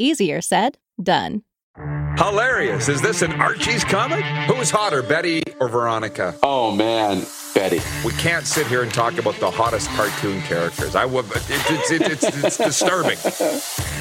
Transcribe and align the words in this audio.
Easier 0.00 0.40
said, 0.40 0.78
done. 1.02 1.42
Hilarious. 2.16 2.88
Is 2.88 3.02
this 3.02 3.20
an 3.20 3.32
Archie's 3.32 3.84
comic? 3.84 4.24
Who's 4.48 4.70
hotter, 4.70 5.02
Betty 5.02 5.42
or 5.60 5.68
Veronica? 5.68 6.34
Oh, 6.42 6.74
man. 6.74 7.26
Betty. 7.54 7.80
We 8.04 8.12
can't 8.12 8.46
sit 8.46 8.66
here 8.66 8.82
and 8.82 8.92
talk 8.92 9.18
about 9.18 9.34
the 9.40 9.50
hottest 9.50 9.88
cartoon 9.90 10.40
characters. 10.42 10.94
I 10.94 11.04
would. 11.04 11.26
It, 11.26 11.44
it's, 11.48 11.90
it, 11.90 12.02
it's, 12.02 12.24
it's 12.24 12.56
disturbing. 12.56 13.18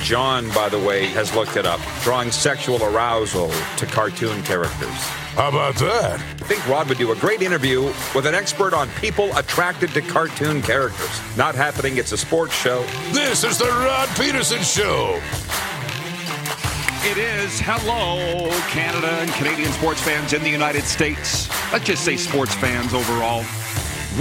John, 0.01 0.49
by 0.51 0.69
the 0.69 0.79
way, 0.79 1.07
has 1.07 1.35
looked 1.35 1.57
it 1.57 1.65
up, 1.65 1.81
drawing 2.03 2.31
sexual 2.31 2.81
arousal 2.81 3.51
to 3.77 3.85
cartoon 3.85 4.41
characters. 4.43 4.95
How 5.35 5.49
about 5.49 5.75
that? 5.75 6.19
I 6.19 6.45
think 6.45 6.65
Rod 6.67 6.87
would 6.87 6.97
do 6.97 7.11
a 7.11 7.15
great 7.15 7.41
interview 7.41 7.83
with 8.15 8.25
an 8.25 8.35
expert 8.35 8.73
on 8.73 8.87
people 9.01 9.35
attracted 9.35 9.89
to 9.91 10.01
cartoon 10.01 10.61
characters. 10.61 11.21
Not 11.35 11.55
happening. 11.55 11.97
It's 11.97 12.13
a 12.13 12.17
sports 12.17 12.53
show. 12.53 12.83
This 13.11 13.43
is 13.43 13.57
the 13.57 13.65
Rod 13.65 14.07
Peterson 14.17 14.61
Show. 14.61 15.21
It 17.01 17.17
is 17.17 17.61
hello, 17.61 18.49
Canada 18.67 19.07
and 19.07 19.31
Canadian 19.31 19.71
sports 19.71 20.01
fans 20.01 20.33
in 20.33 20.43
the 20.43 20.49
United 20.49 20.83
States. 20.83 21.47
Let's 21.71 21.85
just 21.85 22.03
say 22.03 22.17
sports 22.17 22.53
fans 22.55 22.93
overall. 22.93 23.45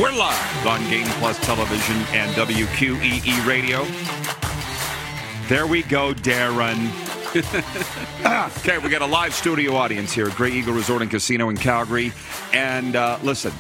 We're 0.01 0.17
live 0.17 0.65
on 0.65 0.89
Game 0.89 1.09
Plus 1.19 1.37
Television 1.44 1.97
and 2.12 2.31
WQEE 2.37 3.44
Radio. 3.44 3.84
There 5.49 5.66
we 5.66 5.83
go, 5.83 6.15
Darren. 6.15 6.87
okay, 8.59 8.78
we 8.78 8.89
got 8.91 9.03
a 9.03 9.06
live 9.06 9.34
studio 9.34 9.75
audience 9.75 10.12
here 10.12 10.28
at 10.28 10.37
Grey 10.37 10.53
Eagle 10.53 10.75
Resort 10.75 11.03
and 11.03 11.10
Casino 11.10 11.49
in 11.49 11.56
Calgary. 11.56 12.12
And 12.53 12.95
uh, 12.95 13.19
listen, 13.25 13.53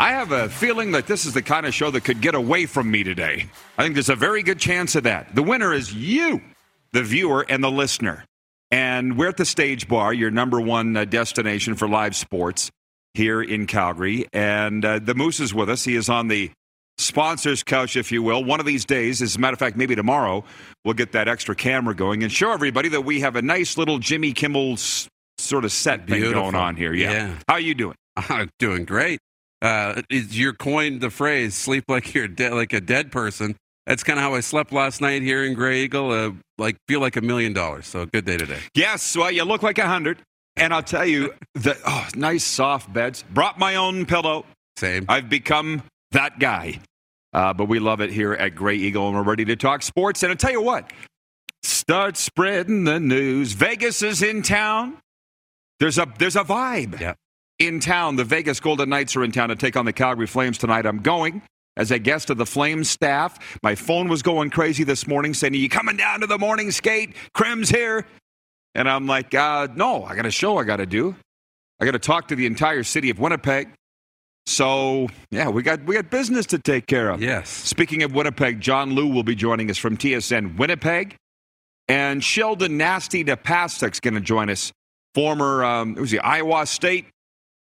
I 0.00 0.10
have 0.10 0.32
a 0.32 0.48
feeling 0.48 0.90
that 0.90 1.06
this 1.06 1.24
is 1.24 1.34
the 1.34 1.42
kind 1.42 1.66
of 1.66 1.72
show 1.72 1.92
that 1.92 2.02
could 2.02 2.20
get 2.20 2.34
away 2.34 2.66
from 2.66 2.90
me 2.90 3.04
today. 3.04 3.46
I 3.78 3.84
think 3.84 3.94
there's 3.94 4.08
a 4.08 4.16
very 4.16 4.42
good 4.42 4.58
chance 4.58 4.96
of 4.96 5.04
that. 5.04 5.36
The 5.36 5.42
winner 5.44 5.72
is 5.72 5.94
you 5.94 6.42
the 6.92 7.02
viewer 7.02 7.44
and 7.48 7.62
the 7.62 7.70
listener. 7.70 8.24
And 8.70 9.18
we're 9.18 9.28
at 9.28 9.36
the 9.36 9.44
Stage 9.44 9.86
Bar, 9.88 10.14
your 10.14 10.30
number 10.30 10.60
one 10.60 10.96
uh, 10.96 11.04
destination 11.04 11.74
for 11.74 11.86
live 11.88 12.16
sports 12.16 12.70
here 13.14 13.42
in 13.42 13.66
Calgary. 13.66 14.26
And 14.32 14.84
uh, 14.84 14.98
the 14.98 15.14
Moose 15.14 15.40
is 15.40 15.52
with 15.52 15.68
us. 15.68 15.84
He 15.84 15.94
is 15.94 16.08
on 16.08 16.28
the 16.28 16.50
sponsors 16.98 17.62
couch, 17.62 17.96
if 17.96 18.10
you 18.10 18.22
will. 18.22 18.42
One 18.44 18.60
of 18.60 18.66
these 18.66 18.84
days, 18.86 19.20
as 19.20 19.36
a 19.36 19.38
matter 19.38 19.52
of 19.52 19.58
fact, 19.58 19.76
maybe 19.76 19.94
tomorrow, 19.94 20.44
we'll 20.84 20.94
get 20.94 21.12
that 21.12 21.28
extra 21.28 21.54
camera 21.54 21.94
going 21.94 22.22
and 22.22 22.32
show 22.32 22.52
everybody 22.52 22.88
that 22.90 23.02
we 23.02 23.20
have 23.20 23.36
a 23.36 23.42
nice 23.42 23.76
little 23.76 23.98
Jimmy 23.98 24.32
Kimmel 24.32 24.76
sort 25.38 25.64
of 25.64 25.72
set 25.72 26.06
thing 26.06 26.22
going 26.32 26.54
on 26.54 26.76
here. 26.76 26.94
Yeah. 26.94 27.12
Yeah. 27.12 27.34
How 27.48 27.56
you 27.56 27.74
doing? 27.74 27.96
I'm 28.16 28.50
doing 28.58 28.84
great. 28.84 29.18
Uh, 29.60 30.00
is- 30.10 30.36
you 30.36 30.52
coined 30.54 31.00
the 31.00 31.10
phrase 31.10 31.54
"sleep 31.54 31.84
like 31.88 32.14
you're 32.14 32.28
dead, 32.28 32.52
like 32.54 32.72
a 32.72 32.80
dead 32.80 33.12
person." 33.12 33.56
That's 33.86 34.04
kind 34.04 34.18
of 34.18 34.22
how 34.22 34.34
I 34.34 34.40
slept 34.40 34.72
last 34.72 35.00
night 35.00 35.22
here 35.22 35.44
in 35.44 35.54
Grey 35.54 35.82
Eagle. 35.82 36.10
Uh, 36.12 36.30
like 36.58 36.76
feel 36.86 37.00
like 37.00 37.16
a 37.16 37.20
million 37.20 37.52
dollars. 37.52 37.86
So 37.86 38.06
good 38.06 38.24
day 38.24 38.36
today. 38.36 38.60
Yes, 38.74 39.16
well, 39.16 39.30
you 39.30 39.44
look 39.44 39.62
like 39.62 39.78
a 39.78 39.86
hundred. 39.86 40.18
And 40.56 40.72
I'll 40.74 40.82
tell 40.82 41.06
you, 41.06 41.32
the 41.54 41.76
oh, 41.86 42.06
nice 42.14 42.44
soft 42.44 42.92
beds. 42.92 43.24
Brought 43.30 43.58
my 43.58 43.76
own 43.76 44.06
pillow. 44.06 44.44
Same. 44.76 45.06
I've 45.08 45.28
become 45.28 45.82
that 46.12 46.38
guy. 46.38 46.78
Uh, 47.32 47.54
but 47.54 47.64
we 47.66 47.78
love 47.78 48.00
it 48.02 48.10
here 48.10 48.34
at 48.34 48.54
Grey 48.54 48.76
Eagle, 48.76 49.08
and 49.08 49.16
we're 49.16 49.22
ready 49.22 49.46
to 49.46 49.56
talk 49.56 49.82
sports. 49.82 50.22
And 50.22 50.30
I'll 50.30 50.36
tell 50.36 50.50
you 50.52 50.60
what, 50.60 50.92
start 51.62 52.16
spreading 52.18 52.84
the 52.84 53.00
news. 53.00 53.52
Vegas 53.52 54.02
is 54.02 54.22
in 54.22 54.42
town. 54.42 54.98
There's 55.80 55.98
a 55.98 56.06
there's 56.18 56.36
a 56.36 56.44
vibe 56.44 57.00
Yeah. 57.00 57.14
in 57.58 57.80
town. 57.80 58.16
The 58.16 58.24
Vegas 58.24 58.60
Golden 58.60 58.90
Knights 58.90 59.16
are 59.16 59.24
in 59.24 59.32
town 59.32 59.48
to 59.48 59.56
take 59.56 59.76
on 59.76 59.86
the 59.86 59.92
Calgary 59.94 60.26
Flames 60.26 60.58
tonight. 60.58 60.84
I'm 60.86 60.98
going 61.00 61.42
as 61.76 61.90
a 61.90 61.98
guest 61.98 62.30
of 62.30 62.36
the 62.36 62.46
Flames 62.46 62.88
staff. 62.88 63.58
My 63.62 63.74
phone 63.74 64.08
was 64.08 64.22
going 64.22 64.50
crazy 64.50 64.84
this 64.84 65.06
morning 65.06 65.34
saying, 65.34 65.54
Are 65.54 65.58
you 65.58 65.68
coming 65.68 65.96
down 65.96 66.20
to 66.20 66.26
the 66.26 66.38
morning 66.38 66.70
skate? 66.70 67.14
Krim's 67.34 67.70
here. 67.70 68.06
And 68.74 68.88
I'm 68.88 69.06
like, 69.06 69.34
uh, 69.34 69.68
No, 69.74 70.04
I 70.04 70.14
got 70.14 70.26
a 70.26 70.30
show 70.30 70.58
I 70.58 70.64
got 70.64 70.76
to 70.76 70.86
do. 70.86 71.16
I 71.80 71.84
got 71.84 71.92
to 71.92 71.98
talk 71.98 72.28
to 72.28 72.36
the 72.36 72.46
entire 72.46 72.84
city 72.84 73.10
of 73.10 73.18
Winnipeg. 73.18 73.70
So, 74.46 75.08
yeah, 75.30 75.48
we 75.48 75.62
got, 75.62 75.84
we 75.84 75.94
got 75.94 76.10
business 76.10 76.46
to 76.46 76.58
take 76.58 76.86
care 76.86 77.10
of. 77.10 77.22
Yes. 77.22 77.48
Speaking 77.48 78.02
of 78.02 78.12
Winnipeg, 78.12 78.60
John 78.60 78.92
Lu 78.92 79.06
will 79.06 79.22
be 79.22 79.36
joining 79.36 79.70
us 79.70 79.78
from 79.78 79.96
TSN 79.96 80.58
Winnipeg. 80.58 81.16
And 81.88 82.22
Sheldon 82.22 82.76
Nasty 82.76 83.24
Napastuk's 83.24 84.00
going 84.00 84.14
to 84.14 84.20
join 84.20 84.50
us. 84.50 84.72
Former, 85.14 85.62
um, 85.64 85.96
it 85.96 86.00
was 86.00 86.10
the 86.10 86.20
Iowa 86.20 86.66
State 86.66 87.06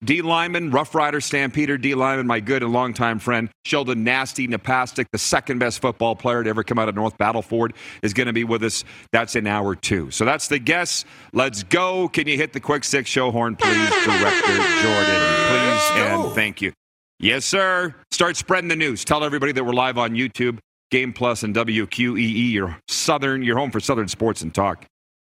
D 0.04 0.20
Lyman, 0.20 0.70
Rough 0.70 0.94
Rider 0.94 1.20
Stampeder 1.20 1.78
D 1.78 1.94
Lyman, 1.94 2.26
my 2.26 2.40
good 2.40 2.62
and 2.62 2.72
longtime 2.72 3.20
friend, 3.20 3.48
Sheldon 3.64 4.02
Nasty 4.02 4.48
Napastuk, 4.48 5.06
the 5.12 5.18
second 5.18 5.58
best 5.58 5.80
football 5.80 6.16
player 6.16 6.42
to 6.42 6.50
ever 6.50 6.64
come 6.64 6.78
out 6.78 6.88
of 6.88 6.96
North 6.96 7.16
Battleford, 7.18 7.72
is 8.02 8.12
going 8.12 8.26
to 8.26 8.32
be 8.32 8.42
with 8.42 8.64
us. 8.64 8.82
That's 9.12 9.36
in 9.36 9.46
hour 9.46 9.76
two. 9.76 10.10
So 10.10 10.24
that's 10.24 10.48
the 10.48 10.58
guess. 10.58 11.04
Let's 11.32 11.62
go. 11.62 12.08
Can 12.08 12.26
you 12.26 12.36
hit 12.36 12.52
the 12.52 12.60
quick 12.60 12.82
six 12.82 13.08
show 13.08 13.30
horn, 13.30 13.54
please, 13.54 13.90
Director 14.04 14.56
Jordan? 14.82 15.20
Please 15.48 15.90
and 15.94 16.32
thank 16.34 16.60
you. 16.60 16.72
Yes, 17.20 17.44
sir. 17.44 17.94
Start 18.10 18.36
spreading 18.36 18.68
the 18.68 18.76
news. 18.76 19.04
Tell 19.04 19.22
everybody 19.22 19.52
that 19.52 19.62
we're 19.62 19.72
live 19.72 19.98
on 19.98 20.14
YouTube, 20.14 20.58
Game 20.90 21.12
Plus, 21.12 21.44
and 21.44 21.54
WQEE, 21.54 22.50
your 22.50 22.76
Southern, 22.88 23.44
your 23.44 23.56
home 23.56 23.70
for 23.70 23.78
Southern 23.78 24.08
sports 24.08 24.42
and 24.42 24.52
talk. 24.52 24.84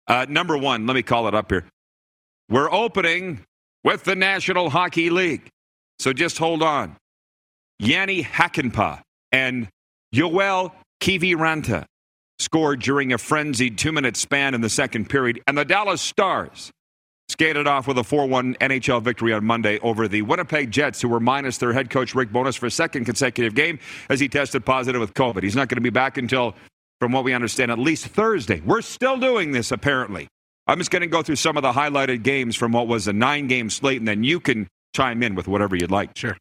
Uh, 0.08 0.26
number 0.30 0.58
one, 0.58 0.88
let 0.88 0.94
me 0.94 1.04
call 1.04 1.28
it 1.28 1.36
up 1.36 1.52
here. 1.52 1.66
We're 2.50 2.72
opening 2.72 3.42
with 3.84 4.04
the 4.04 4.16
National 4.16 4.70
Hockey 4.70 5.10
League. 5.10 5.48
So 6.00 6.14
just 6.14 6.38
hold 6.38 6.64
on. 6.64 6.98
Jani 7.80 8.24
Hakanpää 8.24 9.02
and 9.32 9.68
Joel 10.14 10.74
Kiviranta 11.02 11.86
scored 12.40 12.82
during 12.82 13.14
a 13.14 13.18
frenzied 13.18 13.78
two 13.78 13.92
minute 13.92 14.16
span 14.16 14.54
in 14.54 14.62
the 14.62 14.70
second 14.70 15.10
period, 15.10 15.42
and 15.48 15.58
the 15.58 15.66
Dallas 15.66 16.02
Stars 16.02 16.72
skated 17.30 17.68
off 17.68 17.88
with 17.88 17.98
a 17.98 18.04
4 18.04 18.28
1 18.28 18.56
NHL 18.56 19.02
victory 19.02 19.34
on 19.34 19.44
Monday 19.44 19.80
over 19.80 20.08
the 20.08 20.22
Winnipeg 20.22 20.72
Jets, 20.72 21.02
who 21.02 21.10
were 21.10 21.20
minus 21.20 21.58
their 21.58 21.74
head 21.74 21.90
coach 21.90 22.14
Rick 22.14 22.32
Bowness 22.32 22.56
for 22.56 22.68
a 22.68 22.72
second 22.72 23.06
consecutive 23.06 23.56
game 23.56 23.80
as 24.10 24.20
he 24.20 24.30
tested 24.30 24.66
positive 24.66 25.02
with 25.02 25.14
COVID. 25.14 25.44
He's 25.44 25.56
not 25.56 25.68
going 25.68 25.78
to 25.78 25.82
be 25.82 25.90
back 25.90 26.18
until, 26.18 26.56
from 27.00 27.12
what 27.12 27.24
we 27.24 27.34
understand, 27.34 27.72
at 27.72 27.80
least 27.80 28.06
Thursday. 28.08 28.62
We're 28.62 28.82
still 28.82 29.18
doing 29.18 29.52
this, 29.52 29.72
apparently. 29.72 30.28
I'm 30.68 30.78
just 30.78 30.92
going 30.92 31.02
to 31.02 31.08
go 31.08 31.22
through 31.22 31.36
some 31.36 31.58
of 31.58 31.64
the 31.64 31.72
highlighted 31.72 32.24
games 32.24 32.56
from 32.56 32.72
what 32.72 32.88
was 32.88 33.08
a 33.08 33.14
nine 33.14 33.48
game 33.48 33.70
slate, 33.70 34.00
and 34.00 34.08
then 34.08 34.24
you 34.24 34.40
can 34.40 34.68
chime 34.96 35.24
in 35.24 35.36
with 35.36 35.48
whatever 35.48 35.76
you'd 35.76 35.92
like. 35.92 36.18
Sure. 36.18 36.38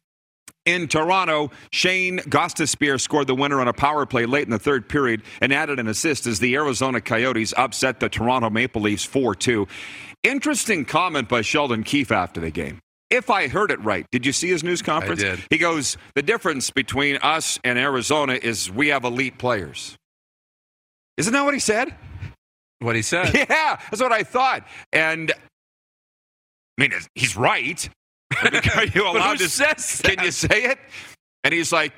In 0.65 0.87
Toronto, 0.87 1.51
Shane 1.73 2.19
Gostisbehere 2.19 2.99
scored 2.99 3.27
the 3.27 3.35
winner 3.35 3.59
on 3.59 3.67
a 3.67 3.73
power 3.73 4.05
play 4.05 4.25
late 4.25 4.45
in 4.45 4.51
the 4.51 4.59
third 4.59 4.87
period 4.87 5.21
and 5.41 5.53
added 5.53 5.77
an 5.77 5.89
assist 5.89 6.25
as 6.25 6.39
the 6.39 6.55
Arizona 6.55 7.01
Coyotes 7.01 7.53
upset 7.57 7.99
the 7.99 8.07
Toronto 8.07 8.49
Maple 8.49 8.81
Leafs 8.81 9.03
4 9.03 9.35
2. 9.35 9.67
Interesting 10.23 10.85
comment 10.85 11.27
by 11.27 11.41
Sheldon 11.41 11.83
Keefe 11.83 12.13
after 12.13 12.39
the 12.39 12.49
game. 12.49 12.79
If 13.09 13.29
I 13.29 13.49
heard 13.49 13.71
it 13.71 13.83
right, 13.83 14.05
did 14.09 14.25
you 14.25 14.31
see 14.31 14.47
his 14.47 14.63
news 14.63 14.81
conference? 14.81 15.21
I 15.21 15.35
did. 15.35 15.39
He 15.49 15.57
goes, 15.57 15.97
The 16.15 16.23
difference 16.23 16.71
between 16.71 17.17
us 17.17 17.59
and 17.65 17.77
Arizona 17.77 18.39
is 18.41 18.71
we 18.71 18.87
have 18.87 19.03
elite 19.03 19.37
players. 19.37 19.97
Isn't 21.17 21.33
that 21.33 21.43
what 21.43 21.53
he 21.53 21.59
said? 21.59 21.93
What 22.83 22.95
he 22.95 23.01
said. 23.01 23.33
Yeah, 23.33 23.79
that's 23.89 24.01
what 24.01 24.11
I 24.11 24.23
thought. 24.23 24.67
And 24.91 25.31
I 25.31 26.81
mean, 26.81 26.91
he's 27.15 27.35
right. 27.37 27.87
Are 28.75 28.85
you 28.85 29.07
allowed 29.07 29.37
who 29.37 29.45
to 29.45 29.49
says 29.49 30.01
Can 30.03 30.23
you 30.23 30.31
say 30.31 30.63
it? 30.65 30.79
And 31.43 31.53
he's 31.53 31.71
like, 31.71 31.93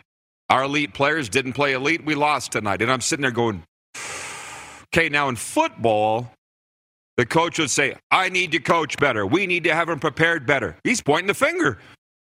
"Our 0.49 0.63
elite 0.63 0.93
players 0.93 1.29
didn't 1.29 1.53
play 1.53 1.73
elite. 1.73 2.05
We 2.05 2.15
lost 2.15 2.51
tonight." 2.51 2.81
And 2.81 2.91
I'm 2.91 3.01
sitting 3.01 3.21
there 3.21 3.31
going, 3.31 3.63
"Okay, 4.93 5.09
now 5.09 5.29
in 5.29 5.35
football." 5.35 6.31
The 7.17 7.25
coach 7.25 7.59
would 7.59 7.69
say, 7.69 7.95
I 8.11 8.27
need 8.27 8.51
to 8.51 8.59
coach 8.59 8.97
better. 8.97 9.25
We 9.25 9.47
need 9.47 9.63
to 9.63 9.73
have 9.73 9.87
him 9.87 9.99
prepared 9.99 10.45
better. 10.45 10.75
He's 10.83 11.01
pointing 11.01 11.27
the 11.27 11.33
finger 11.33 11.77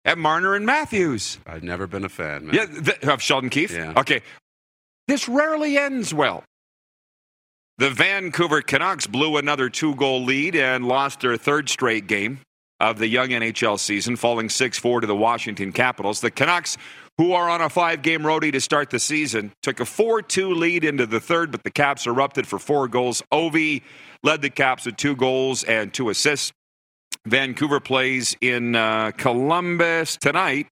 at 0.05 0.19
Marner 0.19 0.55
and 0.55 0.67
Matthews. 0.67 1.39
I've 1.47 1.63
never 1.63 1.87
been 1.87 2.05
a 2.05 2.11
fan, 2.11 2.47
man. 2.49 2.55
Yeah, 2.55 2.67
th- 2.67 2.99
of 3.05 3.23
Sheldon 3.23 3.49
Keefe? 3.49 3.73
Yeah. 3.73 3.95
Okay. 3.97 4.21
This 5.09 5.31
rarely 5.31 5.79
ends 5.79 6.13
well. 6.13 6.45
The 7.79 7.91
Vancouver 7.91 8.61
Canucks 8.61 9.07
blew 9.07 9.39
another 9.39 9.71
two 9.71 9.95
goal 9.95 10.23
lead 10.23 10.55
and 10.55 10.87
lost 10.87 11.21
their 11.21 11.37
third 11.37 11.69
straight 11.69 12.07
game 12.07 12.41
of 12.79 12.99
the 12.99 13.09
young 13.09 13.29
NHL 13.29 13.79
season, 13.79 14.17
falling 14.17 14.49
6 14.51 14.79
4 14.79 15.01
to 15.01 15.07
the 15.07 15.17
Washington 15.17 15.73
Capitals. 15.73 16.21
The 16.21 16.31
Canucks, 16.31 16.77
who 17.17 17.33
are 17.33 17.49
on 17.49 17.63
a 17.63 17.71
five 17.71 18.03
game 18.03 18.23
roadie 18.23 18.53
to 18.53 18.61
start 18.61 18.91
the 18.91 18.99
season, 18.99 19.53
took 19.63 19.81
a 19.81 19.87
4 19.87 20.21
2 20.21 20.55
lead 20.55 20.85
into 20.85 21.07
the 21.07 21.21
third, 21.21 21.51
but 21.51 21.63
the 21.65 21.71
Caps 21.71 22.07
erupted 22.07 22.47
for 22.47 22.59
four 22.59 22.89
goals. 22.89 23.23
Ovi 23.33 23.83
led 24.23 24.43
the 24.43 24.51
Caps 24.51 24.85
with 24.85 24.97
two 24.97 25.17
goals 25.17 25.65
and 25.65 25.95
two 25.95 26.11
assists. 26.11 26.53
Vancouver 27.27 27.81
plays 27.81 28.37
in 28.41 28.75
uh, 28.75 29.13
Columbus 29.13 30.17
tonight 30.17 30.67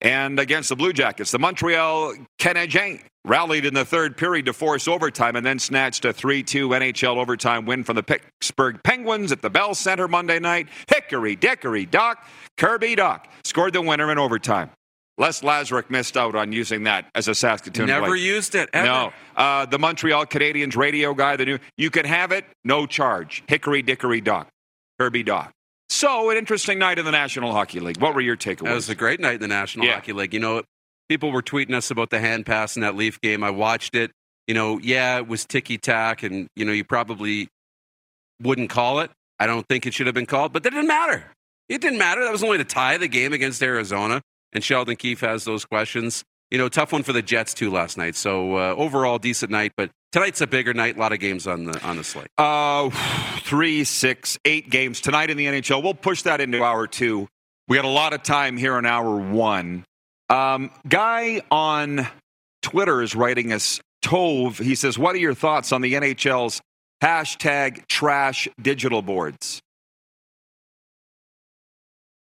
and 0.00 0.40
against 0.40 0.68
the 0.68 0.76
Blue 0.76 0.92
Jackets. 0.92 1.30
The 1.30 1.38
Montreal 1.38 2.14
Canadiens 2.38 3.02
rallied 3.24 3.66
in 3.66 3.74
the 3.74 3.84
third 3.84 4.16
period 4.16 4.46
to 4.46 4.52
force 4.52 4.88
overtime 4.88 5.36
and 5.36 5.44
then 5.44 5.58
snatched 5.58 6.04
a 6.04 6.12
3 6.12 6.42
2 6.42 6.70
NHL 6.70 7.16
overtime 7.16 7.66
win 7.66 7.84
from 7.84 7.96
the 7.96 8.02
Pittsburgh 8.02 8.80
Penguins 8.82 9.32
at 9.32 9.42
the 9.42 9.50
Bell 9.50 9.74
Center 9.74 10.08
Monday 10.08 10.38
night. 10.38 10.68
Hickory 10.88 11.36
Dickory 11.36 11.86
Doc, 11.86 12.24
Kirby 12.56 12.96
Dach 12.96 13.24
scored 13.44 13.74
the 13.74 13.82
winner 13.82 14.10
in 14.10 14.18
overtime. 14.18 14.70
Les 15.18 15.42
Lazaruk 15.42 15.90
missed 15.90 16.16
out 16.16 16.34
on 16.34 16.50
using 16.50 16.84
that 16.84 17.10
as 17.14 17.28
a 17.28 17.34
Saskatoon. 17.34 17.86
Never 17.86 18.06
play. 18.06 18.18
used 18.18 18.54
it. 18.54 18.70
Ever. 18.72 18.86
No, 18.86 19.12
uh, 19.36 19.66
the 19.66 19.78
Montreal 19.78 20.24
Canadiens 20.24 20.76
radio 20.76 21.12
guy, 21.12 21.36
the 21.36 21.44
new, 21.44 21.58
you 21.76 21.90
can 21.90 22.06
have 22.06 22.32
it, 22.32 22.46
no 22.64 22.86
charge. 22.86 23.42
Hickory 23.46 23.82
Dickory 23.82 24.22
Doc, 24.22 24.48
Kirby 24.98 25.24
Dach. 25.24 25.50
So, 25.90 26.30
an 26.30 26.36
interesting 26.36 26.78
night 26.78 27.00
in 27.00 27.04
the 27.04 27.10
National 27.10 27.52
Hockey 27.52 27.80
League. 27.80 28.00
What 28.00 28.14
were 28.14 28.20
your 28.20 28.36
takeaways? 28.36 28.70
It 28.70 28.74
was 28.74 28.88
a 28.88 28.94
great 28.94 29.18
night 29.18 29.34
in 29.34 29.40
the 29.40 29.48
National 29.48 29.86
Yeah. 29.86 29.94
Hockey 29.94 30.12
League. 30.12 30.32
You 30.32 30.38
know, 30.38 30.62
people 31.08 31.32
were 31.32 31.42
tweeting 31.42 31.74
us 31.74 31.90
about 31.90 32.10
the 32.10 32.20
hand 32.20 32.46
pass 32.46 32.76
in 32.76 32.82
that 32.82 32.94
Leaf 32.94 33.20
game. 33.20 33.42
I 33.42 33.50
watched 33.50 33.96
it. 33.96 34.12
You 34.46 34.54
know, 34.54 34.78
yeah, 34.78 35.18
it 35.18 35.26
was 35.26 35.44
ticky 35.44 35.78
tack, 35.78 36.22
and 36.22 36.48
you 36.54 36.64
know, 36.64 36.70
you 36.72 36.84
probably 36.84 37.48
wouldn't 38.40 38.70
call 38.70 39.00
it. 39.00 39.10
I 39.40 39.46
don't 39.46 39.66
think 39.68 39.84
it 39.84 39.92
should 39.92 40.06
have 40.06 40.14
been 40.14 40.26
called, 40.26 40.52
but 40.52 40.62
that 40.62 40.70
didn't 40.70 40.86
matter. 40.86 41.24
It 41.68 41.80
didn't 41.80 41.98
matter. 41.98 42.22
That 42.24 42.32
was 42.32 42.44
only 42.44 42.58
to 42.58 42.64
tie 42.64 42.96
the 42.96 43.08
game 43.08 43.32
against 43.32 43.62
Arizona. 43.62 44.22
And 44.52 44.62
Sheldon 44.62 44.96
Keefe 44.96 45.20
has 45.20 45.44
those 45.44 45.64
questions. 45.64 46.24
You 46.50 46.58
know, 46.58 46.68
tough 46.68 46.92
one 46.92 47.02
for 47.02 47.12
the 47.12 47.22
Jets 47.22 47.52
too 47.54 47.70
last 47.70 47.96
night. 47.96 48.16
So 48.16 48.56
uh, 48.56 48.74
overall, 48.76 49.18
decent 49.18 49.50
night. 49.52 49.72
But 49.76 49.90
tonight's 50.12 50.40
a 50.40 50.46
bigger 50.46 50.74
night. 50.74 50.96
A 50.96 50.98
lot 50.98 51.12
of 51.12 51.20
games 51.20 51.46
on 51.46 51.64
the 51.64 51.80
on 51.82 51.96
the 51.96 52.04
slate. 52.04 52.28
Uh, 52.38 52.90
three, 53.40 53.84
six, 53.84 54.38
eight 54.44 54.70
games 54.70 55.00
tonight 55.00 55.30
in 55.30 55.36
the 55.36 55.46
NHL. 55.46 55.82
We'll 55.82 55.94
push 55.94 56.22
that 56.22 56.40
into 56.40 56.62
hour 56.62 56.86
two. 56.86 57.28
We 57.68 57.76
got 57.76 57.84
a 57.84 57.88
lot 57.88 58.12
of 58.12 58.22
time 58.22 58.56
here 58.56 58.78
in 58.78 58.86
hour 58.86 59.16
one. 59.16 59.84
Um, 60.28 60.70
guy 60.88 61.42
on 61.50 62.06
Twitter 62.62 63.02
is 63.02 63.14
writing 63.14 63.52
us 63.52 63.80
Tove. 64.04 64.58
He 64.58 64.74
says, 64.74 64.98
"What 64.98 65.14
are 65.14 65.18
your 65.18 65.34
thoughts 65.34 65.72
on 65.72 65.80
the 65.80 65.94
NHL's 65.94 66.60
hashtag 67.02 67.86
trash 67.88 68.48
digital 68.60 69.02
boards?" 69.02 69.60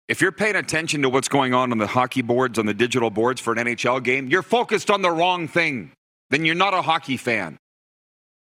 If 0.09 0.21
you're 0.21 0.31
paying 0.31 0.55
attention 0.55 1.03
to 1.03 1.09
what's 1.09 1.27
going 1.27 1.53
on 1.53 1.73
on 1.73 1.79
the 1.79 1.87
hockey 1.89 2.23
boards, 2.23 2.61
on 2.61 2.67
the 2.67 2.75
digital 2.75 3.11
boards 3.11 3.41
for 3.41 3.53
an 3.53 3.59
NHL 3.59 4.05
game, 4.05 4.29
you're 4.29 4.43
focused 4.43 4.89
on 4.89 5.03
the 5.03 5.11
wrong 5.11 5.49
thing. 5.49 5.91
Then 6.31 6.45
you're 6.45 6.55
not 6.55 6.75
a 6.75 6.83
hockey 6.83 7.17
fan 7.17 7.59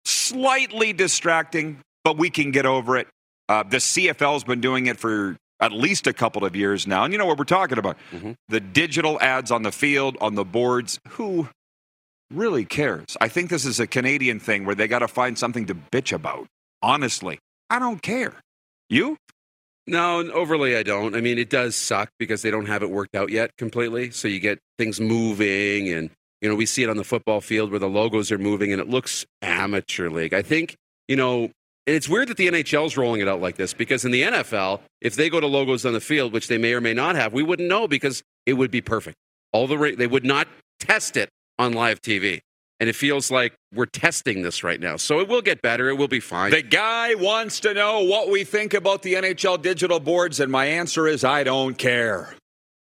slightly 0.04 0.92
distracting, 0.92 1.80
but 2.04 2.16
we 2.18 2.30
can 2.30 2.50
get 2.50 2.66
over 2.66 2.96
it. 2.96 3.08
Uh, 3.48 3.62
the 3.62 3.78
CFL's 3.78 4.44
been 4.44 4.60
doing 4.60 4.86
it 4.86 4.98
for 4.98 5.36
at 5.60 5.72
least 5.72 6.06
a 6.06 6.12
couple 6.12 6.44
of 6.44 6.56
years 6.56 6.86
now, 6.86 7.04
and 7.04 7.12
you 7.12 7.18
know 7.18 7.26
what 7.26 7.38
we're 7.38 7.44
talking 7.44 7.78
about. 7.78 7.96
Mhm. 8.12 8.34
The 8.48 8.60
digital 8.60 9.20
ads 9.20 9.50
on 9.50 9.62
the 9.62 9.72
field, 9.72 10.16
on 10.20 10.34
the 10.34 10.44
boards. 10.44 10.98
Who 11.10 11.48
really 12.30 12.64
cares? 12.64 13.16
I 13.20 13.28
think 13.28 13.50
this 13.50 13.64
is 13.64 13.78
a 13.80 13.86
Canadian 13.86 14.40
thing 14.40 14.64
where 14.64 14.74
they 14.74 14.88
got 14.88 15.00
to 15.00 15.08
find 15.08 15.38
something 15.38 15.66
to 15.66 15.74
bitch 15.74 16.12
about. 16.12 16.46
Honestly, 16.82 17.38
I 17.70 17.78
don't 17.78 18.02
care. 18.02 18.34
You? 18.90 19.16
No, 19.86 20.18
overly 20.32 20.76
I 20.76 20.82
don't. 20.82 21.14
I 21.14 21.20
mean, 21.20 21.38
it 21.38 21.50
does 21.50 21.76
suck 21.76 22.08
because 22.18 22.42
they 22.42 22.50
don't 22.50 22.66
have 22.66 22.82
it 22.82 22.90
worked 22.90 23.14
out 23.14 23.30
yet 23.30 23.50
completely. 23.58 24.10
So 24.10 24.28
you 24.28 24.40
get 24.40 24.58
things 24.78 25.00
moving 25.00 25.88
and 25.90 26.10
you 26.44 26.50
know, 26.50 26.56
we 26.56 26.66
see 26.66 26.82
it 26.82 26.90
on 26.90 26.98
the 26.98 27.04
football 27.04 27.40
field 27.40 27.70
where 27.70 27.80
the 27.80 27.88
logos 27.88 28.30
are 28.30 28.36
moving 28.36 28.70
and 28.70 28.78
it 28.78 28.86
looks 28.86 29.24
amateur 29.40 30.10
league. 30.10 30.34
I 30.34 30.42
think, 30.42 30.76
you 31.08 31.16
know, 31.16 31.44
and 31.86 31.96
it's 31.96 32.06
weird 32.06 32.28
that 32.28 32.36
the 32.36 32.48
NHL's 32.48 32.98
rolling 32.98 33.22
it 33.22 33.28
out 33.28 33.40
like 33.40 33.56
this 33.56 33.72
because 33.72 34.04
in 34.04 34.10
the 34.10 34.24
NFL, 34.24 34.80
if 35.00 35.14
they 35.16 35.30
go 35.30 35.40
to 35.40 35.46
logos 35.46 35.86
on 35.86 35.94
the 35.94 36.02
field, 36.02 36.34
which 36.34 36.48
they 36.48 36.58
may 36.58 36.74
or 36.74 36.82
may 36.82 36.92
not 36.92 37.16
have, 37.16 37.32
we 37.32 37.42
wouldn't 37.42 37.66
know 37.66 37.88
because 37.88 38.22
it 38.44 38.52
would 38.54 38.70
be 38.70 38.82
perfect. 38.82 39.16
All 39.54 39.66
the 39.66 39.94
they 39.96 40.06
would 40.06 40.26
not 40.26 40.46
test 40.78 41.16
it 41.16 41.30
on 41.58 41.72
live 41.72 42.02
TV. 42.02 42.40
And 42.78 42.90
it 42.90 42.94
feels 42.94 43.30
like 43.30 43.54
we're 43.72 43.86
testing 43.86 44.42
this 44.42 44.62
right 44.62 44.80
now. 44.80 44.96
So 44.96 45.20
it 45.20 45.28
will 45.28 45.40
get 45.40 45.62
better. 45.62 45.88
It 45.88 45.94
will 45.94 46.08
be 46.08 46.20
fine. 46.20 46.50
The 46.50 46.60
guy 46.60 47.14
wants 47.14 47.60
to 47.60 47.72
know 47.72 48.02
what 48.02 48.30
we 48.30 48.44
think 48.44 48.74
about 48.74 49.00
the 49.00 49.14
NHL 49.14 49.62
digital 49.62 49.98
boards, 49.98 50.40
and 50.40 50.52
my 50.52 50.66
answer 50.66 51.06
is 51.06 51.24
I 51.24 51.42
don't 51.42 51.78
care. 51.78 52.34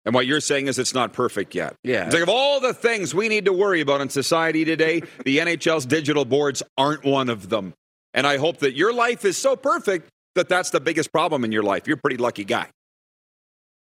And 0.05 0.15
what 0.15 0.25
you're 0.25 0.39
saying 0.39 0.67
is 0.67 0.79
it's 0.79 0.93
not 0.93 1.13
perfect 1.13 1.53
yet. 1.53 1.75
Yeah. 1.83 2.05
It's 2.05 2.13
like 2.13 2.23
of 2.23 2.29
all 2.29 2.59
the 2.59 2.73
things 2.73 3.13
we 3.13 3.29
need 3.29 3.45
to 3.45 3.53
worry 3.53 3.81
about 3.81 4.01
in 4.01 4.09
society 4.09 4.65
today, 4.65 5.01
the 5.25 5.37
NHL's 5.37 5.85
digital 5.85 6.25
boards 6.25 6.63
aren't 6.77 7.03
one 7.03 7.29
of 7.29 7.49
them. 7.49 7.73
And 8.13 8.25
I 8.25 8.37
hope 8.37 8.57
that 8.57 8.75
your 8.75 8.93
life 8.93 9.23
is 9.25 9.37
so 9.37 9.55
perfect 9.55 10.09
that 10.35 10.49
that's 10.49 10.69
the 10.69 10.79
biggest 10.79 11.11
problem 11.11 11.43
in 11.43 11.51
your 11.51 11.63
life. 11.63 11.87
You're 11.87 11.97
a 11.97 12.01
pretty 12.01 12.17
lucky 12.17 12.45
guy. 12.45 12.67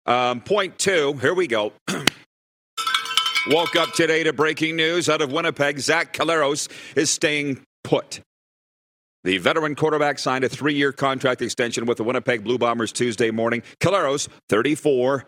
Um, 0.05 0.41
point 0.41 0.77
two, 0.77 1.13
here 1.13 1.33
we 1.33 1.47
go. 1.47 1.73
Woke 3.49 3.75
up 3.75 3.91
today 3.93 4.23
to 4.23 4.33
breaking 4.33 4.75
news 4.75 5.09
out 5.09 5.21
of 5.21 5.31
Winnipeg. 5.31 5.79
Zach 5.79 6.13
Collaros 6.13 6.69
is 6.95 7.09
staying 7.09 7.61
put. 7.83 8.21
The 9.23 9.37
veteran 9.37 9.75
quarterback 9.75 10.19
signed 10.19 10.43
a 10.43 10.49
three 10.49 10.73
year 10.73 10.91
contract 10.91 11.41
extension 11.41 11.85
with 11.85 11.97
the 11.97 12.03
Winnipeg 12.03 12.43
Blue 12.43 12.57
Bombers 12.57 12.91
Tuesday 12.91 13.31
morning. 13.31 13.63
Collaros, 13.79 14.27
34, 14.49 15.25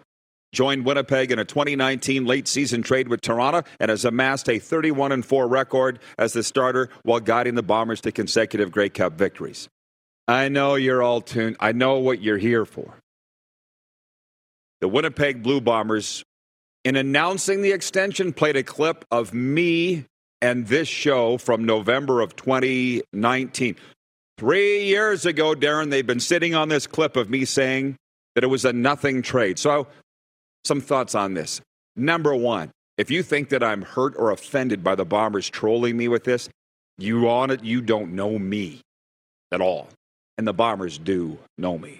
joined 0.55 0.85
Winnipeg 0.85 1.31
in 1.31 1.37
a 1.37 1.45
2019 1.45 2.25
late 2.25 2.47
season 2.47 2.81
trade 2.81 3.09
with 3.09 3.21
Toronto 3.21 3.63
and 3.79 3.89
has 3.89 4.05
amassed 4.05 4.49
a 4.49 4.57
31 4.57 5.11
and 5.11 5.23
4 5.23 5.47
record 5.47 5.99
as 6.17 6.33
the 6.33 6.41
starter 6.41 6.89
while 7.03 7.19
guiding 7.19 7.53
the 7.53 7.61
Bombers 7.61 8.01
to 8.01 8.11
consecutive 8.11 8.71
Grey 8.71 8.89
Cup 8.89 9.13
victories. 9.13 9.69
I 10.27 10.47
know 10.47 10.75
you're 10.75 11.03
all 11.03 11.21
tuned. 11.21 11.57
I 11.59 11.73
know 11.73 11.99
what 11.99 12.21
you're 12.21 12.39
here 12.39 12.65
for. 12.65 12.95
The 14.81 14.87
Winnipeg 14.87 15.43
Blue 15.43 15.61
Bombers, 15.61 16.23
in 16.83 16.95
announcing 16.95 17.61
the 17.61 17.71
extension, 17.71 18.33
played 18.33 18.55
a 18.55 18.63
clip 18.63 19.05
of 19.11 19.33
me 19.33 20.05
and 20.41 20.67
this 20.67 20.87
show 20.87 21.37
from 21.37 21.65
November 21.65 22.21
of 22.21 22.35
2019. 22.35 23.75
Three 24.37 24.85
years 24.85 25.25
ago, 25.25 25.53
Darren, 25.53 25.91
they've 25.91 26.05
been 26.05 26.19
sitting 26.19 26.55
on 26.55 26.69
this 26.69 26.87
clip 26.87 27.15
of 27.15 27.29
me 27.29 27.45
saying 27.45 27.95
that 28.35 28.43
it 28.43 28.47
was 28.47 28.65
a 28.65 28.73
nothing 28.73 29.21
trade. 29.21 29.57
So, 29.57 29.87
some 30.65 30.81
thoughts 30.81 31.15
on 31.15 31.33
this. 31.33 31.61
Number 31.95 32.35
one, 32.35 32.71
if 32.97 33.11
you 33.11 33.23
think 33.23 33.49
that 33.49 33.63
I'm 33.63 33.81
hurt 33.81 34.13
or 34.17 34.31
offended 34.31 34.83
by 34.83 34.95
the 34.95 35.05
Bombers 35.05 35.49
trolling 35.49 35.97
me 35.97 36.07
with 36.07 36.23
this, 36.23 36.49
you 36.97 37.29
on 37.29 37.51
it, 37.51 37.63
you 37.63 37.81
don't 37.81 38.13
know 38.13 38.39
me 38.39 38.81
at 39.51 39.61
all. 39.61 39.89
And 40.37 40.47
the 40.47 40.53
Bombers 40.53 40.97
do 40.97 41.37
know 41.57 41.77
me. 41.77 41.99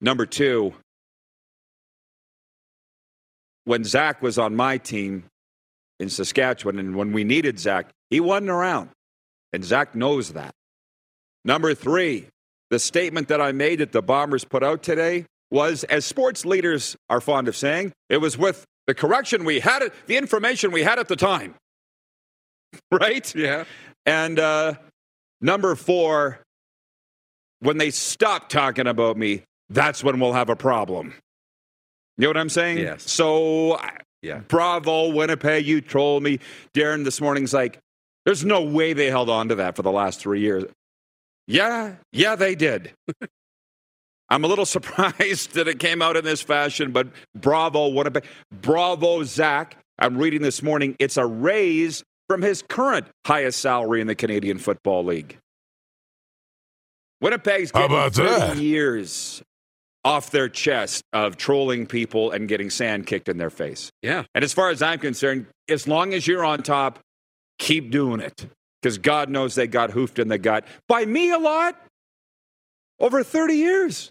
Number 0.00 0.26
two, 0.26 0.74
when 3.64 3.84
Zach 3.84 4.22
was 4.22 4.38
on 4.38 4.56
my 4.56 4.78
team 4.78 5.24
in 5.98 6.08
Saskatchewan 6.08 6.78
and 6.78 6.96
when 6.96 7.12
we 7.12 7.24
needed 7.24 7.58
Zach, 7.58 7.88
he 8.08 8.20
wasn't 8.20 8.50
around. 8.50 8.90
And 9.52 9.64
Zach 9.64 9.94
knows 9.94 10.32
that. 10.32 10.52
Number 11.44 11.74
three, 11.74 12.26
the 12.70 12.78
statement 12.78 13.28
that 13.28 13.40
I 13.40 13.52
made 13.52 13.80
that 13.80 13.92
the 13.92 14.02
Bombers 14.02 14.44
put 14.44 14.62
out 14.62 14.82
today 14.82 15.26
was, 15.50 15.84
as 15.84 16.04
sports 16.04 16.44
leaders 16.44 16.96
are 17.08 17.20
fond 17.20 17.48
of 17.48 17.56
saying, 17.56 17.92
it 18.08 18.18
was 18.18 18.38
with 18.38 18.64
the 18.86 18.94
correction 18.94 19.44
we 19.44 19.60
had, 19.60 19.82
it, 19.82 19.92
the 20.06 20.16
information 20.16 20.72
we 20.72 20.82
had 20.82 20.98
at 20.98 21.08
the 21.08 21.16
time. 21.16 21.54
Right? 22.92 23.34
Yeah. 23.34 23.64
And 24.06 24.38
uh, 24.38 24.74
number 25.40 25.74
four, 25.74 26.38
when 27.58 27.78
they 27.78 27.90
stop 27.90 28.48
talking 28.48 28.86
about 28.86 29.16
me, 29.16 29.42
that's 29.68 30.04
when 30.04 30.20
we'll 30.20 30.32
have 30.34 30.48
a 30.50 30.56
problem. 30.56 31.14
You 32.16 32.22
know 32.22 32.28
what 32.28 32.36
I'm 32.36 32.48
saying? 32.48 32.78
Yes. 32.78 33.10
So, 33.10 33.80
Yeah. 34.22 34.38
bravo, 34.46 35.08
Winnipeg, 35.12 35.66
you 35.66 35.80
trolled 35.80 36.22
me. 36.22 36.38
Darren 36.74 37.02
this 37.04 37.20
morning's 37.20 37.52
like, 37.52 37.78
there's 38.24 38.44
no 38.44 38.62
way 38.62 38.92
they 38.92 39.10
held 39.10 39.28
on 39.30 39.48
to 39.48 39.56
that 39.56 39.74
for 39.74 39.82
the 39.82 39.90
last 39.92 40.20
three 40.20 40.40
years. 40.40 40.64
Yeah, 41.48 41.94
yeah, 42.12 42.36
they 42.36 42.54
did. 42.54 42.92
I'm 44.30 44.44
a 44.44 44.46
little 44.46 44.66
surprised 44.66 45.54
that 45.54 45.68
it 45.68 45.78
came 45.78 46.02
out 46.02 46.16
in 46.16 46.24
this 46.24 46.40
fashion, 46.42 46.92
but 46.92 47.08
bravo, 47.34 47.88
Winnipeg. 47.88 48.24
Bravo, 48.52 49.24
Zach. 49.24 49.76
I'm 49.98 50.16
reading 50.16 50.40
this 50.42 50.62
morning. 50.62 50.96
It's 50.98 51.16
a 51.16 51.26
raise 51.26 52.02
from 52.28 52.42
his 52.42 52.62
current 52.62 53.06
highest 53.26 53.60
salary 53.60 54.00
in 54.00 54.06
the 54.06 54.14
Canadian 54.14 54.58
Football 54.58 55.04
League. 55.04 55.36
Winnipeg's 57.20 57.70
How 57.74 57.82
getting 57.82 57.96
about 57.96 58.14
30 58.14 58.30
that? 58.30 58.56
years 58.56 59.42
off 60.04 60.30
their 60.30 60.48
chest 60.48 61.02
of 61.12 61.36
trolling 61.36 61.86
people 61.86 62.30
and 62.30 62.48
getting 62.48 62.70
sand 62.70 63.06
kicked 63.06 63.28
in 63.28 63.36
their 63.36 63.50
face. 63.50 63.90
Yeah. 64.00 64.24
And 64.34 64.42
as 64.42 64.54
far 64.54 64.70
as 64.70 64.80
I'm 64.80 64.98
concerned, 64.98 65.46
as 65.68 65.86
long 65.86 66.14
as 66.14 66.26
you're 66.26 66.44
on 66.44 66.62
top, 66.62 66.98
keep 67.58 67.90
doing 67.90 68.20
it. 68.20 68.46
Because 68.80 68.96
God 68.96 69.28
knows 69.28 69.54
they 69.54 69.66
got 69.66 69.90
hoofed 69.90 70.18
in 70.18 70.28
the 70.28 70.38
gut 70.38 70.64
by 70.88 71.04
me 71.04 71.30
a 71.30 71.38
lot 71.38 71.78
over 72.98 73.22
30 73.22 73.54
years. 73.54 74.10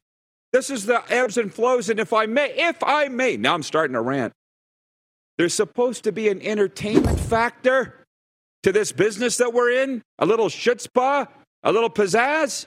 This 0.51 0.70
is 0.70 0.86
the 0.86 1.03
ebbs 1.12 1.38
and 1.38 1.53
flows. 1.53 1.89
And 1.89 2.00
if 2.00 2.13
I 2.13 2.25
may, 2.25 2.51
if 2.56 2.84
I 2.84 3.08
may, 3.08 3.38
now 3.38 3.53
I'm 3.53 3.63
starting 3.63 3.94
to 3.94 4.01
rant. 4.01 4.34
There's 5.38 5.53
supposed 5.53 6.03
to 6.03 6.12
be 6.12 6.29
an 6.29 6.41
entertainment 6.41 7.20
factor 7.20 8.06
to 8.63 8.72
this 8.72 8.91
business 8.91 9.38
that 9.38 9.53
we're 9.53 9.72
in, 9.72 10.01
a 10.18 10.25
little 10.25 10.48
chutzpah, 10.48 11.27
a 11.63 11.72
little 11.72 11.89
pizzazz. 11.89 12.65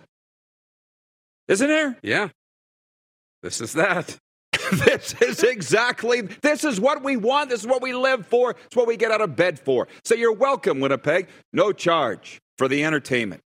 Isn't 1.49 1.69
there? 1.69 1.99
Yeah. 2.03 2.29
This 3.43 3.61
is 3.61 3.75
that. 3.75 4.17
this 4.73 5.15
is 5.21 5.43
exactly 5.43 6.21
this 6.21 6.62
is 6.62 6.81
what 6.81 7.03
we 7.03 7.17
want 7.17 7.51
this 7.51 7.61
is 7.61 7.67
what 7.67 7.83
we 7.83 7.93
live 7.93 8.27
for 8.27 8.55
it's 8.67 8.77
what 8.77 8.87
we 8.87 8.97
get 8.97 9.11
out 9.11 9.21
of 9.21 9.35
bed 9.35 9.59
for 9.59 9.89
so 10.05 10.15
you're 10.15 10.33
welcome 10.33 10.79
winnipeg 10.79 11.27
no 11.53 11.73
charge 11.73 12.39
for 12.57 12.69
the 12.69 12.85
entertainment 12.85 13.43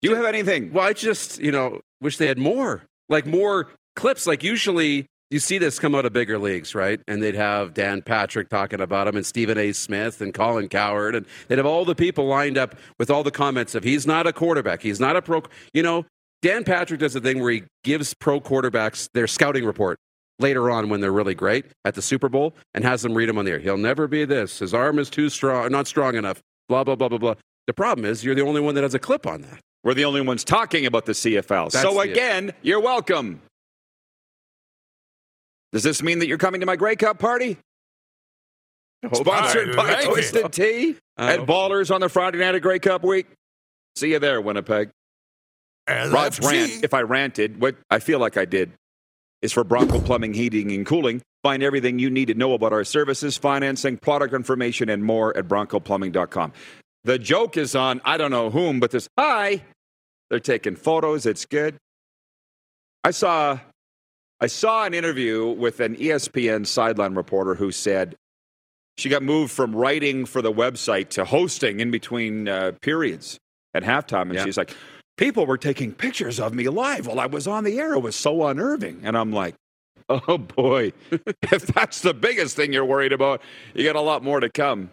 do 0.00 0.10
you 0.10 0.16
have 0.16 0.26
anything 0.26 0.72
Well, 0.72 0.86
I 0.86 0.92
just, 0.92 1.40
you 1.40 1.50
know, 1.50 1.80
wish 2.00 2.18
they 2.18 2.28
had 2.28 2.38
more. 2.38 2.84
Like 3.08 3.26
more 3.26 3.70
clips. 3.96 4.26
Like 4.26 4.42
usually 4.42 5.06
you 5.30 5.38
see 5.38 5.58
this 5.58 5.78
come 5.78 5.94
out 5.94 6.06
of 6.06 6.12
bigger 6.12 6.38
leagues, 6.38 6.74
right? 6.74 7.00
And 7.06 7.22
they'd 7.22 7.34
have 7.34 7.74
Dan 7.74 8.02
Patrick 8.02 8.48
talking 8.48 8.80
about 8.80 9.08
him 9.08 9.16
and 9.16 9.26
Stephen 9.26 9.58
A. 9.58 9.72
Smith 9.72 10.20
and 10.20 10.32
Colin 10.32 10.68
Cowherd. 10.68 11.14
And 11.14 11.26
they'd 11.48 11.58
have 11.58 11.66
all 11.66 11.84
the 11.84 11.94
people 11.94 12.26
lined 12.26 12.56
up 12.56 12.74
with 12.98 13.10
all 13.10 13.22
the 13.22 13.30
comments 13.30 13.74
of 13.74 13.84
he's 13.84 14.06
not 14.06 14.26
a 14.26 14.32
quarterback. 14.32 14.82
He's 14.82 15.00
not 15.00 15.16
a 15.16 15.22
pro. 15.22 15.42
You 15.74 15.82
know, 15.82 16.06
Dan 16.40 16.64
Patrick 16.64 17.00
does 17.00 17.14
a 17.14 17.20
thing 17.20 17.40
where 17.40 17.50
he 17.50 17.64
gives 17.84 18.14
pro 18.14 18.40
quarterbacks 18.40 19.08
their 19.12 19.26
scouting 19.26 19.64
report 19.64 19.98
later 20.38 20.70
on 20.70 20.88
when 20.88 21.00
they're 21.00 21.12
really 21.12 21.34
great 21.34 21.66
at 21.84 21.94
the 21.94 22.02
Super 22.02 22.28
Bowl 22.28 22.54
and 22.72 22.84
has 22.84 23.02
them 23.02 23.14
read 23.14 23.28
them 23.28 23.38
on 23.38 23.44
the 23.44 23.50
air. 23.52 23.58
He'll 23.58 23.76
never 23.76 24.06
be 24.06 24.24
this. 24.24 24.60
His 24.60 24.72
arm 24.72 24.98
is 24.98 25.10
too 25.10 25.28
strong, 25.28 25.70
not 25.70 25.86
strong 25.86 26.14
enough. 26.14 26.40
Blah, 26.68 26.84
blah, 26.84 26.94
blah, 26.94 27.08
blah, 27.08 27.18
blah. 27.18 27.34
The 27.66 27.74
problem 27.74 28.06
is 28.06 28.24
you're 28.24 28.34
the 28.34 28.46
only 28.46 28.60
one 28.60 28.74
that 28.76 28.82
has 28.82 28.94
a 28.94 28.98
clip 28.98 29.26
on 29.26 29.42
that. 29.42 29.60
We're 29.84 29.94
the 29.94 30.04
only 30.04 30.20
ones 30.20 30.44
talking 30.44 30.86
about 30.86 31.06
the 31.06 31.12
cfl 31.12 31.70
That's 31.70 31.82
so 31.82 32.00
again 32.00 32.52
you're 32.62 32.80
welcome. 32.80 33.40
Does 35.72 35.82
this 35.82 36.02
mean 36.02 36.18
that 36.20 36.28
you're 36.28 36.38
coming 36.38 36.60
to 36.60 36.66
my 36.66 36.76
grey 36.76 36.96
cup 36.96 37.18
party? 37.18 37.58
Sponsored 39.12 39.76
by 39.76 40.04
twisted 40.04 40.52
tea 40.52 40.96
and 41.16 41.46
ballers 41.46 41.94
on 41.94 42.00
the 42.00 42.08
friday 42.08 42.38
night 42.38 42.54
of 42.54 42.62
grey 42.62 42.78
cup 42.78 43.04
week? 43.04 43.26
See 43.96 44.12
you 44.12 44.18
there 44.18 44.40
winnipeg. 44.40 44.90
Rod's 45.88 46.38
rant, 46.40 46.70
LFG. 46.70 46.84
if 46.84 46.94
I 46.94 47.02
ranted, 47.02 47.60
what 47.60 47.76
I 47.90 47.98
feel 47.98 48.18
like 48.18 48.36
I 48.36 48.44
did, 48.44 48.72
is 49.40 49.52
for 49.52 49.64
Bronco 49.64 50.00
Plumbing, 50.00 50.34
Heating, 50.34 50.70
and 50.72 50.84
Cooling. 50.84 51.22
Find 51.42 51.62
everything 51.62 51.98
you 51.98 52.10
need 52.10 52.26
to 52.26 52.34
know 52.34 52.52
about 52.54 52.72
our 52.72 52.84
services, 52.84 53.36
financing, 53.36 53.96
product 53.96 54.34
information, 54.34 54.88
and 54.90 55.04
more 55.04 55.36
at 55.36 55.46
broncoplumbing.com. 55.48 56.52
The 57.08 57.18
joke 57.18 57.56
is 57.56 57.74
on, 57.74 58.02
I 58.04 58.18
don't 58.18 58.30
know 58.30 58.50
whom, 58.50 58.80
but 58.80 58.90
this, 58.90 59.08
hi, 59.18 59.62
they're 60.28 60.38
taking 60.40 60.76
photos. 60.76 61.24
It's 61.24 61.46
good. 61.46 61.78
I 63.02 63.12
saw, 63.12 63.60
I 64.42 64.46
saw 64.46 64.84
an 64.84 64.92
interview 64.92 65.46
with 65.46 65.80
an 65.80 65.96
ESPN 65.96 66.66
sideline 66.66 67.14
reporter 67.14 67.54
who 67.54 67.72
said 67.72 68.14
she 68.98 69.08
got 69.08 69.22
moved 69.22 69.52
from 69.52 69.74
writing 69.74 70.26
for 70.26 70.42
the 70.42 70.52
website 70.52 71.08
to 71.10 71.24
hosting 71.24 71.80
in 71.80 71.90
between 71.90 72.46
uh, 72.46 72.72
periods 72.82 73.38
at 73.72 73.84
halftime. 73.84 74.24
And 74.24 74.34
Yeah. 74.34 74.44
she's 74.44 74.58
like, 74.58 74.76
people 75.16 75.46
were 75.46 75.56
taking 75.56 75.92
pictures 75.92 76.38
of 76.38 76.52
me 76.52 76.68
live 76.68 77.06
while 77.06 77.20
I 77.20 77.24
was 77.24 77.48
on 77.48 77.64
the 77.64 77.78
air. 77.78 77.94
It 77.94 78.00
was 78.00 78.16
so 78.16 78.46
unnerving. 78.48 79.00
And 79.02 79.16
I'm 79.16 79.32
like, 79.32 79.54
oh 80.10 80.36
boy, 80.36 80.92
if 81.10 81.68
that's 81.68 82.02
the 82.02 82.12
biggest 82.12 82.54
thing 82.54 82.74
you're 82.74 82.84
worried 82.84 83.14
about, 83.14 83.40
you 83.72 83.82
got 83.82 83.96
a 83.96 84.02
lot 84.02 84.22
more 84.22 84.40
to 84.40 84.50
come. 84.50 84.90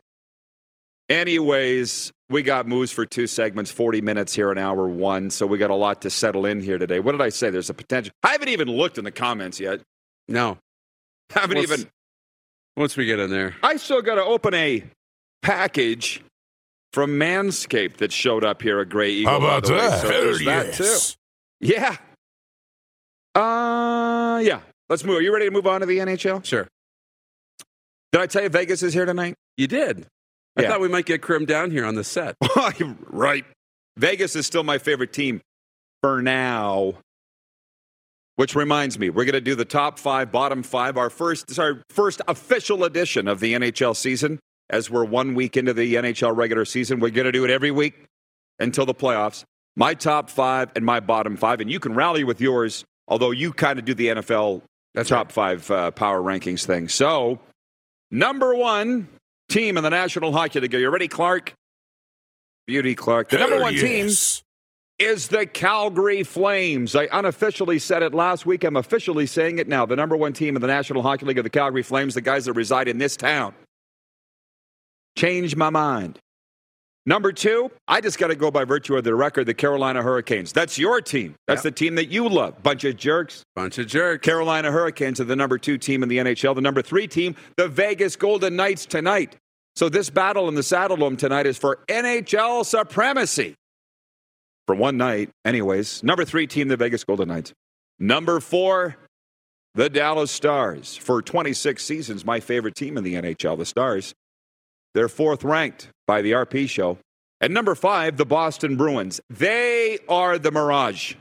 Anyways, 1.09 2.11
we 2.29 2.41
got 2.41 2.67
moves 2.67 2.91
for 2.91 3.05
two 3.05 3.27
segments, 3.27 3.71
40 3.71 4.01
minutes 4.01 4.33
here 4.33 4.51
in 4.51 4.57
hour 4.57 4.87
one. 4.87 5.29
So 5.29 5.45
we 5.45 5.57
got 5.57 5.69
a 5.69 5.75
lot 5.75 6.01
to 6.01 6.09
settle 6.09 6.45
in 6.45 6.61
here 6.61 6.77
today. 6.77 6.99
What 6.99 7.11
did 7.11 7.21
I 7.21 7.29
say? 7.29 7.49
There's 7.51 7.69
a 7.69 7.73
potential. 7.75 8.11
I 8.23 8.29
haven't 8.31 8.49
even 8.49 8.67
looked 8.67 8.97
in 8.97 9.03
the 9.03 9.11
comments 9.11 9.59
yet. 9.59 9.81
No. 10.27 10.57
haven't 11.29 11.57
Let's- 11.57 11.71
even. 11.71 11.89
Once 12.77 12.97
we 12.97 13.05
get 13.05 13.19
in 13.19 13.29
there. 13.29 13.55
I 13.63 13.77
still 13.77 14.01
got 14.01 14.15
to 14.15 14.23
open 14.23 14.53
a 14.53 14.83
package 15.41 16.21
from 16.91 17.11
Manscaped 17.11 17.97
that 17.97 18.11
showed 18.11 18.43
up 18.43 18.61
here 18.61 18.81
at 18.81 18.89
Grey 18.89 19.11
Eagle. 19.11 19.31
How 19.31 19.37
about 19.37 19.63
the 19.63 19.73
that? 19.75 20.01
So 20.01 20.11
Hell 20.11 20.21
there's 20.21 20.43
that 20.45 20.73
too. 20.73 20.97
Yeah. 21.61 21.95
Uh, 23.33 24.39
yeah. 24.43 24.59
Let's 24.89 25.03
move. 25.05 25.17
Are 25.17 25.21
you 25.21 25.33
ready 25.33 25.45
to 25.45 25.51
move 25.51 25.67
on 25.67 25.79
to 25.81 25.85
the 25.85 25.99
NHL? 25.99 26.43
Sure. 26.43 26.67
Did 28.11 28.21
I 28.21 28.27
tell 28.27 28.43
you 28.43 28.49
Vegas 28.49 28.83
is 28.83 28.93
here 28.93 29.05
tonight? 29.05 29.35
You 29.57 29.67
did. 29.67 30.05
I 30.57 30.61
Yeah. 30.63 30.69
thought 30.69 30.81
we 30.81 30.87
might 30.87 31.05
get 31.05 31.21
Krim 31.21 31.45
down 31.45 31.71
here 31.71 31.85
on 31.85 31.95
the 31.95 32.03
set. 32.03 32.35
right. 33.09 33.45
Vegas 33.97 34.35
is 34.35 34.45
still 34.45 34.63
my 34.63 34.77
favorite 34.77 35.13
team 35.13 35.41
for 36.01 36.21
now. 36.21 36.95
Which 38.37 38.53
reminds 38.53 38.99
me, 38.99 39.09
we're 39.09 39.23
going 39.23 39.33
to 39.33 39.41
do 39.41 39.55
the 39.55 39.63
top 39.65 39.97
five, 39.97 40.29
bottom 40.31 40.61
five. 40.61 40.97
Our 40.97 41.09
first, 41.09 41.57
our 41.57 41.81
first 41.89 42.21
official 42.27 42.83
edition 42.83 43.29
of 43.29 43.39
the 43.39 43.53
NHL 43.53 43.95
season. 43.95 44.39
As 44.69 44.89
we're 44.89 45.05
one 45.05 45.35
week 45.35 45.55
into 45.57 45.73
the 45.73 45.93
NHL 45.95 46.35
regular 46.35 46.65
season, 46.65 46.99
we're 46.99 47.11
going 47.11 47.25
to 47.25 47.31
do 47.31 47.45
it 47.45 47.51
every 47.51 47.71
week 47.71 47.93
until 48.59 48.85
the 48.85 48.95
playoffs. 48.95 49.43
My 49.77 49.93
top 49.93 50.29
five 50.29 50.71
and 50.75 50.83
my 50.85 50.99
bottom 50.99 51.37
five, 51.37 51.61
and 51.61 51.69
you 51.71 51.79
can 51.79 51.93
rally 51.93 52.23
with 52.23 52.41
yours. 52.41 52.83
Although 53.07 53.31
you 53.31 53.53
kind 53.53 53.77
of 53.79 53.85
do 53.85 53.93
the 53.93 54.07
NFL 54.07 54.63
That's 54.95 55.09
top 55.09 55.31
five 55.31 55.69
uh, 55.69 55.91
power 55.91 56.19
rankings 56.21 56.65
thing. 56.65 56.89
So, 56.89 57.39
number 58.11 58.55
one 58.55 59.07
team 59.49 59.77
in 59.77 59.83
the 59.83 59.89
National 59.89 60.31
Hockey 60.31 60.59
League. 60.59 60.75
Are 60.75 60.79
you 60.79 60.89
ready, 60.89 61.07
Clark? 61.07 61.53
Beauty 62.67 62.95
Clark. 62.95 63.29
The 63.29 63.37
number 63.37 63.59
one 63.59 63.75
team 63.75 64.07
is 64.97 65.27
the 65.27 65.45
Calgary 65.45 66.23
Flames. 66.23 66.95
I 66.95 67.07
unofficially 67.11 67.79
said 67.79 68.01
it 68.01 68.13
last 68.13 68.45
week. 68.45 68.63
I'm 68.63 68.75
officially 68.75 69.25
saying 69.25 69.59
it 69.59 69.67
now. 69.67 69.85
The 69.85 69.95
number 69.95 70.15
one 70.15 70.33
team 70.33 70.55
in 70.55 70.61
the 70.61 70.67
National 70.67 71.03
Hockey 71.03 71.25
League 71.25 71.37
are 71.37 71.43
the 71.43 71.49
Calgary 71.49 71.83
Flames, 71.83 72.15
the 72.15 72.21
guys 72.21 72.45
that 72.45 72.53
reside 72.53 72.87
in 72.87 72.97
this 72.97 73.15
town. 73.15 73.53
Change 75.17 75.55
my 75.55 75.69
mind. 75.69 76.19
Number 77.07 77.31
two, 77.31 77.71
I 77.87 78.01
just 78.01 78.17
got 78.17 78.27
to 78.27 78.35
go 78.35 78.49
by 78.49 78.63
virtue 78.63 78.97
of 78.97 79.03
the 79.03 79.13
record, 79.13 79.45
the 79.45 79.53
Carolina 79.53 80.01
Hurricanes. 80.01 80.51
That's 80.51 80.79
your 80.79 81.01
team. 81.01 81.35
That's 81.45 81.61
the 81.61 81.69
team 81.69 81.95
that 81.95 82.07
you 82.07 82.27
love. 82.27 82.63
Bunch 82.63 82.83
of 82.83 82.97
jerks. 82.97 83.43
Bunch 83.55 83.77
of 83.77 83.85
jerks. 83.85 84.25
Carolina 84.25 84.71
Hurricanes 84.71 85.19
are 85.19 85.25
the 85.25 85.35
number 85.35 85.59
two 85.59 85.77
team 85.77 86.01
in 86.01 86.09
the 86.09 86.17
NHL. 86.17 86.55
The 86.55 86.61
number 86.61 86.81
three 86.81 87.07
team, 87.07 87.35
the 87.57 87.67
Vegas 87.67 88.15
Golden 88.15 88.55
Knights 88.55 88.87
tonight. 88.87 89.35
So 89.75 89.87
this 89.87 90.09
battle 90.09 90.47
in 90.47 90.55
the 90.55 90.63
Saddle 90.63 90.97
Dome 90.97 91.15
tonight 91.15 91.45
is 91.45 91.57
for 91.57 91.79
NHL 91.87 92.65
supremacy. 92.65 93.53
For 94.65 94.75
one 94.75 94.97
night, 94.97 95.29
anyways. 95.43 96.01
Number 96.01 96.25
three 96.25 96.47
team, 96.47 96.69
the 96.69 96.77
Vegas 96.77 97.03
Golden 97.03 97.27
Knights. 97.27 97.53
Number 97.99 98.39
four, 98.39 98.97
the 99.75 99.89
Dallas 99.91 100.31
Stars. 100.31 100.97
For 100.97 101.21
26 101.21 101.83
seasons, 101.83 102.25
my 102.25 102.39
favorite 102.39 102.73
team 102.73 102.97
in 102.97 103.03
the 103.03 103.13
NHL, 103.13 103.59
the 103.59 103.65
Stars. 103.65 104.15
They're 104.95 105.09
fourth 105.09 105.43
ranked 105.43 105.89
by 106.07 106.21
the 106.21 106.31
RP 106.31 106.69
show. 106.69 106.97
And 107.41 107.53
number 107.53 107.75
five, 107.75 108.15
the 108.15 108.25
Boston 108.25 108.77
Bruins. 108.77 109.19
They 109.29 109.99
are 110.07 110.39
the 110.39 110.51
Mirage. 110.51 111.15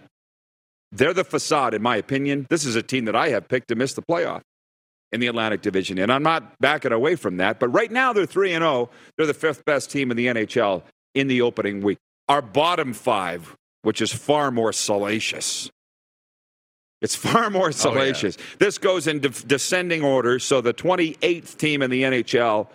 They're 0.93 1.13
the 1.13 1.25
facade, 1.25 1.75
in 1.75 1.83
my 1.83 1.97
opinion. 1.97 2.47
This 2.49 2.65
is 2.65 2.77
a 2.77 2.83
team 2.85 3.05
that 3.07 3.17
I 3.17 3.31
have 3.31 3.49
picked 3.49 3.69
to 3.69 3.75
miss 3.75 3.95
the 3.95 4.03
playoff 4.03 4.43
in 5.11 5.19
the 5.19 5.27
Atlantic 5.27 5.61
Division, 5.61 5.99
and 5.99 6.13
I'm 6.13 6.23
not 6.23 6.57
backing 6.61 6.93
away 6.93 7.17
from 7.17 7.39
that. 7.39 7.59
But 7.59 7.69
right 7.69 7.91
now, 7.91 8.13
they're 8.13 8.27
three 8.27 8.53
and 8.53 8.63
zero. 8.63 8.91
They're 9.17 9.27
the 9.27 9.35
fifth 9.35 9.65
best 9.65 9.91
team 9.91 10.13
in 10.13 10.17
the 10.17 10.29
NHL 10.29 10.83
in 11.15 11.27
the 11.27 11.43
opening 11.43 11.83
week. 11.83 11.99
Our 12.29 12.43
bottom 12.43 12.93
five, 12.93 13.57
which 13.83 14.01
is 14.01 14.13
far 14.13 14.53
more 14.53 14.73
salacious. 14.73 15.69
It's 17.03 17.17
far 17.17 17.51
more 17.51 17.69
oh, 17.69 17.73
salacious. 17.73 18.39
This 18.61 18.79
goes 18.79 19.09
in 19.09 19.19
de- 19.19 19.29
descending 19.29 20.05
order. 20.05 20.39
So 20.39 20.61
the 20.61 20.73
28th 20.73 21.57
team 21.57 21.83
in 21.83 21.91
the 21.91 22.05
NHL 22.05 22.69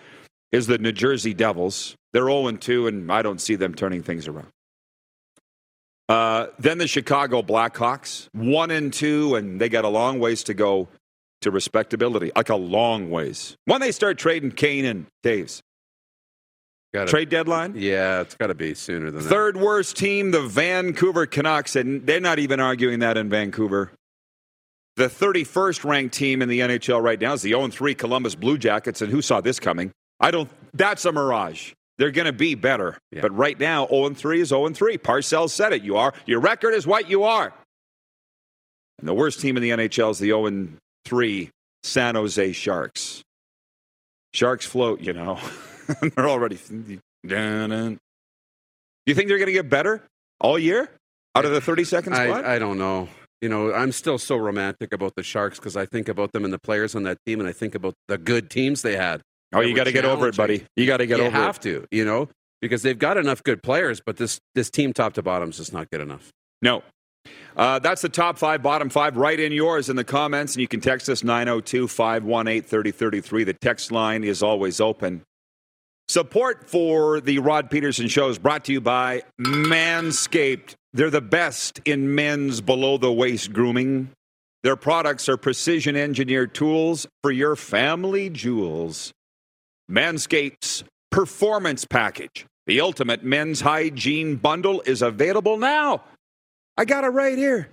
is 0.52 0.68
the 0.68 0.78
New 0.78 0.92
Jersey 0.92 1.34
Devils. 1.34 1.96
They're 2.14 2.28
0 2.28 2.52
2, 2.52 2.88
and 2.88 3.12
I 3.12 3.22
don't 3.22 3.40
see 3.40 3.56
them 3.56 3.74
turning 3.74 4.04
things 4.04 4.28
around. 4.28 4.48
Uh, 6.08 6.48
then 6.58 6.80
the 6.80 6.88
Chicago 6.88 7.44
Blackhawks, 7.44 8.30
1 8.34 8.72
and 8.72 8.92
2, 8.92 9.36
and 9.36 9.62
they 9.62 9.70
got 9.70 9.86
a 9.86 9.90
long 9.90 10.20
ways 10.20 10.44
to 10.46 10.56
go 10.56 10.88
to 11.42 11.52
respectability. 11.52 12.32
Like 12.36 12.50
a 12.50 12.56
long 12.56 13.12
ways. 13.12 13.56
When 13.66 13.80
they 13.80 13.92
start 13.92 14.18
trading 14.18 14.52
Kane 14.52 14.86
and 14.86 15.06
Toews. 15.24 15.62
Gotta- 16.94 17.12
Trade 17.12 17.30
deadline? 17.30 17.74
Yeah, 17.76 18.22
it's 18.22 18.34
got 18.36 18.48
to 18.48 18.56
be 18.56 18.74
sooner 18.74 19.12
than 19.12 19.22
that. 19.22 19.30
Third 19.30 19.58
worst 19.58 19.96
team, 19.96 20.32
the 20.32 20.42
Vancouver 20.42 21.28
Canucks, 21.28 21.76
and 21.76 22.08
they're 22.08 22.20
not 22.20 22.40
even 22.40 22.60
arguing 22.60 23.00
that 23.00 23.16
in 23.16 23.30
Vancouver. 23.30 23.92
The 24.96 25.08
31st 25.08 25.84
ranked 25.86 26.16
team 26.16 26.42
in 26.42 26.50
the 26.50 26.60
NHL 26.62 27.02
right 27.02 27.22
now 27.22 27.34
is 27.34 27.44
the 27.44 27.52
0 27.52 27.68
3 27.68 27.94
Columbus 27.94 28.34
Blue 28.34 28.58
Jackets, 28.58 29.04
and 29.04 29.12
who 29.12 29.22
saw 29.22 29.40
this 29.40 29.60
coming? 29.60 29.92
I 30.20 30.32
don't. 30.32 30.50
That's 30.74 31.06
a 31.06 31.12
mirage. 31.12 31.74
They're 31.98 32.12
going 32.12 32.26
to 32.28 32.34
be 32.34 32.56
better, 32.56 32.98
Yeah. 33.12 33.22
but 33.22 33.36
right 33.36 33.60
now 33.60 33.86
0 33.88 34.12
3 34.14 34.42
is 34.42 34.50
0 34.50 34.70
3. 34.70 34.98
Parcells 34.98 35.50
said 35.50 35.74
it. 35.74 35.84
You 35.84 35.98
are 35.98 36.14
your 36.26 36.40
record 36.40 36.74
is 36.74 36.88
what 36.88 37.10
you 37.10 37.24
are. 37.24 37.54
And 39.00 39.08
the 39.08 39.14
worst 39.14 39.40
team 39.42 39.58
in 39.58 39.64
the 39.64 39.70
NHL 39.72 40.12
is 40.12 40.20
the 40.20 40.28
0 40.30 40.68
3 41.06 41.50
San 41.84 42.16
Jose 42.16 42.52
Sharks. 42.54 43.22
Sharks 44.34 44.66
float, 44.66 45.02
you 45.02 45.14
know. 45.14 45.40
they're 46.16 46.30
already. 46.30 46.58
Do 46.70 47.00
you 49.06 49.16
think 49.16 49.28
they're 49.28 49.38
going 49.38 49.48
to 49.48 49.52
get 49.54 49.70
better 49.70 50.04
all 50.40 50.60
year 50.60 50.90
out 51.36 51.46
of 51.46 51.52
the 51.52 51.60
32nd 51.60 52.06
spot? 52.06 52.46
I, 52.46 52.56
I 52.56 52.60
don't 52.60 52.78
know. 52.78 53.10
You 53.42 53.50
know, 53.50 53.74
I'm 53.74 53.92
still 53.94 54.18
so 54.18 54.36
romantic 54.36 54.94
about 54.94 55.16
the 55.16 55.24
Sharks 55.24 55.58
because 55.60 55.76
I 55.78 55.86
think 55.86 56.10
about 56.10 56.34
them 56.34 56.44
and 56.44 56.54
the 56.54 56.60
players 56.60 56.94
on 56.94 57.04
that 57.04 57.18
team, 57.26 57.40
and 57.40 57.48
I 57.48 57.54
think 57.54 57.74
about 57.74 57.94
the 58.08 58.18
good 58.18 58.50
teams 58.50 58.82
they 58.82 58.98
had. 58.98 59.22
Oh, 59.54 59.62
you 59.62 59.76
got 59.76 59.86
to 59.86 59.92
get 59.92 60.06
over 60.06 60.28
it, 60.28 60.36
buddy. 60.36 60.66
You 60.76 60.86
got 60.86 60.98
to 60.98 61.06
get 61.06 61.18
you 61.18 61.26
over 61.26 61.36
have 61.36 61.58
it. 61.58 61.62
to, 61.64 61.88
you 61.92 62.06
know, 62.06 62.30
because 62.62 62.82
they've 62.82 62.98
got 62.98 63.18
enough 63.18 63.44
good 63.44 63.64
players, 63.64 64.02
but 64.06 64.18
this 64.18 64.40
this 64.56 64.70
team 64.70 64.94
top 64.94 65.14
to 65.14 65.22
bottom 65.22 65.50
is 65.50 65.58
just 65.58 65.74
not 65.74 65.90
good 65.90 66.02
enough. 66.02 66.32
No. 66.62 66.84
Uh, 67.56 67.80
that's 67.80 68.02
the 68.02 68.10
top 68.10 68.38
five, 68.38 68.64
bottom 68.64 68.90
five. 68.90 69.18
Write 69.18 69.40
in 69.40 69.52
yours 69.52 69.90
in 69.90 69.96
the 69.96 70.04
comments, 70.04 70.56
and 70.56 70.62
you 70.62 70.68
can 70.68 70.80
text 70.80 71.10
us 71.10 71.24
902 71.24 71.88
518 71.88 72.62
3033. 72.64 73.44
The 73.44 73.54
text 73.54 73.92
line 73.92 74.24
is 74.24 74.42
always 74.42 74.80
open. 74.80 75.24
Support 76.08 76.70
for 76.70 77.22
the 77.22 77.40
Rod 77.40 77.70
Peterson 77.70 78.08
Show 78.08 78.30
is 78.30 78.40
brought 78.40 78.66
to 78.66 78.72
you 78.72 78.82
by 78.82 79.24
Manscaped. 79.40 80.74
They're 80.92 81.12
the 81.12 81.22
best 81.22 81.82
in 81.86 82.16
men's 82.16 82.62
below 82.62 82.98
the 82.98 83.12
waist 83.12 83.54
grooming. 83.54 84.10
Their 84.64 84.76
products 84.76 85.30
are 85.30 85.38
precision 85.38 85.96
engineered 85.96 86.56
tools 86.56 87.06
for 87.22 87.32
your 87.32 87.56
family 87.56 88.30
jewels. 88.30 89.14
Manscaped's 89.90 90.84
Performance 91.10 91.86
Package, 91.86 92.46
the 92.68 92.82
ultimate 92.82 93.24
men's 93.24 93.62
hygiene 93.62 94.36
bundle, 94.36 94.82
is 94.86 95.02
available 95.02 95.58
now. 95.58 96.04
I 96.78 96.86
got 96.86 97.04
it 97.04 97.08
right 97.08 97.38
here. 97.38 97.70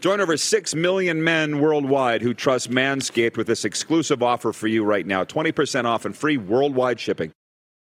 Join 0.00 0.20
over 0.20 0.36
6 0.36 0.74
million 0.74 1.24
men 1.24 1.60
worldwide 1.60 2.20
who 2.20 2.34
trust 2.34 2.70
Manscaped 2.70 3.36
with 3.36 3.46
this 3.46 3.64
exclusive 3.64 4.22
offer 4.22 4.52
for 4.52 4.68
you 4.68 4.84
right 4.84 5.06
now 5.06 5.24
20% 5.24 5.86
off 5.86 6.04
and 6.04 6.14
free 6.14 6.36
worldwide 6.36 7.00
shipping 7.00 7.32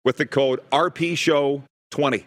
with 0.04 0.18
the 0.18 0.26
code 0.26 0.60
RPSHOW20. 0.70 2.24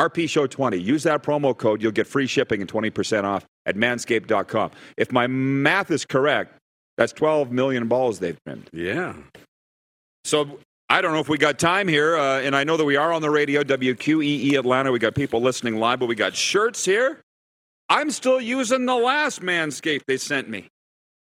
RPSHOW20. 0.00 0.82
Use 0.82 1.02
that 1.04 1.22
promo 1.22 1.56
code. 1.56 1.80
You'll 1.80 1.92
get 1.92 2.06
free 2.06 2.26
shipping 2.26 2.60
and 2.60 2.70
20% 2.70 3.24
off 3.24 3.46
at 3.66 3.76
manscaped.com. 3.76 4.70
If 4.96 5.12
my 5.12 5.26
math 5.26 5.90
is 5.90 6.04
correct, 6.04 6.54
that's 6.96 7.12
12 7.12 7.52
million 7.52 7.86
balls 7.86 8.18
they've 8.18 8.38
trimmed. 8.44 8.68
Yeah. 8.72 9.14
So 10.24 10.58
I 10.88 11.00
don't 11.00 11.12
know 11.12 11.20
if 11.20 11.28
we 11.28 11.38
got 11.38 11.58
time 11.58 11.88
here, 11.88 12.16
uh, 12.16 12.40
and 12.40 12.56
I 12.56 12.64
know 12.64 12.76
that 12.76 12.84
we 12.84 12.96
are 12.96 13.12
on 13.12 13.22
the 13.22 13.30
radio, 13.30 13.62
WQEE 13.62 14.58
Atlanta. 14.58 14.90
We 14.90 14.98
got 14.98 15.14
people 15.14 15.40
listening 15.40 15.76
live, 15.78 16.00
but 16.00 16.06
we 16.06 16.14
got 16.14 16.34
shirts 16.34 16.84
here. 16.84 17.20
I'm 17.88 18.10
still 18.10 18.40
using 18.40 18.86
the 18.86 18.94
last 18.94 19.40
Manscaped 19.40 20.02
they 20.06 20.16
sent 20.16 20.48
me. 20.48 20.68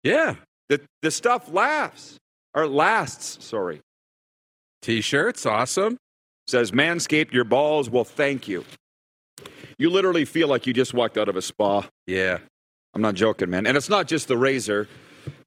Yeah. 0.03 0.35
The, 0.69 0.81
the 1.01 1.11
stuff 1.11 1.51
laughs, 1.51 2.18
or 2.53 2.68
lasts, 2.68 3.46
sorry. 3.46 3.81
T 4.81 5.01
shirts, 5.01 5.46
awesome. 5.46 5.98
Says 6.48 6.72
Manscaped, 6.72 7.31
your 7.31 7.46
balls 7.46 7.89
will 7.89 8.03
thank 8.03 8.48
you. 8.48 8.65
You 9.77 9.89
literally 9.89 10.25
feel 10.25 10.48
like 10.48 10.68
you 10.68 10.74
just 10.74 10.94
walked 10.94 11.18
out 11.18 11.29
of 11.29 11.35
a 11.35 11.41
spa. 11.41 11.87
Yeah. 12.05 12.39
I'm 12.94 13.01
not 13.01 13.15
joking, 13.15 13.50
man. 13.50 13.65
And 13.65 13.75
it's 13.75 13.89
not 13.89 14.07
just 14.07 14.27
the 14.27 14.37
razor, 14.37 14.87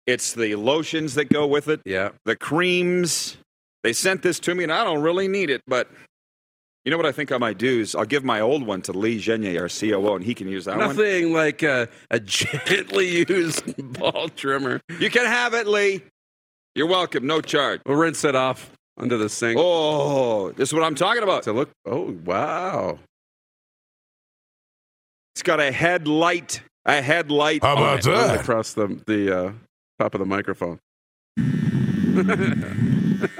it's 0.07 0.33
the 0.35 0.55
lotions 0.57 1.15
that 1.15 1.29
go 1.29 1.47
with 1.47 1.69
it. 1.69 1.81
Yeah. 1.85 2.11
the 2.25 2.37
creams. 2.37 3.37
They 3.83 3.93
sent 3.93 4.23
this 4.23 4.41
to 4.41 4.55
me, 4.55 4.65
and 4.65 4.73
I 4.73 4.83
don't 4.85 5.03
really 5.03 5.29
need 5.29 5.49
it, 5.51 5.63
but 5.67 5.89
you 6.85 6.91
know 6.91 6.97
what 6.97 7.07
I 7.07 7.13
think 7.13 7.31
I 7.33 7.39
might 7.39 7.59
do 7.59 7.81
is 7.81 7.95
I'll 7.95 8.05
give 8.05 8.25
my 8.25 8.41
old 8.41 8.65
one 8.67 8.83
to 8.83 8.93
Lee 8.93 9.19
Genier, 9.19 9.63
our 9.63 9.69
COO, 9.69 10.15
and 10.17 10.25
he 10.25 10.35
can 10.35 10.49
use 10.49 10.65
that 10.67 10.77
one. 10.77 10.89
Nothing 10.89 11.33
like 11.33 11.63
a, 11.63 11.89
a 12.11 12.19
gently 12.21 13.25
used 13.29 13.75
ball 13.99 14.29
trimmer. 14.31 14.81
You 15.01 15.11
can 15.11 15.27
have 15.27 15.55
it, 15.55 15.67
Lee. 15.67 16.03
You're 16.75 16.87
welcome. 16.89 17.27
No 17.27 17.41
charge. 17.41 17.81
We'll 17.87 17.97
rinse 17.97 18.25
it 18.25 18.35
off 18.37 18.71
under 18.99 19.17
the 19.17 19.29
sink. 19.29 19.59
Oh, 19.61 20.51
this 20.53 20.69
is 20.69 20.75
what 20.75 20.83
I'm 20.85 20.95
talking 20.95 21.23
about. 21.23 21.43
To 21.45 21.53
look. 21.53 21.71
Oh, 21.85 22.17
wow. 22.25 22.99
It's 25.35 25.43
got 25.43 25.61
a 25.61 25.71
headlight. 25.73 26.61
A 26.85 27.03
headlight. 27.03 27.63
How 27.63 27.73
on 27.77 27.79
about 27.83 27.99
it. 28.01 28.05
that? 28.05 28.41
Across 28.41 28.75
the 28.75 29.01
the 29.07 29.39
uh, 29.39 29.53
top 29.99 30.15
of 30.15 30.21
the 30.21 30.27
microphone. 30.27 30.81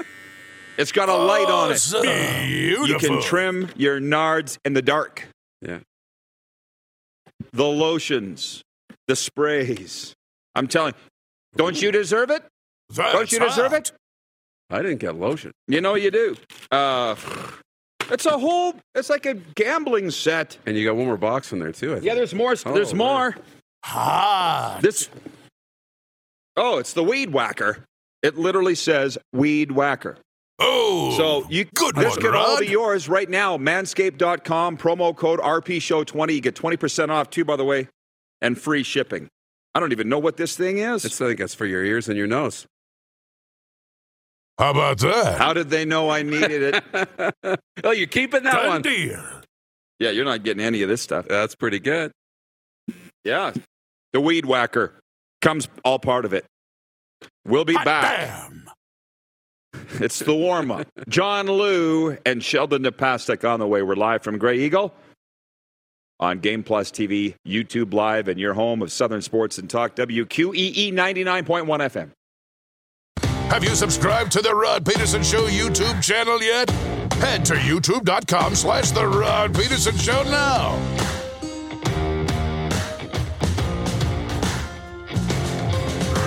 It's 0.77 0.91
got 0.91 1.09
a 1.09 1.15
light 1.15 1.47
on 1.47 1.71
it. 1.71 2.47
Beautiful. 2.47 2.87
You 2.87 2.99
can 2.99 3.21
trim 3.21 3.69
your 3.75 3.99
nards 3.99 4.59
in 4.63 4.73
the 4.73 4.81
dark. 4.83 5.27
Yeah. 5.61 5.79
The 7.51 7.65
lotions, 7.65 8.61
the 9.07 9.15
sprays. 9.15 10.13
I'm 10.53 10.67
telling 10.67 10.93
don't 11.55 11.81
you 11.81 11.91
deserve 11.91 12.29
it? 12.29 12.43
Don't 12.93 13.31
you 13.31 13.39
deserve 13.39 13.73
it? 13.73 13.91
I 14.69 14.81
didn't 14.83 14.99
get 14.99 15.15
lotion. 15.15 15.51
You 15.67 15.81
know 15.81 15.95
you 15.95 16.11
do. 16.11 16.37
Uh, 16.69 17.15
it's 18.11 18.25
a 18.25 18.37
whole. 18.37 18.75
It's 18.93 19.09
like 19.09 19.25
a 19.25 19.33
gambling 19.33 20.11
set. 20.11 20.57
And 20.67 20.77
you 20.77 20.85
got 20.85 20.95
one 20.95 21.07
more 21.07 21.17
box 21.17 21.51
in 21.53 21.59
there, 21.59 21.71
too. 21.71 21.91
I 21.91 21.95
think. 21.95 22.05
Yeah, 22.05 22.13
there's 22.15 22.35
more. 22.35 22.53
there's 22.55 22.93
Oh, 22.93 22.97
more. 22.97 23.35
Hot. 23.83 24.79
This. 24.81 25.09
Oh, 26.57 26.79
it's 26.79 26.93
the 26.93 27.03
weed 27.03 27.31
whacker. 27.31 27.85
It 28.23 28.37
literally 28.37 28.75
says 28.75 29.17
weed 29.31 29.71
whacker. 29.71 30.17
Oh, 30.59 31.13
So 31.15 31.47
you 31.51 31.65
good 31.65 31.95
this 31.95 32.09
one, 32.15 32.19
get 32.19 32.33
all 32.35 32.55
Rod. 32.55 32.63
of 32.63 32.69
yours 32.69 33.07
right 33.07 33.29
now. 33.29 33.57
Manscaped.com 33.57 34.77
promo 34.77 35.15
code 35.15 35.39
RP 35.39 35.79
Show 35.81 36.03
20. 36.03 36.33
You 36.33 36.41
get 36.41 36.55
20% 36.55 37.09
off 37.09 37.29
too, 37.29 37.45
by 37.45 37.55
the 37.55 37.63
way, 37.63 37.87
and 38.41 38.59
free 38.59 38.81
shipping. 38.83 39.27
I 39.75 39.79
don't 39.79 39.91
even 39.91 40.09
know 40.09 40.17
what 40.17 40.37
this 40.37 40.57
thing 40.57 40.79
is. 40.79 41.05
It's, 41.05 41.21
I 41.21 41.27
think 41.27 41.39
it's 41.39 41.53
for 41.53 41.67
your 41.67 41.83
ears 41.83 42.09
and 42.09 42.17
your 42.17 42.25
nose. 42.25 42.65
How 44.57 44.71
about 44.71 44.97
that? 44.99 45.37
How 45.37 45.53
did 45.53 45.69
they 45.69 45.85
know 45.85 46.09
I 46.09 46.23
needed 46.23 46.81
it? 47.43 47.59
oh, 47.83 47.91
you're 47.91 48.07
keeping 48.07 48.41
that 48.41 48.53
Done 48.53 48.67
one. 48.67 48.81
deal. 48.81 49.23
yeah, 49.99 50.09
you're 50.09 50.25
not 50.25 50.41
getting 50.41 50.63
any 50.65 50.81
of 50.81 50.89
this 50.89 51.03
stuff. 51.03 51.27
That's 51.27 51.53
pretty 51.53 51.77
good. 51.79 52.11
Yeah. 53.23 53.53
The 54.13 54.21
weed 54.21 54.45
whacker 54.47 54.93
comes 55.41 55.67
all 55.83 55.99
part 55.99 56.25
of 56.25 56.33
it. 56.33 56.45
We'll 57.45 57.65
be 57.65 57.73
Hot 57.73 57.85
back. 57.85 58.27
damn. 58.27 58.63
It's 59.99 60.19
the 60.19 60.33
warm 60.33 60.71
up. 60.71 60.87
John 61.07 61.45
Lu 61.47 62.17
and 62.25 62.43
Sheldon 62.43 62.83
Napastuk 62.83 63.47
on 63.47 63.59
the 63.59 63.67
way. 63.67 63.81
We're 63.83 63.95
live 63.95 64.23
from 64.23 64.37
Grey 64.37 64.59
Eagle 64.59 64.93
on 66.19 66.39
Game 66.39 66.63
Plus 66.63 66.89
TV, 66.91 67.35
YouTube 67.47 67.93
Live, 67.93 68.27
and 68.27 68.39
your 68.39 68.53
home 68.55 68.81
of 68.81 68.91
Southern 68.91 69.21
Sports 69.21 69.57
and 69.59 69.69
Talk, 69.69 69.95
WQEE 69.95 70.91
99.1 70.93 71.65
FM. 71.67 72.11
Have 73.51 73.63
you 73.63 73.75
subscribed 73.75 74.31
to 74.31 74.41
the 74.41 74.53
Rod 74.53 74.83
Peterson 74.85 75.21
Show 75.23 75.45
YouTube 75.47 76.01
channel 76.03 76.41
yet? 76.41 76.69
Head 77.13 77.45
to 77.45 77.53
youtube.com 77.53 78.55
slash 78.55 78.91
the 78.91 79.05
Rod 79.07 79.53
Peterson 79.55 79.95
Show 79.97 80.23
now. 80.23 81.26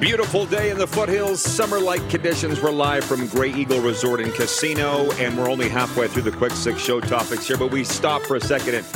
Beautiful 0.00 0.46
day 0.46 0.70
in 0.70 0.78
the 0.78 0.86
foothills. 0.86 1.42
Summer 1.42 1.78
like 1.78 2.08
conditions. 2.08 2.58
We're 2.62 2.70
live 2.70 3.04
from 3.04 3.26
Grey 3.26 3.52
Eagle 3.52 3.82
Resort 3.82 4.20
and 4.20 4.32
Casino, 4.32 5.10
and 5.12 5.36
we're 5.36 5.50
only 5.50 5.68
halfway 5.68 6.08
through 6.08 6.22
the 6.22 6.32
quick 6.32 6.52
six 6.52 6.80
show 6.80 7.00
topics 7.00 7.46
here, 7.46 7.58
but 7.58 7.70
we 7.70 7.84
stop 7.84 8.22
for 8.22 8.36
a 8.36 8.40
second 8.40 8.76
and 8.76 8.86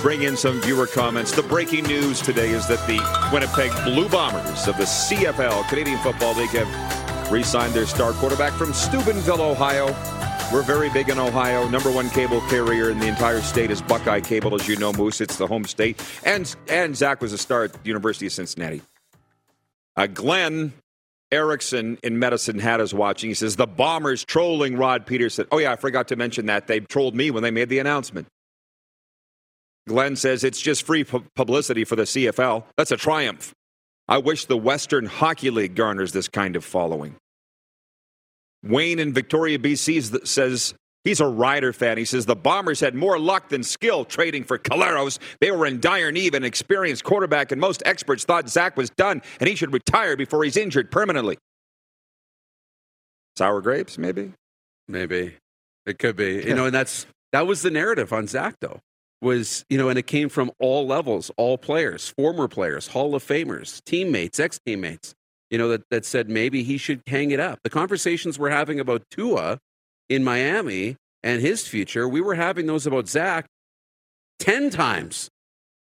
bring 0.00 0.22
in 0.22 0.38
some 0.38 0.62
viewer 0.62 0.86
comments. 0.86 1.32
The 1.32 1.42
breaking 1.42 1.84
news 1.84 2.22
today 2.22 2.48
is 2.48 2.66
that 2.68 2.78
the 2.86 2.98
Winnipeg 3.30 3.72
Blue 3.84 4.08
Bombers 4.08 4.66
of 4.66 4.78
the 4.78 4.84
CFL, 4.84 5.68
Canadian 5.68 5.98
Football 5.98 6.34
League, 6.34 6.48
have 6.50 7.30
re 7.30 7.42
signed 7.42 7.74
their 7.74 7.86
star 7.86 8.12
quarterback 8.12 8.54
from 8.54 8.72
Steubenville, 8.72 9.42
Ohio. 9.42 9.88
We're 10.50 10.62
very 10.62 10.88
big 10.88 11.10
in 11.10 11.18
Ohio. 11.18 11.68
Number 11.68 11.90
one 11.90 12.08
cable 12.08 12.40
carrier 12.48 12.88
in 12.88 13.00
the 13.00 13.06
entire 13.06 13.42
state 13.42 13.70
is 13.70 13.82
Buckeye 13.82 14.22
Cable, 14.22 14.54
as 14.54 14.66
you 14.66 14.76
know, 14.76 14.94
Moose. 14.94 15.20
It's 15.20 15.36
the 15.36 15.46
home 15.46 15.66
state. 15.66 16.02
And, 16.24 16.56
and 16.70 16.96
Zach 16.96 17.20
was 17.20 17.34
a 17.34 17.38
star 17.38 17.64
at 17.64 17.74
the 17.74 17.80
University 17.84 18.24
of 18.26 18.32
Cincinnati. 18.32 18.80
Uh, 19.96 20.06
Glenn 20.06 20.72
Erickson 21.30 21.98
in 22.02 22.18
Medicine 22.18 22.58
Hat 22.58 22.80
is 22.80 22.94
watching. 22.94 23.30
He 23.30 23.34
says, 23.34 23.56
The 23.56 23.66
Bombers 23.66 24.24
trolling 24.24 24.76
Rod 24.76 25.06
Peterson. 25.06 25.46
Oh, 25.50 25.58
yeah, 25.58 25.72
I 25.72 25.76
forgot 25.76 26.08
to 26.08 26.16
mention 26.16 26.46
that. 26.46 26.66
They 26.66 26.80
trolled 26.80 27.14
me 27.14 27.30
when 27.30 27.42
they 27.42 27.50
made 27.50 27.68
the 27.68 27.78
announcement. 27.78 28.28
Glenn 29.86 30.16
says 30.16 30.44
it's 30.44 30.60
just 30.60 30.84
free 30.84 31.04
pu- 31.04 31.24
publicity 31.36 31.84
for 31.84 31.96
the 31.96 32.04
CFL. 32.04 32.64
That's 32.76 32.92
a 32.92 32.96
triumph. 32.96 33.52
I 34.08 34.18
wish 34.18 34.46
the 34.46 34.56
Western 34.56 35.06
Hockey 35.06 35.50
League 35.50 35.74
garners 35.74 36.12
this 36.12 36.28
kind 36.28 36.56
of 36.56 36.64
following. 36.64 37.16
Wayne 38.62 38.98
in 38.98 39.12
Victoria, 39.12 39.58
BC 39.58 40.26
says 40.26 40.74
He's 41.04 41.20
a 41.20 41.26
Rider 41.26 41.72
fan. 41.72 41.98
He 41.98 42.06
says 42.06 42.26
the 42.26 42.34
Bombers 42.34 42.80
had 42.80 42.94
more 42.94 43.18
luck 43.18 43.50
than 43.50 43.62
skill 43.62 44.04
trading 44.04 44.42
for 44.42 44.58
Collaros. 44.58 45.18
They 45.40 45.50
were 45.50 45.66
in 45.66 45.80
dire 45.80 46.10
need 46.10 46.28
of 46.28 46.38
an 46.38 46.44
experienced 46.44 47.04
quarterback, 47.04 47.52
and 47.52 47.60
most 47.60 47.82
experts 47.84 48.24
thought 48.24 48.48
Zach 48.48 48.76
was 48.76 48.90
done 48.90 49.22
and 49.38 49.48
he 49.48 49.54
should 49.54 49.72
retire 49.72 50.16
before 50.16 50.42
he's 50.44 50.56
injured 50.56 50.90
permanently. 50.90 51.36
Sour 53.36 53.60
grapes, 53.60 53.98
maybe? 53.98 54.32
Maybe. 54.88 55.34
It 55.86 55.98
could 55.98 56.16
be. 56.16 56.42
You 56.46 56.54
know, 56.54 56.66
and 56.66 56.74
that's 56.74 57.06
that 57.32 57.46
was 57.46 57.62
the 57.62 57.70
narrative 57.70 58.12
on 58.12 58.26
Zach 58.26 58.56
though. 58.60 58.80
Was, 59.20 59.64
you 59.70 59.78
know, 59.78 59.88
and 59.88 59.98
it 59.98 60.06
came 60.06 60.28
from 60.28 60.50
all 60.58 60.86
levels, 60.86 61.30
all 61.36 61.56
players, 61.56 62.12
former 62.18 62.46
players, 62.46 62.88
Hall 62.88 63.14
of 63.14 63.24
Famers, 63.24 63.82
teammates, 63.84 64.38
ex 64.38 64.58
teammates, 64.66 65.14
you 65.50 65.56
know, 65.56 65.68
that, 65.68 65.82
that 65.90 66.04
said 66.04 66.28
maybe 66.28 66.62
he 66.62 66.76
should 66.76 67.00
hang 67.06 67.30
it 67.30 67.40
up. 67.40 67.60
The 67.64 67.70
conversations 67.70 68.38
we're 68.38 68.50
having 68.50 68.80
about 68.80 69.02
Tua 69.10 69.58
in 70.08 70.24
Miami 70.24 70.96
and 71.22 71.40
his 71.40 71.66
future, 71.66 72.08
we 72.08 72.20
were 72.20 72.34
having 72.34 72.66
those 72.66 72.86
about 72.86 73.08
Zach 73.08 73.46
10 74.38 74.70
times. 74.70 75.28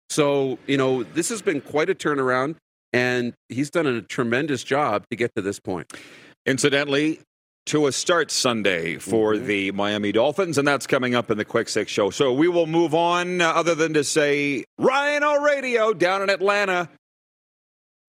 So, 0.10 0.58
you 0.66 0.78
know, 0.78 1.04
this 1.04 1.30
has 1.30 1.42
been 1.42 1.62
quite 1.62 1.90
a 1.90 1.96
turnaround, 1.96 2.56
and 2.92 3.34
he's 3.48 3.70
done 3.70 3.86
a 3.86 4.02
tremendous 4.02 4.64
job 4.64 5.04
to 5.12 5.16
get 5.16 5.36
to 5.36 5.42
this 5.42 5.60
point. 5.60 5.94
Incidentally, 6.46 7.20
to 7.68 7.86
a 7.86 7.92
start 7.92 8.32
Sunday 8.32 8.98
for 8.98 9.36
mm-hmm. 9.36 9.46
the 9.46 9.72
Miami 9.72 10.12
Dolphins, 10.12 10.58
and 10.58 10.68
that's 10.68 10.88
coming 10.88 11.14
up 11.14 11.30
in 11.30 11.38
the 11.38 11.46
Quick 11.46 11.70
Six 11.70 11.92
show. 11.92 12.10
So 12.10 12.34
we 12.34 12.48
will 12.48 12.66
move 12.66 12.96
on, 12.96 13.42
uh, 13.42 13.50
other 13.50 13.76
than 13.76 13.94
to 13.94 14.04
say 14.04 14.64
Ryan 14.80 15.24
Radio 15.44 15.94
down 15.94 16.24
in 16.24 16.32
Atlanta 16.32 16.90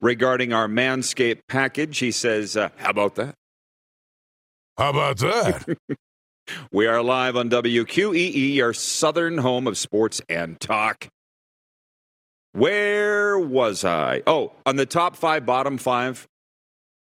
regarding 0.00 0.54
our 0.54 0.66
Manscaped 0.66 1.40
package. 1.48 1.98
He 1.98 2.10
says, 2.10 2.56
uh, 2.56 2.70
How 2.78 2.90
about 2.90 3.16
that? 3.16 3.34
How 4.80 4.88
about 4.88 5.18
that? 5.18 5.76
we 6.72 6.86
are 6.86 7.02
live 7.02 7.36
on 7.36 7.50
WQEE, 7.50 8.54
your 8.54 8.72
southern 8.72 9.36
home 9.36 9.66
of 9.66 9.76
sports 9.76 10.22
and 10.26 10.58
talk. 10.58 11.06
Where 12.52 13.38
was 13.38 13.84
I? 13.84 14.22
Oh, 14.26 14.52
on 14.64 14.76
the 14.76 14.86
top 14.86 15.16
five, 15.16 15.44
bottom 15.44 15.76
five, 15.76 16.26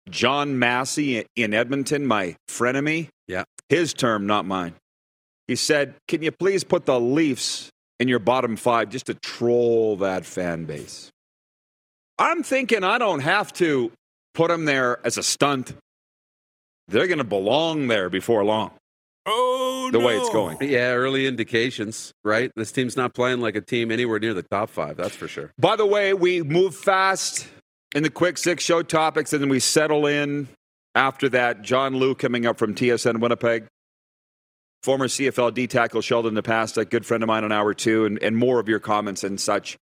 John 0.08 0.56
Massey 0.56 1.26
in 1.34 1.52
Edmonton, 1.52 2.06
my 2.06 2.36
frenemy. 2.48 3.08
Yeah. 3.26 3.42
His 3.68 3.92
term, 3.92 4.24
not 4.24 4.46
mine. 4.46 4.74
He 5.48 5.56
said, 5.56 5.96
Can 6.06 6.22
you 6.22 6.30
please 6.30 6.62
put 6.62 6.86
the 6.86 7.00
Leafs 7.00 7.70
in 7.98 8.06
your 8.06 8.20
bottom 8.20 8.54
five 8.54 8.90
just 8.90 9.06
to 9.06 9.14
troll 9.14 9.96
that 9.96 10.24
fan 10.24 10.64
base? 10.64 11.10
I'm 12.20 12.44
thinking 12.44 12.84
I 12.84 12.98
don't 12.98 13.18
have 13.18 13.52
to 13.54 13.90
put 14.32 14.46
them 14.46 14.64
there 14.64 15.04
as 15.04 15.18
a 15.18 15.24
stunt 15.24 15.74
they're 16.88 17.06
going 17.06 17.18
to 17.18 17.24
belong 17.24 17.88
there 17.88 18.10
before 18.10 18.44
long. 18.44 18.72
Oh, 19.26 19.88
no. 19.90 19.98
the 19.98 19.98
no. 20.00 20.06
way 20.06 20.18
it's 20.18 20.30
going. 20.30 20.58
Yeah, 20.60 20.92
early 20.92 21.26
indications, 21.26 22.12
right? 22.24 22.50
This 22.56 22.72
team's 22.72 22.96
not 22.96 23.14
playing 23.14 23.40
like 23.40 23.56
a 23.56 23.60
team 23.60 23.90
anywhere 23.90 24.18
near 24.18 24.34
the 24.34 24.42
top 24.42 24.68
five, 24.70 24.96
that's 24.96 25.16
for 25.16 25.28
sure. 25.28 25.52
By 25.58 25.76
the 25.76 25.86
way, 25.86 26.12
we 26.12 26.42
move 26.42 26.74
fast 26.74 27.48
in 27.94 28.02
the 28.02 28.10
quick 28.10 28.36
six 28.36 28.62
show 28.62 28.82
topics, 28.82 29.32
and 29.32 29.42
then 29.42 29.48
we 29.48 29.60
settle 29.60 30.06
in 30.06 30.48
after 30.94 31.28
that. 31.30 31.62
John 31.62 31.96
Lu 31.96 32.14
coming 32.14 32.44
up 32.44 32.58
from 32.58 32.74
TSN 32.74 33.20
Winnipeg. 33.20 33.66
Former 34.82 35.08
CFL 35.08 35.54
D 35.54 35.66
tackle 35.66 36.02
Sheldon 36.02 36.36
a 36.36 36.84
good 36.84 37.06
friend 37.06 37.22
of 37.22 37.26
mine 37.26 37.44
on 37.44 37.52
hour 37.52 37.72
two, 37.72 38.04
and, 38.04 38.22
and 38.22 38.36
more 38.36 38.60
of 38.60 38.68
your 38.68 38.80
comments 38.80 39.24
and 39.24 39.40
such 39.40 39.78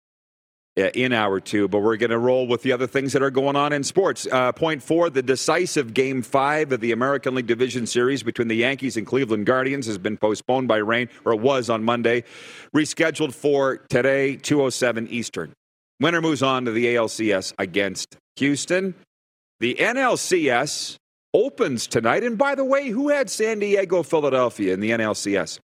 in 0.77 1.13
hour 1.13 1.41
two, 1.41 1.69
but 1.69 1.81
we're 1.81 1.97
going 1.97 2.11
to 2.11 2.19
roll 2.19 2.47
with 2.47 2.63
the 2.63 2.73
other 2.73 2.87
things 2.87 3.15
that 3.15 3.23
are 3.23 3.31
going 3.31 3.57
on 3.57 3.73
in 3.73 3.83
sports. 3.83 4.27
Uh, 4.31 4.53
point 4.53 4.83
four 4.83 5.09
the 5.09 5.23
decisive 5.23 5.95
game 5.95 6.23
five 6.23 6.71
of 6.73 6.81
the 6.81 6.93
American 6.93 7.35
League 7.35 7.47
Division 7.47 7.87
Series 7.87 8.23
between 8.23 8.49
the 8.49 8.57
Yankees 8.57 8.97
and 8.97 9.07
Cleveland 9.07 9.47
Guardians 9.47 9.87
has 9.87 9.99
been 9.99 10.17
postponed 10.17 10.69
by 10.69 10.77
rain, 10.77 11.09
or 11.25 11.33
it 11.33 11.41
was 11.41 11.71
on 11.71 11.83
Monday, 11.83 12.25
rescheduled 12.75 13.33
for 13.33 13.79
today, 13.89 14.37
207 14.37 15.09
Eastern. 15.09 15.53
Winner 15.99 16.21
moves 16.21 16.43
on 16.43 16.67
to 16.67 16.73
the 16.73 16.85
ALCS 16.95 17.55
against 17.59 18.19
Houston. 18.37 18.95
The 19.61 19.77
NLCS 19.81 20.97
opens 21.33 21.87
tonight. 21.87 22.23
And 22.23 22.37
by 22.37 22.55
the 22.55 22.65
way, 22.65 22.91
who 22.91 23.09
had 23.09 23.31
San 23.31 23.59
Diego, 23.61 24.03
Philadelphia 24.03 24.75
in 24.75 24.81
the 24.81 24.91
NLCS? 24.91 25.59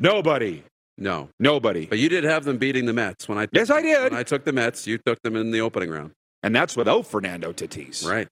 Nobody. 0.00 0.64
No, 1.02 1.30
nobody. 1.40 1.86
But 1.86 1.98
you 1.98 2.08
did 2.08 2.22
have 2.22 2.44
them 2.44 2.58
beating 2.58 2.86
the 2.86 2.92
Mets 2.92 3.28
when 3.28 3.36
I. 3.36 3.48
Yes, 3.50 3.70
I 3.70 3.82
did. 3.82 4.12
When 4.12 4.14
I 4.14 4.22
took 4.22 4.44
the 4.44 4.52
Mets. 4.52 4.86
You 4.86 4.98
took 4.98 5.20
them 5.22 5.34
in 5.34 5.50
the 5.50 5.60
opening 5.60 5.90
round, 5.90 6.12
and 6.44 6.54
that's 6.54 6.76
without 6.76 7.08
Fernando 7.08 7.52
Tatis. 7.52 8.08
Right. 8.08 8.28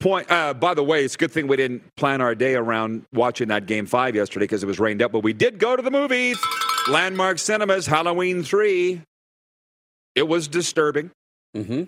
Point. 0.00 0.30
Uh, 0.30 0.54
by 0.54 0.72
the 0.72 0.82
way, 0.82 1.04
it's 1.04 1.16
a 1.16 1.18
good 1.18 1.30
thing 1.30 1.46
we 1.46 1.58
didn't 1.58 1.82
plan 1.94 2.22
our 2.22 2.34
day 2.34 2.54
around 2.54 3.04
watching 3.12 3.48
that 3.48 3.66
game 3.66 3.84
five 3.84 4.16
yesterday 4.16 4.44
because 4.44 4.62
it 4.62 4.66
was 4.66 4.80
rained 4.80 5.02
up. 5.02 5.12
But 5.12 5.22
we 5.22 5.34
did 5.34 5.58
go 5.58 5.76
to 5.76 5.82
the 5.82 5.90
movies. 5.90 6.38
Landmark 6.88 7.38
Cinemas, 7.38 7.86
Halloween 7.86 8.42
three. 8.42 9.02
It 10.14 10.26
was 10.26 10.48
disturbing. 10.48 11.10
Mm-hmm. 11.54 11.82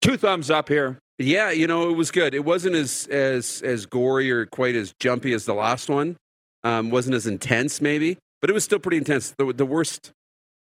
Two 0.00 0.16
thumbs 0.16 0.50
up 0.50 0.70
here. 0.70 0.98
Yeah, 1.18 1.50
you 1.50 1.66
know 1.66 1.90
it 1.90 1.96
was 1.96 2.10
good. 2.10 2.32
It 2.32 2.46
wasn't 2.46 2.74
as 2.74 3.06
as 3.08 3.60
as 3.60 3.84
gory 3.84 4.30
or 4.30 4.46
quite 4.46 4.76
as 4.76 4.94
jumpy 4.98 5.34
as 5.34 5.44
the 5.44 5.54
last 5.54 5.90
one. 5.90 6.16
Um, 6.64 6.90
wasn't 6.90 7.14
as 7.14 7.26
intense, 7.26 7.80
maybe, 7.80 8.18
but 8.40 8.50
it 8.50 8.52
was 8.52 8.64
still 8.64 8.80
pretty 8.80 8.96
intense. 8.96 9.32
The, 9.38 9.52
the 9.52 9.66
worst 9.66 10.12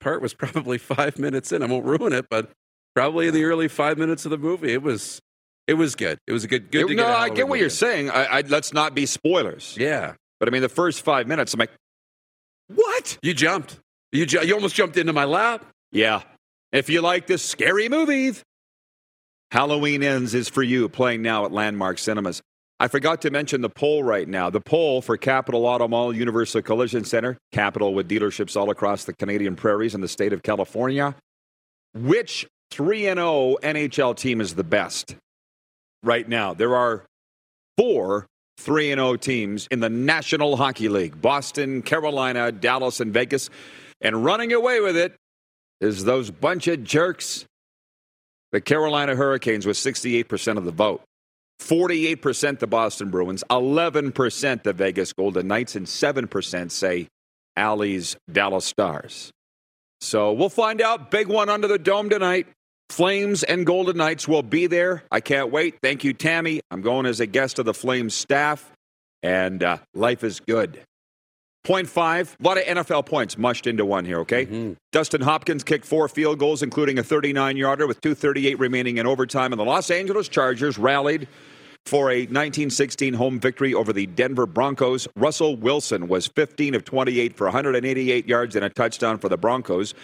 part 0.00 0.22
was 0.22 0.32
probably 0.34 0.78
five 0.78 1.18
minutes 1.18 1.52
in. 1.52 1.62
I 1.62 1.66
won't 1.66 1.84
ruin 1.84 2.12
it, 2.12 2.26
but 2.30 2.50
probably 2.94 3.28
in 3.28 3.34
the 3.34 3.44
early 3.44 3.68
five 3.68 3.98
minutes 3.98 4.24
of 4.24 4.30
the 4.30 4.38
movie, 4.38 4.72
it 4.72 4.82
was 4.82 5.20
it 5.66 5.74
was 5.74 5.94
good. 5.94 6.18
It 6.26 6.32
was 6.32 6.44
a 6.44 6.48
good 6.48 6.70
good. 6.70 6.90
It, 6.90 6.94
no, 6.96 7.06
I 7.06 7.28
get 7.28 7.48
what 7.48 7.58
you're 7.58 7.70
saying. 7.70 8.10
I, 8.10 8.24
I, 8.24 8.40
let's 8.42 8.72
not 8.72 8.94
be 8.94 9.06
spoilers. 9.06 9.76
Yeah, 9.78 10.14
but 10.38 10.48
I 10.48 10.52
mean, 10.52 10.62
the 10.62 10.68
first 10.68 11.02
five 11.02 11.26
minutes, 11.26 11.54
I'm 11.54 11.60
like, 11.60 11.70
what? 12.68 13.18
You 13.22 13.34
jumped. 13.34 13.78
You 14.12 14.26
ju- 14.26 14.44
you 14.46 14.54
almost 14.54 14.74
jumped 14.74 14.96
into 14.96 15.12
my 15.12 15.24
lap. 15.24 15.64
Yeah. 15.90 16.22
If 16.72 16.88
you 16.88 17.00
like 17.00 17.26
this 17.26 17.42
scary 17.42 17.88
movie, 17.88 18.32
Halloween 19.50 20.02
Ends 20.02 20.34
is 20.34 20.48
for 20.48 20.62
you. 20.62 20.88
Playing 20.88 21.22
now 21.22 21.44
at 21.44 21.52
Landmark 21.52 21.98
Cinemas. 21.98 22.42
I 22.82 22.88
forgot 22.88 23.22
to 23.22 23.30
mention 23.30 23.60
the 23.60 23.68
poll 23.68 24.02
right 24.02 24.26
now. 24.26 24.50
The 24.50 24.60
poll 24.60 25.02
for 25.02 25.16
Capital 25.16 25.66
Auto 25.66 25.86
Mall 25.86 26.12
Universal 26.12 26.62
Collision 26.62 27.04
Center, 27.04 27.38
Capital 27.52 27.94
with 27.94 28.08
dealerships 28.08 28.56
all 28.56 28.70
across 28.70 29.04
the 29.04 29.12
Canadian 29.12 29.54
prairies 29.54 29.94
and 29.94 30.02
the 30.02 30.08
state 30.08 30.32
of 30.32 30.42
California. 30.42 31.14
Which 31.94 32.44
3 32.72 33.02
0 33.02 33.58
NHL 33.62 34.16
team 34.16 34.40
is 34.40 34.56
the 34.56 34.64
best 34.64 35.14
right 36.02 36.28
now? 36.28 36.54
There 36.54 36.74
are 36.74 37.04
four 37.78 38.26
3 38.56 38.88
0 38.88 39.14
teams 39.14 39.68
in 39.70 39.78
the 39.78 39.88
National 39.88 40.56
Hockey 40.56 40.88
League 40.88 41.22
Boston, 41.22 41.82
Carolina, 41.82 42.50
Dallas, 42.50 42.98
and 42.98 43.14
Vegas. 43.14 43.48
And 44.00 44.24
running 44.24 44.52
away 44.52 44.80
with 44.80 44.96
it 44.96 45.14
is 45.80 46.02
those 46.02 46.32
bunch 46.32 46.66
of 46.66 46.82
jerks, 46.82 47.44
the 48.50 48.60
Carolina 48.60 49.14
Hurricanes, 49.14 49.66
with 49.66 49.76
68% 49.76 50.56
of 50.56 50.64
the 50.64 50.72
vote. 50.72 51.00
48% 51.60 52.58
the 52.58 52.66
Boston 52.66 53.10
Bruins, 53.10 53.44
11% 53.50 54.62
the 54.62 54.72
Vegas 54.72 55.12
Golden 55.12 55.46
Knights, 55.48 55.76
and 55.76 55.86
7% 55.86 56.70
say 56.70 57.08
Allie's 57.56 58.16
Dallas 58.30 58.64
Stars. 58.64 59.30
So 60.00 60.32
we'll 60.32 60.48
find 60.48 60.80
out. 60.82 61.10
Big 61.10 61.28
one 61.28 61.48
under 61.48 61.68
the 61.68 61.78
dome 61.78 62.08
tonight. 62.08 62.48
Flames 62.90 63.42
and 63.42 63.64
Golden 63.64 63.96
Knights 63.96 64.26
will 64.28 64.42
be 64.42 64.66
there. 64.66 65.04
I 65.10 65.20
can't 65.20 65.50
wait. 65.50 65.76
Thank 65.82 66.04
you, 66.04 66.12
Tammy. 66.12 66.60
I'm 66.70 66.82
going 66.82 67.06
as 67.06 67.20
a 67.20 67.26
guest 67.26 67.58
of 67.58 67.64
the 67.64 67.72
Flames 67.72 68.14
staff, 68.14 68.70
and 69.22 69.62
uh, 69.62 69.78
life 69.94 70.24
is 70.24 70.40
good. 70.40 70.82
0.5, 71.64 72.34
a 72.40 72.42
lot 72.42 72.58
of 72.58 72.64
NFL 72.64 73.06
points 73.06 73.38
mushed 73.38 73.68
into 73.68 73.84
one 73.84 74.04
here, 74.04 74.18
okay? 74.20 74.46
Mm-hmm. 74.46 74.72
Dustin 74.90 75.20
Hopkins 75.20 75.62
kicked 75.62 75.84
four 75.84 76.08
field 76.08 76.40
goals, 76.40 76.62
including 76.62 76.98
a 76.98 77.04
39 77.04 77.56
yarder 77.56 77.86
with 77.86 78.00
2.38 78.00 78.58
remaining 78.58 78.98
in 78.98 79.06
overtime, 79.06 79.52
and 79.52 79.60
the 79.60 79.64
Los 79.64 79.90
Angeles 79.90 80.28
Chargers 80.28 80.76
rallied 80.76 81.28
for 81.86 82.10
a 82.10 82.20
1916 82.20 83.14
home 83.14 83.38
victory 83.38 83.74
over 83.74 83.92
the 83.92 84.06
Denver 84.06 84.46
Broncos. 84.46 85.06
Russell 85.16 85.56
Wilson 85.56 86.08
was 86.08 86.26
15 86.26 86.74
of 86.74 86.84
28 86.84 87.36
for 87.36 87.46
188 87.46 88.26
yards 88.26 88.56
and 88.56 88.64
a 88.64 88.70
touchdown 88.70 89.18
for 89.18 89.28
the 89.28 89.36
Broncos. 89.36 89.94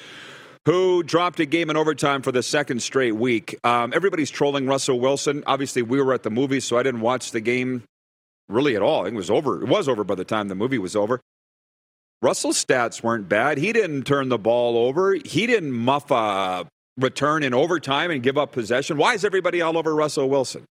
Who 0.64 1.02
dropped 1.02 1.40
a 1.40 1.46
game 1.46 1.70
in 1.70 1.76
overtime 1.76 2.22
for 2.22 2.30
the 2.30 2.42
second 2.42 2.82
straight 2.82 3.16
week? 3.16 3.58
Um, 3.64 3.92
everybody's 3.94 4.30
trolling 4.30 4.66
Russell 4.66 5.00
Wilson. 5.00 5.42
Obviously, 5.46 5.82
we 5.82 6.00
were 6.02 6.12
at 6.12 6.24
the 6.24 6.30
movies, 6.30 6.64
so 6.64 6.76
I 6.76 6.82
didn't 6.82 7.00
watch 7.00 7.30
the 7.30 7.40
game 7.40 7.84
really 8.48 8.76
at 8.76 8.82
all. 8.82 9.06
It 9.06 9.14
was 9.14 9.30
over. 9.30 9.62
It 9.62 9.68
was 9.68 9.88
over 9.88 10.04
by 10.04 10.14
the 10.14 10.24
time 10.24 10.48
the 10.48 10.54
movie 10.54 10.78
was 10.78 10.94
over. 10.94 11.20
Russell's 12.20 12.62
stats 12.64 13.02
weren't 13.02 13.28
bad. 13.28 13.58
He 13.58 13.72
didn't 13.72 14.04
turn 14.04 14.28
the 14.28 14.38
ball 14.38 14.76
over. 14.76 15.14
He 15.14 15.46
didn't 15.46 15.72
muff 15.72 16.10
a 16.10 16.66
return 16.96 17.42
in 17.44 17.54
overtime 17.54 18.10
and 18.10 18.22
give 18.22 18.36
up 18.36 18.52
possession. 18.52 18.96
Why 18.96 19.14
is 19.14 19.24
everybody 19.24 19.62
all 19.62 19.78
over 19.78 19.94
Russell 19.94 20.28
Wilson? 20.28 20.64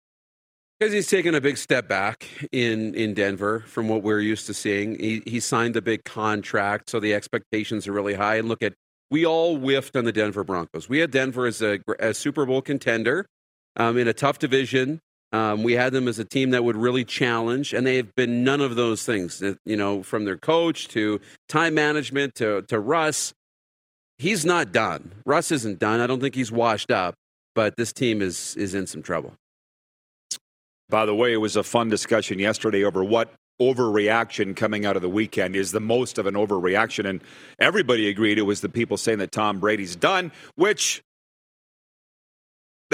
Because 0.79 0.91
he's 0.91 1.07
taken 1.07 1.35
a 1.35 1.41
big 1.41 1.57
step 1.57 1.87
back 1.87 2.27
in, 2.51 2.95
in 2.95 3.13
Denver 3.13 3.61
from 3.61 3.87
what 3.87 4.01
we're 4.01 4.19
used 4.19 4.47
to 4.47 4.53
seeing. 4.53 4.99
He, 4.99 5.21
he 5.25 5.39
signed 5.39 5.77
a 5.77 5.81
big 5.81 6.03
contract, 6.03 6.89
so 6.89 6.99
the 6.99 7.13
expectations 7.13 7.87
are 7.87 7.93
really 7.93 8.15
high. 8.15 8.35
And 8.35 8.49
look 8.49 8.61
at, 8.61 8.73
we 9.09 9.25
all 9.25 9.55
whiffed 9.57 9.95
on 9.95 10.03
the 10.03 10.11
Denver 10.11 10.43
Broncos. 10.43 10.89
We 10.89 10.99
had 10.99 11.11
Denver 11.11 11.45
as 11.45 11.61
a, 11.61 11.79
a 11.99 12.13
Super 12.13 12.45
Bowl 12.45 12.61
contender 12.61 13.25
um, 13.77 13.97
in 13.97 14.07
a 14.07 14.13
tough 14.13 14.39
division. 14.39 14.99
Um, 15.31 15.63
we 15.63 15.73
had 15.73 15.91
them 15.91 16.07
as 16.07 16.19
a 16.19 16.25
team 16.25 16.51
that 16.51 16.63
would 16.63 16.77
really 16.77 17.03
challenge, 17.03 17.73
and 17.73 17.85
they 17.85 17.97
have 17.97 18.15
been 18.15 18.43
none 18.43 18.61
of 18.61 18.75
those 18.75 19.05
things. 19.05 19.43
You 19.65 19.75
know, 19.75 20.03
from 20.03 20.25
their 20.25 20.37
coach 20.37 20.87
to 20.89 21.19
time 21.49 21.73
management 21.73 22.35
to 22.35 22.61
to 22.63 22.79
Russ, 22.79 23.33
he's 24.17 24.45
not 24.45 24.71
done. 24.71 25.13
Russ 25.25 25.51
isn't 25.51 25.79
done. 25.79 25.99
I 25.99 26.07
don't 26.07 26.21
think 26.21 26.35
he's 26.35 26.51
washed 26.51 26.91
up, 26.91 27.15
but 27.53 27.75
this 27.75 27.91
team 27.91 28.21
is 28.21 28.55
is 28.55 28.73
in 28.73 28.87
some 28.87 29.01
trouble. 29.01 29.33
By 30.89 31.05
the 31.05 31.15
way, 31.15 31.33
it 31.33 31.37
was 31.37 31.55
a 31.55 31.63
fun 31.63 31.89
discussion 31.89 32.39
yesterday 32.39 32.83
over 32.83 33.03
what 33.03 33.33
overreaction 33.61 34.55
coming 34.55 34.85
out 34.85 34.95
of 34.95 35.01
the 35.01 35.09
weekend 35.09 35.55
is 35.55 35.71
the 35.71 35.79
most 35.79 36.17
of 36.17 36.25
an 36.25 36.35
overreaction. 36.35 37.07
And 37.07 37.21
everybody 37.59 38.09
agreed 38.09 38.37
it 38.37 38.43
was 38.43 38.61
the 38.61 38.69
people 38.69 38.97
saying 38.97 39.19
that 39.19 39.31
Tom 39.31 39.59
Brady's 39.59 39.95
done, 39.95 40.31
which 40.55 41.01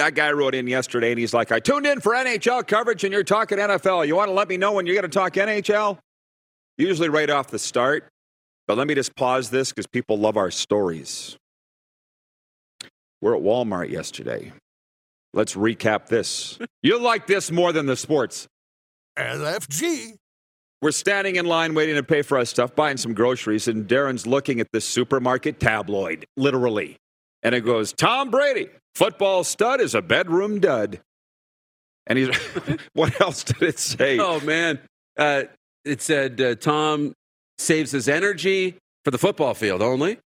that 0.01 0.15
guy 0.15 0.31
wrote 0.31 0.55
in 0.55 0.65
yesterday 0.65 1.11
and 1.11 1.19
he's 1.19 1.33
like, 1.33 1.51
I 1.51 1.59
tuned 1.59 1.85
in 1.85 2.01
for 2.01 2.13
NHL 2.13 2.65
coverage 2.65 3.03
and 3.03 3.13
you're 3.13 3.23
talking 3.23 3.59
NFL. 3.59 4.07
You 4.07 4.15
want 4.15 4.29
to 4.29 4.33
let 4.33 4.49
me 4.49 4.57
know 4.57 4.71
when 4.71 4.87
you're 4.87 4.95
going 4.95 5.09
to 5.09 5.15
talk 5.15 5.33
NHL? 5.33 5.99
Usually 6.77 7.07
right 7.07 7.29
off 7.29 7.47
the 7.49 7.59
start. 7.59 8.09
But 8.67 8.77
let 8.77 8.87
me 8.87 8.95
just 8.95 9.15
pause 9.15 9.51
this 9.51 9.69
because 9.69 9.85
people 9.85 10.17
love 10.17 10.37
our 10.37 10.49
stories. 10.49 11.37
We're 13.21 13.35
at 13.35 13.43
Walmart 13.43 13.91
yesterday. 13.91 14.51
Let's 15.33 15.53
recap 15.53 16.07
this. 16.07 16.57
You'll 16.81 17.01
like 17.01 17.27
this 17.27 17.51
more 17.51 17.71
than 17.71 17.85
the 17.85 17.95
sports. 17.95 18.47
LFG. 19.19 20.15
We're 20.81 20.91
standing 20.91 21.35
in 21.35 21.45
line 21.45 21.75
waiting 21.75 21.93
to 21.95 22.03
pay 22.03 22.23
for 22.23 22.39
our 22.39 22.45
stuff, 22.45 22.75
buying 22.75 22.97
some 22.97 23.13
groceries, 23.13 23.67
and 23.67 23.87
Darren's 23.87 24.25
looking 24.25 24.59
at 24.59 24.71
this 24.73 24.83
supermarket 24.83 25.59
tabloid, 25.59 26.25
literally. 26.37 26.97
And 27.43 27.56
it 27.56 27.62
goes, 27.62 27.93
Tom 27.93 28.30
Brady, 28.30 28.69
football 28.95 29.43
stud 29.43 29.82
is 29.82 29.95
a 29.95 30.01
bedroom 30.01 30.60
dud. 30.60 30.99
And 32.08 32.17
he's, 32.19 32.36
what 32.93 33.19
else 33.21 33.43
did 33.43 33.62
it 33.62 33.80
say? 33.80 34.19
Oh, 34.19 34.39
man. 34.41 34.80
Uh, 35.17 35.43
it 35.86 36.01
said 36.01 36.39
uh, 36.39 36.56
Tom 36.56 37.13
saves 37.58 37.91
his 37.91 38.08
energy 38.08 38.75
for 39.04 39.12
the 39.12 39.17
football 39.17 39.54
field 39.54 39.82
only. 39.82 40.19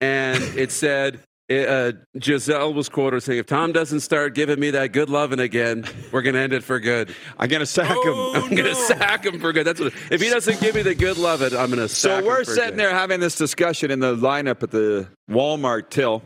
And 0.00 0.42
it 0.58 0.72
said, 0.72 1.20
uh, 1.50 1.92
Gisele 2.18 2.72
was 2.72 2.88
quoted 2.88 3.22
saying, 3.22 3.38
"If 3.40 3.46
Tom 3.46 3.72
doesn't 3.72 4.00
start 4.00 4.34
giving 4.34 4.58
me 4.58 4.70
that 4.70 4.92
good 4.92 5.10
loving 5.10 5.38
again, 5.38 5.84
we're 6.10 6.22
going 6.22 6.34
to 6.34 6.40
end 6.40 6.52
it 6.54 6.64
for 6.64 6.80
good. 6.80 7.14
I'm 7.38 7.48
going 7.48 7.60
to 7.60 7.66
sack 7.66 7.90
Oh, 7.94 8.32
him. 8.34 8.42
I'm 8.44 8.54
going 8.54 8.68
to 8.68 8.74
sack 8.74 9.26
him 9.26 9.38
for 9.38 9.52
good. 9.52 9.66
That's 9.66 9.78
what. 9.80 9.92
If 10.10 10.22
he 10.22 10.30
doesn't 10.30 10.60
give 10.60 10.74
me 10.74 10.82
the 10.82 10.94
good 10.94 11.18
loving, 11.18 11.48
I'm 11.56 11.68
going 11.68 11.78
to 11.86 11.88
sack 11.88 12.18
him. 12.18 12.24
So 12.24 12.26
we're 12.26 12.44
sitting 12.44 12.70
good. 12.70 12.78
there 12.78 12.90
having 12.90 13.20
this 13.20 13.36
discussion 13.36 13.90
in 13.90 14.00
the 14.00 14.16
lineup 14.16 14.62
at 14.62 14.70
the 14.70 15.08
Walmart 15.30 15.90
till, 15.90 16.22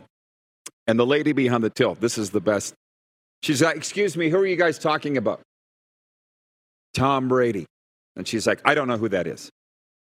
and 0.87 0.97
the 0.97 1.05
lady 1.05 1.33
behind 1.33 1.63
the 1.63 1.69
till, 1.69 1.95
this 1.95 2.17
is 2.17 2.31
the 2.31 2.41
best. 2.41 2.73
She's 3.43 3.61
like, 3.61 3.75
Excuse 3.75 4.17
me, 4.17 4.29
who 4.29 4.37
are 4.37 4.45
you 4.45 4.55
guys 4.55 4.79
talking 4.79 5.17
about? 5.17 5.41
Tom 6.93 7.27
Brady. 7.27 7.65
And 8.15 8.27
she's 8.27 8.47
like, 8.47 8.61
I 8.65 8.73
don't 8.73 8.87
know 8.87 8.97
who 8.97 9.09
that 9.09 9.27
is. 9.27 9.49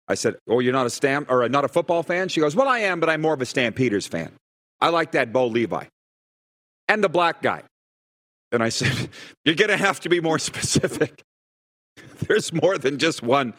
I 0.07 0.15
said, 0.15 0.35
Oh, 0.49 0.59
you're 0.59 0.73
not 0.73 0.85
a 0.85 0.89
Stamp 0.89 1.31
or 1.31 1.47
not 1.47 1.63
a 1.63 1.69
football 1.69 2.03
fan? 2.03 2.27
She 2.29 2.41
goes, 2.41 2.55
Well, 2.55 2.67
I 2.67 2.79
am, 2.79 2.99
but 2.99 3.09
I'm 3.09 3.21
more 3.21 3.33
of 3.33 3.41
a 3.41 3.45
Stampeders 3.45 4.07
fan. 4.07 4.33
I 4.81 4.89
like 4.89 5.13
that 5.13 5.31
Bo 5.31 5.47
Levi. 5.47 5.85
And 6.89 7.03
the 7.03 7.09
black 7.09 7.41
guy. 7.41 7.63
And 8.51 8.61
I 8.61 8.69
said, 8.69 9.09
You're 9.45 9.55
going 9.55 9.69
to 9.69 9.77
have 9.77 9.99
to 10.01 10.09
be 10.09 10.19
more 10.19 10.39
specific. 10.39 11.21
There's 12.27 12.51
more 12.51 12.77
than 12.77 12.97
just 12.97 13.21
one. 13.21 13.53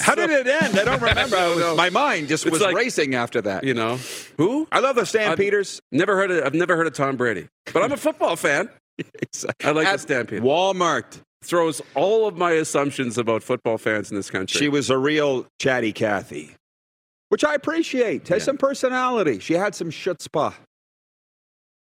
How 0.00 0.14
so- 0.14 0.26
did 0.26 0.30
it 0.30 0.46
end? 0.62 0.78
I 0.78 0.84
don't 0.84 1.00
remember. 1.10 1.36
I 1.36 1.48
was- 1.54 1.76
my 1.76 1.90
mind 1.90 2.28
just 2.28 2.44
It's 2.46 2.52
was 2.52 2.60
like- 2.62 2.74
racing 2.76 3.14
after 3.14 3.40
that. 3.42 3.64
You 3.64 3.74
know 3.74 3.96
who? 4.36 4.66
I 4.72 4.80
love 4.80 4.96
the 4.96 5.06
Stampeders. 5.06 5.80
Never 5.92 6.16
heard 6.16 6.30
of. 6.30 6.44
I've 6.44 6.54
never 6.54 6.76
heard 6.76 6.86
of 6.86 6.92
Tom 6.94 7.16
Brady, 7.16 7.48
but 7.72 7.82
I'm 7.82 7.92
a 7.92 7.96
football 7.96 8.36
fan. 8.36 8.68
I 9.64 9.70
like 9.72 9.90
the 9.90 9.98
Stampede. 9.98 10.42
Walmart. 10.42 11.20
Throws 11.42 11.82
all 11.94 12.26
of 12.26 12.38
my 12.38 12.52
assumptions 12.52 13.18
about 13.18 13.42
football 13.42 13.76
fans 13.76 14.10
in 14.10 14.16
this 14.16 14.30
country. 14.30 14.58
She 14.58 14.68
was 14.70 14.88
a 14.88 14.96
real 14.96 15.46
chatty 15.60 15.92
Cathy, 15.92 16.56
which 17.28 17.44
I 17.44 17.52
appreciate. 17.54 18.28
Has 18.28 18.40
Yeah. 18.40 18.44
some 18.46 18.56
personality. 18.56 19.40
She 19.40 19.52
had 19.52 19.74
some 19.74 19.90
chutzpah. 19.90 20.54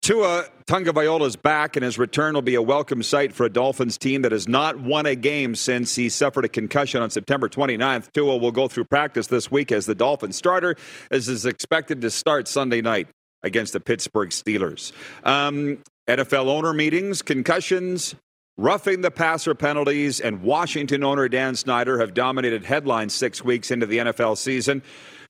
Tua 0.07 0.45
Tagovailoa's 0.67 1.35
back, 1.35 1.75
and 1.75 1.83
his 1.83 1.99
return 1.99 2.33
will 2.33 2.41
be 2.41 2.55
a 2.55 2.61
welcome 2.61 3.03
sight 3.03 3.33
for 3.33 3.45
a 3.45 3.49
Dolphins 3.49 3.97
team 3.97 4.21
that 4.21 4.31
has 4.31 4.47
not 4.47 4.79
won 4.79 5.05
a 5.05 5.15
game 5.15 5.53
since 5.53 5.95
he 5.95 6.07
suffered 6.07 6.45
a 6.45 6.47
concussion 6.47 7.01
on 7.01 7.09
September 7.09 7.49
29th. 7.49 8.13
Tua 8.13 8.37
will 8.37 8.53
go 8.53 8.69
through 8.69 8.85
practice 8.85 9.27
this 9.27 9.51
week 9.51 9.69
as 9.69 9.85
the 9.85 9.93
Dolphins 9.93 10.37
starter, 10.37 10.77
as 11.11 11.27
is 11.27 11.45
expected 11.45 11.99
to 11.99 12.09
start 12.09 12.47
Sunday 12.47 12.79
night 12.79 13.09
against 13.43 13.73
the 13.73 13.81
Pittsburgh 13.81 14.29
Steelers. 14.29 14.93
Um, 15.25 15.79
NFL 16.07 16.45
owner 16.45 16.71
meetings, 16.71 17.21
concussions, 17.21 18.15
roughing 18.55 19.01
the 19.01 19.11
passer 19.11 19.55
penalties, 19.55 20.21
and 20.21 20.41
Washington 20.41 21.03
owner 21.03 21.27
Dan 21.27 21.53
Snyder 21.53 21.99
have 21.99 22.13
dominated 22.13 22.63
headlines 22.63 23.13
six 23.13 23.43
weeks 23.43 23.71
into 23.71 23.85
the 23.85 23.97
NFL 23.97 24.37
season. 24.37 24.83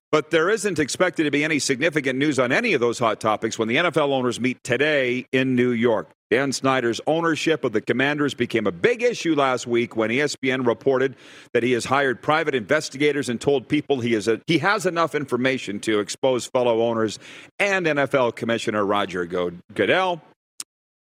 But 0.09 0.31
there 0.31 0.49
isn't 0.49 0.79
expected 0.79 1.25
to 1.25 1.31
be 1.31 1.43
any 1.43 1.59
significant 1.59 2.17
news 2.17 2.39
on 2.39 2.53
any 2.53 2.73
of 2.73 2.79
those 2.79 2.97
hot 2.97 3.19
topics 3.19 3.59
when 3.59 3.67
the 3.67 3.75
NFL 3.75 4.09
owners 4.09 4.39
meet 4.39 4.63
today 4.63 5.25
in 5.33 5.55
New 5.55 5.71
York. 5.71 6.09
Dan 6.31 6.53
Snyder's 6.53 7.01
ownership 7.07 7.63
of 7.65 7.73
the 7.73 7.81
Commanders 7.81 8.33
became 8.33 8.67
a 8.67 8.71
big 8.71 9.03
issue 9.03 9.35
last 9.35 9.67
week 9.67 9.95
when 9.95 10.09
ESPN 10.09 10.65
reported 10.65 11.15
that 11.53 11.63
he 11.63 11.73
has 11.73 11.85
hired 11.85 12.21
private 12.21 12.55
investigators 12.55 13.27
and 13.27 13.39
told 13.39 13.67
people 13.67 13.99
he, 13.99 14.13
is 14.13 14.27
a, 14.29 14.41
he 14.47 14.57
has 14.59 14.85
enough 14.85 15.13
information 15.13 15.79
to 15.81 15.99
expose 15.99 16.45
fellow 16.45 16.81
owners 16.81 17.19
and 17.59 17.85
NFL 17.85 18.35
Commissioner 18.35 18.85
Roger 18.85 19.25
Goodell. 19.25 20.21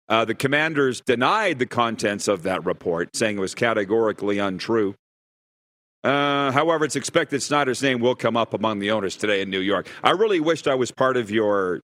Uh, 0.10 0.26
the 0.26 0.36
Commanders 0.36 1.02
denied 1.02 1.60
the 1.60 1.66
contents 1.66 2.28
of 2.28 2.44
that 2.44 2.66
report, 2.66 3.16
saying 3.16 3.38
it 3.38 3.42
was 3.42 3.56
categorically 3.56 4.39
untrue. 4.39 4.96
Uh, 6.04 6.52
however, 6.52 6.84
it's 6.86 6.96
expected 6.96 7.42
Snyder's 7.42 7.82
name 7.82 8.00
will 8.00 8.16
come 8.16 8.36
up 8.36 8.54
among 8.54 8.80
the 8.80 8.92
owners 8.92 9.16
today 9.16 9.42
in 9.42 9.50
New 9.50 9.60
York. 9.62 9.88
I 10.04 10.12
really 10.12 10.39
wished 10.39 10.68
I 10.68 10.76
was 10.76 10.92
part 10.92 11.16
of 11.16 11.32
your 11.32 11.80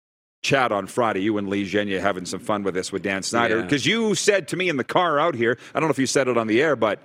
chat 0.43 0.73
on 0.73 0.87
Friday. 0.87 1.21
You 1.23 1.37
and 1.39 1.49
Lee 1.49 1.69
Genya 1.71 2.01
having 2.01 2.25
some 2.25 2.41
fun 2.41 2.63
with 2.63 2.75
this 2.75 2.91
with 2.93 3.03
Dan 3.03 3.23
Snyder 3.23 3.57
Yeah. 3.59 3.63
because 3.63 3.85
you 3.85 4.15
said 4.15 4.49
to 4.49 4.57
me 4.57 4.69
in 4.69 4.77
the 4.79 4.85
car 4.85 5.19
out 5.19 5.35
here. 5.35 5.59
I 5.75 5.81
don't 5.81 5.89
know 5.89 5.93
if 5.93 5.99
you 5.99 6.07
said 6.07 6.29
it 6.29 6.39
on 6.39 6.47
the 6.47 6.63
air, 6.63 6.77
but 6.77 7.01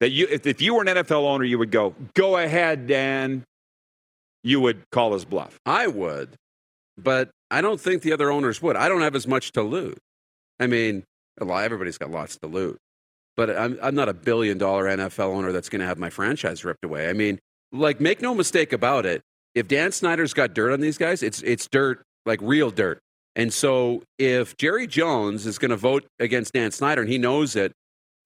that 0.00 0.10
you 0.10 0.26
if, 0.30 0.46
if 0.46 0.62
you 0.62 0.74
were 0.74 0.82
an 0.82 0.88
NFL 0.88 1.24
owner, 1.24 1.44
you 1.44 1.58
would 1.58 1.70
go, 1.70 1.94
"Go 2.14 2.36
ahead, 2.38 2.86
Dan." 2.86 3.44
You 4.42 4.60
would 4.62 4.84
call 4.90 5.12
his 5.12 5.26
bluff. 5.26 5.58
I 5.66 5.86
would, 5.88 6.30
but 6.96 7.28
I 7.50 7.60
don't 7.60 7.78
think 7.78 8.00
the 8.00 8.12
other 8.14 8.30
owners 8.30 8.62
would. 8.62 8.74
I 8.76 8.88
don't 8.88 9.02
have 9.02 9.14
as 9.14 9.26
much 9.26 9.52
to 9.52 9.62
lose. 9.62 9.98
I 10.58 10.66
mean, 10.66 11.04
a 11.38 11.44
lot, 11.44 11.64
everybody's 11.64 11.98
got 11.98 12.10
lots 12.10 12.38
to 12.38 12.46
lose, 12.46 12.78
but 13.40 13.56
I'm, 13.56 13.78
I'm 13.82 13.94
not 13.94 14.10
a 14.10 14.12
billion 14.12 14.58
dollar 14.58 14.84
NFL 14.84 15.34
owner 15.34 15.50
that's 15.50 15.70
going 15.70 15.80
to 15.80 15.86
have 15.86 15.96
my 15.96 16.10
franchise 16.10 16.62
ripped 16.62 16.84
away. 16.84 17.08
I 17.08 17.14
mean, 17.14 17.38
like, 17.72 17.98
make 17.98 18.20
no 18.20 18.34
mistake 18.34 18.70
about 18.74 19.06
it. 19.06 19.22
If 19.54 19.66
Dan 19.66 19.92
Snyder's 19.92 20.34
got 20.34 20.52
dirt 20.52 20.74
on 20.74 20.82
these 20.82 20.98
guys, 20.98 21.22
it's, 21.22 21.40
it's 21.40 21.66
dirt, 21.66 22.02
like 22.26 22.38
real 22.42 22.70
dirt. 22.70 22.98
And 23.34 23.50
so 23.50 24.02
if 24.18 24.58
Jerry 24.58 24.86
Jones 24.86 25.46
is 25.46 25.56
going 25.56 25.70
to 25.70 25.78
vote 25.78 26.04
against 26.18 26.52
Dan 26.52 26.70
Snyder 26.70 27.00
and 27.00 27.10
he 27.10 27.16
knows 27.16 27.56
it, 27.56 27.72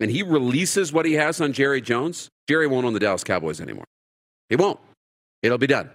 and 0.00 0.11
he 0.11 0.24
releases 0.24 0.92
what 0.92 1.07
he 1.07 1.12
has 1.12 1.40
on 1.40 1.53
Jerry 1.53 1.81
Jones, 1.81 2.29
Jerry 2.48 2.66
won't 2.66 2.85
own 2.85 2.92
the 2.92 2.98
Dallas 2.98 3.22
Cowboys 3.22 3.61
anymore. 3.61 3.85
He 4.48 4.57
won't. 4.57 4.81
It'll 5.44 5.59
be 5.59 5.68
done. 5.68 5.90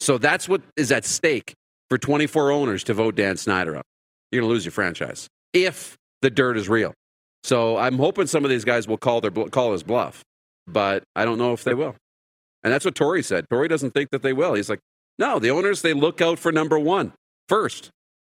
So 0.00 0.18
that's 0.18 0.46
what 0.46 0.60
is 0.76 0.92
at 0.92 1.06
stake 1.06 1.54
for 1.88 1.96
24 1.96 2.52
owners 2.52 2.84
to 2.84 2.92
vote 2.92 3.14
Dan 3.14 3.38
Snyder 3.38 3.78
up. 3.78 3.86
You're 4.30 4.42
going 4.42 4.50
to 4.50 4.52
lose 4.52 4.66
your 4.66 4.72
franchise 4.72 5.26
if 5.54 5.96
the 6.20 6.28
dirt 6.28 6.58
is 6.58 6.68
real. 6.68 6.92
So 7.44 7.76
I'm 7.76 7.98
hoping 7.98 8.26
some 8.26 8.44
of 8.44 8.50
these 8.50 8.64
guys 8.64 8.86
will 8.88 8.98
call 8.98 9.20
their 9.20 9.30
call 9.30 9.72
his 9.72 9.82
bluff. 9.82 10.22
but 10.66 11.02
I 11.16 11.24
don't 11.24 11.38
know 11.38 11.52
if 11.52 11.64
they 11.64 11.74
will. 11.74 11.96
And 12.62 12.72
that's 12.72 12.84
what 12.84 12.94
Torey 12.94 13.24
said. 13.24 13.48
Torey 13.48 13.68
doesn't 13.68 13.92
think 13.92 14.10
that 14.10 14.22
they 14.22 14.32
will. 14.32 14.54
He's 14.54 14.68
like, 14.68 14.80
no, 15.18 15.38
the 15.38 15.50
owners, 15.50 15.82
they 15.82 15.94
look 15.94 16.20
out 16.20 16.38
for 16.38 16.52
number 16.52 16.78
one 16.78 17.12
first. 17.48 17.90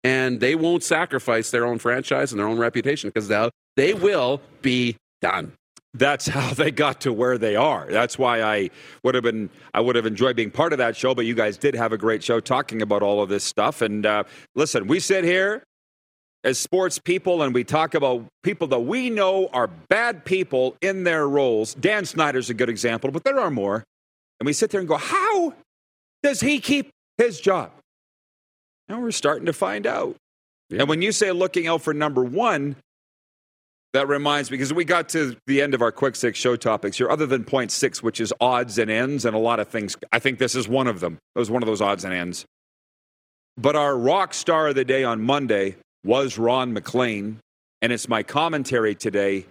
And 0.04 0.40
they 0.40 0.54
won't 0.54 0.84
sacrifice 0.84 1.50
their 1.50 1.64
own 1.64 1.78
franchise 1.78 2.32
and 2.32 2.38
their 2.38 2.46
own 2.46 2.58
reputation 2.58 3.10
because 3.12 3.28
they 3.76 3.94
will 3.94 4.40
be 4.62 4.96
done 5.20 5.52
that's 5.94 6.26
how 6.28 6.52
they 6.54 6.70
got 6.70 7.00
to 7.02 7.12
where 7.12 7.38
they 7.38 7.56
are. 7.56 7.86
That's 7.90 8.18
why 8.18 8.42
I 8.42 8.70
would 9.02 9.14
have 9.14 9.24
been 9.24 9.50
I 9.74 9.80
would 9.80 9.96
have 9.96 10.06
enjoyed 10.06 10.36
being 10.36 10.50
part 10.50 10.72
of 10.72 10.78
that 10.78 10.96
show. 10.96 11.14
But 11.14 11.26
you 11.26 11.34
guys 11.34 11.56
did 11.56 11.74
have 11.74 11.92
a 11.92 11.98
great 11.98 12.22
show 12.22 12.40
talking 12.40 12.82
about 12.82 13.02
all 13.02 13.22
of 13.22 13.28
this 13.28 13.44
stuff. 13.44 13.82
And 13.82 14.04
uh, 14.06 14.24
listen, 14.54 14.86
we 14.86 15.00
sit 15.00 15.24
here 15.24 15.62
as 16.48 16.58
sports 16.58 16.98
people 16.98 17.42
and 17.42 17.54
we 17.54 17.62
talk 17.62 17.94
about 17.94 18.24
people 18.42 18.66
that 18.68 18.80
we 18.80 19.10
know 19.10 19.48
are 19.52 19.68
bad 19.88 20.24
people 20.24 20.76
in 20.80 21.04
their 21.04 21.28
roles. 21.28 21.74
Dan 21.74 22.04
Snyder's 22.04 22.48
a 22.50 22.54
good 22.54 22.70
example, 22.70 23.10
but 23.10 23.22
there 23.22 23.38
are 23.38 23.50
more. 23.50 23.84
And 24.40 24.46
we 24.46 24.52
sit 24.52 24.70
there 24.70 24.80
and 24.80 24.88
go, 24.88 24.96
how 24.96 25.52
does 26.22 26.40
he 26.40 26.58
keep 26.58 26.90
his 27.18 27.40
job? 27.40 27.70
Now 28.88 29.00
we're 29.00 29.10
starting 29.10 29.46
to 29.46 29.52
find 29.52 29.86
out. 29.86 30.16
Yeah. 30.70 30.80
And 30.80 30.88
when 30.88 31.02
you 31.02 31.12
say 31.12 31.32
looking 31.32 31.66
out 31.66 31.82
for 31.82 31.92
number 31.92 32.24
one, 32.24 32.76
that 33.92 34.08
reminds 34.08 34.50
me, 34.50 34.56
because 34.56 34.72
we 34.72 34.84
got 34.84 35.08
to 35.10 35.36
the 35.46 35.60
end 35.62 35.74
of 35.74 35.82
our 35.82 35.92
quick 35.92 36.14
six 36.16 36.38
show 36.38 36.56
topics 36.56 36.98
here, 36.98 37.10
other 37.10 37.26
than 37.26 37.44
point 37.44 37.70
six, 37.70 38.02
which 38.02 38.20
is 38.20 38.32
odds 38.40 38.78
and 38.78 38.90
ends, 38.90 39.24
and 39.24 39.34
a 39.34 39.38
lot 39.38 39.60
of 39.60 39.68
things. 39.68 39.96
I 40.12 40.18
think 40.18 40.38
this 40.38 40.54
is 40.54 40.68
one 40.68 40.86
of 40.86 41.00
them. 41.00 41.18
It 41.34 41.38
was 41.38 41.50
one 41.50 41.62
of 41.62 41.66
those 41.66 41.80
odds 41.80 42.04
and 42.04 42.12
ends. 42.12 42.44
But 43.56 43.76
our 43.76 43.96
rock 43.96 44.34
star 44.34 44.68
of 44.68 44.74
the 44.74 44.84
day 44.84 45.04
on 45.04 45.22
Monday 45.22 45.76
was 46.08 46.38
Ron 46.38 46.72
MacLean, 46.72 47.38
and 47.82 47.92
it's 47.92 48.08
my 48.08 48.22
commentary 48.22 48.94
today 48.94 49.44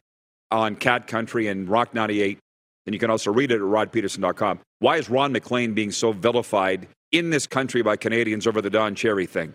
on 0.50 0.76
Cat 0.76 1.06
Country 1.06 1.48
and 1.48 1.70
Rock 1.70 1.94
98. 1.94 2.40
And 2.88 2.96
you 2.96 3.00
can 3.00 3.12
also 3.12 3.32
read 3.32 3.52
it 3.52 3.58
at 3.58 3.62
rodpeterson.com. 3.62 4.62
Why 4.80 4.98
is 4.98 5.08
Ron 5.08 5.34
MacLean 5.34 5.76
being 5.76 5.92
so 5.92 6.14
vilified 6.14 6.88
in 7.12 7.30
this 7.30 7.46
country 7.46 7.84
by 7.84 7.96
Canadians 7.96 8.48
over 8.48 8.60
the 8.60 8.72
Don 8.72 8.96
Cherry 8.96 9.28
thing? 9.28 9.54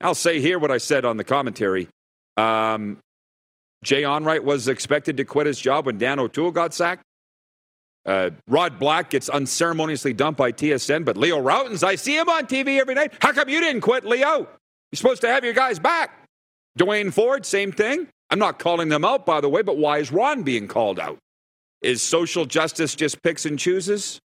I'll 0.00 0.14
say 0.14 0.40
here 0.40 0.58
what 0.58 0.70
I 0.70 0.78
said 0.78 1.04
on 1.04 1.18
the 1.18 1.24
commentary. 1.24 1.86
Um, 2.38 2.96
Jay 3.84 4.02
Onrait 4.04 4.42
was 4.42 4.68
expected 4.68 5.18
to 5.18 5.26
quit 5.26 5.46
his 5.46 5.60
job 5.60 5.84
when 5.84 5.98
Dan 5.98 6.18
O'Toole 6.18 6.52
got 6.52 6.72
sacked. 6.72 7.02
Uh, 8.06 8.30
Rod 8.48 8.78
Black 8.78 9.10
gets 9.10 9.28
unceremoniously 9.28 10.14
dumped 10.14 10.38
by 10.38 10.52
TSN, 10.52 11.04
but 11.04 11.18
Leo 11.18 11.42
Rautins, 11.42 11.84
I 11.84 11.96
see 11.96 12.16
him 12.16 12.30
on 12.30 12.46
TV 12.46 12.80
every 12.80 12.94
night. 12.94 13.12
How 13.20 13.32
come 13.32 13.50
you 13.50 13.60
didn't 13.60 13.82
quit, 13.82 14.06
Leo? 14.06 14.48
You're 14.90 14.96
supposed 14.96 15.20
to 15.20 15.28
have 15.28 15.44
your 15.44 15.52
guys 15.52 15.78
back. 15.78 16.17
Duane 16.78 17.10
Forde, 17.10 17.44
same 17.44 17.72
thing. 17.72 18.08
I'm 18.30 18.38
not 18.38 18.58
calling 18.58 18.88
them 18.88 19.04
out, 19.04 19.26
by 19.26 19.40
the 19.40 19.48
way, 19.48 19.62
but 19.62 19.76
why 19.76 19.98
is 19.98 20.10
Ron 20.10 20.42
being 20.42 20.68
called 20.68 20.98
out? 20.98 21.18
Is 21.82 22.02
social 22.02 22.44
justice 22.44 22.94
just 22.94 23.22
picks 23.22 23.44
and 23.44 23.58
chooses? 23.58 24.18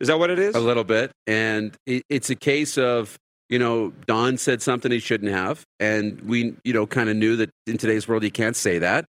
Is 0.00 0.08
that 0.08 0.18
what 0.18 0.30
it 0.30 0.38
is? 0.38 0.54
A 0.54 0.60
little 0.60 0.84
bit. 0.84 1.10
And 1.26 1.74
it's 1.86 2.28
a 2.28 2.36
case 2.36 2.76
of 2.76 3.16
you 3.48 3.58
know, 3.58 3.92
Don 4.06 4.38
said 4.38 4.60
something 4.60 4.90
he 4.90 4.98
shouldn't 4.98 5.30
have. 5.30 5.64
And 5.78 6.20
we, 6.22 6.56
you 6.64 6.72
know, 6.72 6.86
kind 6.86 7.08
of 7.08 7.16
knew 7.16 7.36
that 7.36 7.50
in 7.66 7.78
today's 7.78 8.08
world, 8.08 8.22
you 8.22 8.30
can't 8.30 8.56
say 8.56 8.78
that. 8.78 9.04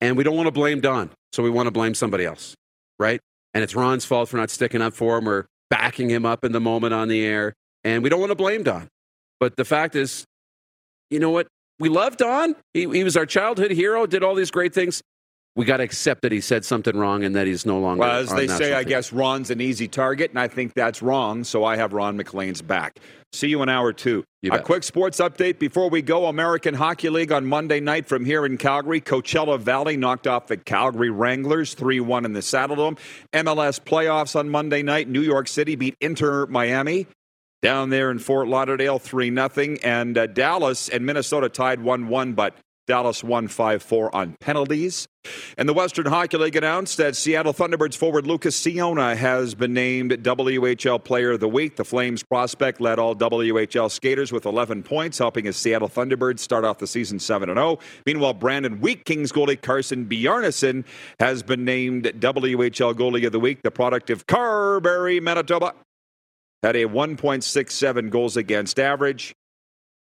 And 0.00 0.16
we 0.16 0.24
don't 0.24 0.36
want 0.36 0.46
to 0.46 0.52
blame 0.52 0.80
Don. 0.80 1.10
So 1.32 1.42
we 1.42 1.50
want 1.50 1.66
to 1.66 1.70
blame 1.70 1.94
somebody 1.94 2.24
else, 2.24 2.54
right? 2.98 3.20
And 3.54 3.62
it's 3.62 3.74
Ron's 3.74 4.04
fault 4.04 4.28
for 4.28 4.36
not 4.36 4.50
sticking 4.50 4.82
up 4.82 4.94
for 4.94 5.18
him 5.18 5.28
or 5.28 5.46
backing 5.70 6.10
him 6.10 6.26
up 6.26 6.44
in 6.44 6.52
the 6.52 6.60
moment 6.60 6.94
on 6.94 7.08
the 7.08 7.24
air. 7.24 7.54
And 7.84 8.02
we 8.02 8.08
don't 8.08 8.20
want 8.20 8.30
to 8.30 8.36
blame 8.36 8.62
Don. 8.62 8.88
But 9.40 9.56
the 9.56 9.64
fact 9.64 9.94
is, 9.94 10.24
you 11.10 11.18
know 11.18 11.30
what? 11.30 11.46
We 11.82 11.88
love 11.88 12.16
Don. 12.16 12.54
He, 12.74 12.88
he 12.88 13.02
was 13.02 13.16
our 13.16 13.26
childhood 13.26 13.72
hero, 13.72 14.06
did 14.06 14.22
all 14.22 14.36
these 14.36 14.52
great 14.52 14.72
things 14.72 15.02
we 15.54 15.66
got 15.66 15.78
to 15.78 15.82
accept 15.82 16.22
that 16.22 16.32
he 16.32 16.40
said 16.40 16.64
something 16.64 16.96
wrong 16.96 17.24
and 17.24 17.34
that 17.36 17.46
he's 17.46 17.66
no 17.66 17.78
longer. 17.78 18.00
Well, 18.00 18.20
as 18.20 18.32
they 18.32 18.46
say, 18.46 18.72
I 18.72 18.84
guess 18.84 19.12
Ron's 19.12 19.50
an 19.50 19.60
easy 19.60 19.86
target, 19.86 20.30
and 20.30 20.38
I 20.38 20.48
think 20.48 20.72
that's 20.74 21.02
wrong. 21.02 21.44
So 21.44 21.64
I 21.64 21.76
have 21.76 21.92
Ron 21.92 22.16
MacLean's 22.16 22.62
back. 22.62 22.98
See 23.34 23.48
you 23.48 23.62
in 23.62 23.68
hour 23.68 23.92
two. 23.92 24.24
A 24.50 24.60
quick 24.60 24.82
sports 24.82 25.18
update 25.18 25.58
before 25.58 25.90
we 25.90 26.00
go. 26.00 26.26
American 26.26 26.74
Hockey 26.74 27.10
League 27.10 27.32
on 27.32 27.46
Monday 27.46 27.80
night 27.80 28.06
from 28.06 28.24
here 28.24 28.46
in 28.46 28.56
Calgary. 28.56 29.00
Coachella 29.00 29.58
Valley 29.58 29.96
knocked 29.96 30.26
off 30.26 30.46
the 30.46 30.56
Calgary 30.56 31.10
Wranglers 31.10 31.74
3 31.74 32.00
1 32.00 32.24
in 32.24 32.32
the 32.32 32.40
Saddledome. 32.40 32.98
MLS 33.34 33.78
playoffs 33.78 34.34
on 34.36 34.48
Monday 34.48 34.82
night. 34.82 35.08
New 35.08 35.20
York 35.20 35.48
City 35.48 35.76
beat 35.76 35.96
Inter 36.00 36.46
Miami 36.46 37.06
down 37.62 37.90
there 37.90 38.10
in 38.10 38.18
Fort 38.18 38.48
Lauderdale 38.48 38.98
3 38.98 39.34
0. 39.34 39.76
And 39.82 40.18
uh, 40.18 40.26
Dallas 40.26 40.88
and 40.88 41.06
Minnesota 41.06 41.48
tied 41.48 41.80
1 41.80 42.08
1, 42.08 42.32
but 42.34 42.54
Dallas 42.88 43.22
won 43.22 43.46
5 43.46 43.82
4 43.82 44.14
on 44.14 44.36
penalties. 44.40 45.06
And 45.56 45.68
the 45.68 45.72
Western 45.72 46.06
Hockey 46.06 46.36
League 46.36 46.56
announced 46.56 46.96
that 46.96 47.14
Seattle 47.14 47.54
Thunderbirds 47.54 47.96
forward 47.96 48.26
Lucas 48.26 48.60
Ciona 48.60 49.14
has 49.14 49.54
been 49.54 49.72
named 49.72 50.10
WHL 50.10 51.04
Player 51.04 51.30
of 51.30 51.40
the 51.40 51.48
Week. 51.48 51.76
The 51.76 51.84
Flames 51.84 52.24
prospect 52.24 52.80
led 52.80 52.98
all 52.98 53.14
WHL 53.14 53.88
skaters 53.88 54.32
with 54.32 54.46
11 54.46 54.82
points, 54.82 55.18
helping 55.18 55.44
his 55.44 55.56
Seattle 55.56 55.88
Thunderbirds 55.88 56.40
start 56.40 56.64
off 56.64 56.78
the 56.78 56.88
season 56.88 57.20
7 57.20 57.48
0. 57.48 57.78
Meanwhile, 58.04 58.34
Brandon 58.34 58.80
Wheat 58.80 59.04
Kings 59.04 59.30
goalie 59.30 59.60
Carson 59.60 60.06
Bjarnason 60.06 60.84
has 61.20 61.44
been 61.44 61.64
named 61.64 62.06
WHL 62.06 62.94
Goalie 62.94 63.24
of 63.24 63.30
the 63.30 63.40
Week, 63.40 63.62
the 63.62 63.70
product 63.70 64.10
of 64.10 64.26
Carberry, 64.26 65.20
Manitoba. 65.20 65.74
Had 66.62 66.76
a 66.76 66.84
1.67 66.84 68.10
goals 68.10 68.36
against 68.36 68.78
average 68.78 69.34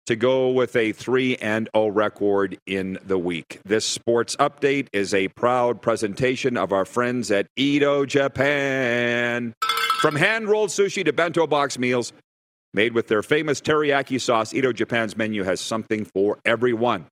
to 0.05 0.15
go 0.15 0.49
with 0.49 0.75
a 0.75 0.91
3 0.91 1.37
and 1.37 1.67
0 1.75 1.87
record 1.87 2.59
in 2.67 2.99
the 3.03 3.17
week. 3.17 3.59
This 3.65 3.83
sports 3.83 4.35
update 4.35 4.87
is 4.93 5.13
a 5.13 5.29
proud 5.29 5.81
presentation 5.81 6.57
of 6.57 6.71
our 6.71 6.85
friends 6.85 7.31
at 7.31 7.47
Edo 7.55 8.05
Japan. 8.05 9.53
From 10.01 10.15
hand 10.15 10.49
rolled 10.49 10.69
sushi 10.69 11.03
to 11.03 11.13
bento 11.13 11.47
box 11.47 11.79
meals, 11.79 12.13
made 12.75 12.93
with 12.93 13.07
their 13.07 13.23
famous 13.23 13.59
teriyaki 13.59 14.21
sauce, 14.21 14.53
Edo 14.53 14.71
Japan's 14.71 15.17
menu 15.17 15.43
has 15.43 15.61
something 15.61 16.05
for 16.05 16.39
everyone. 16.45 17.07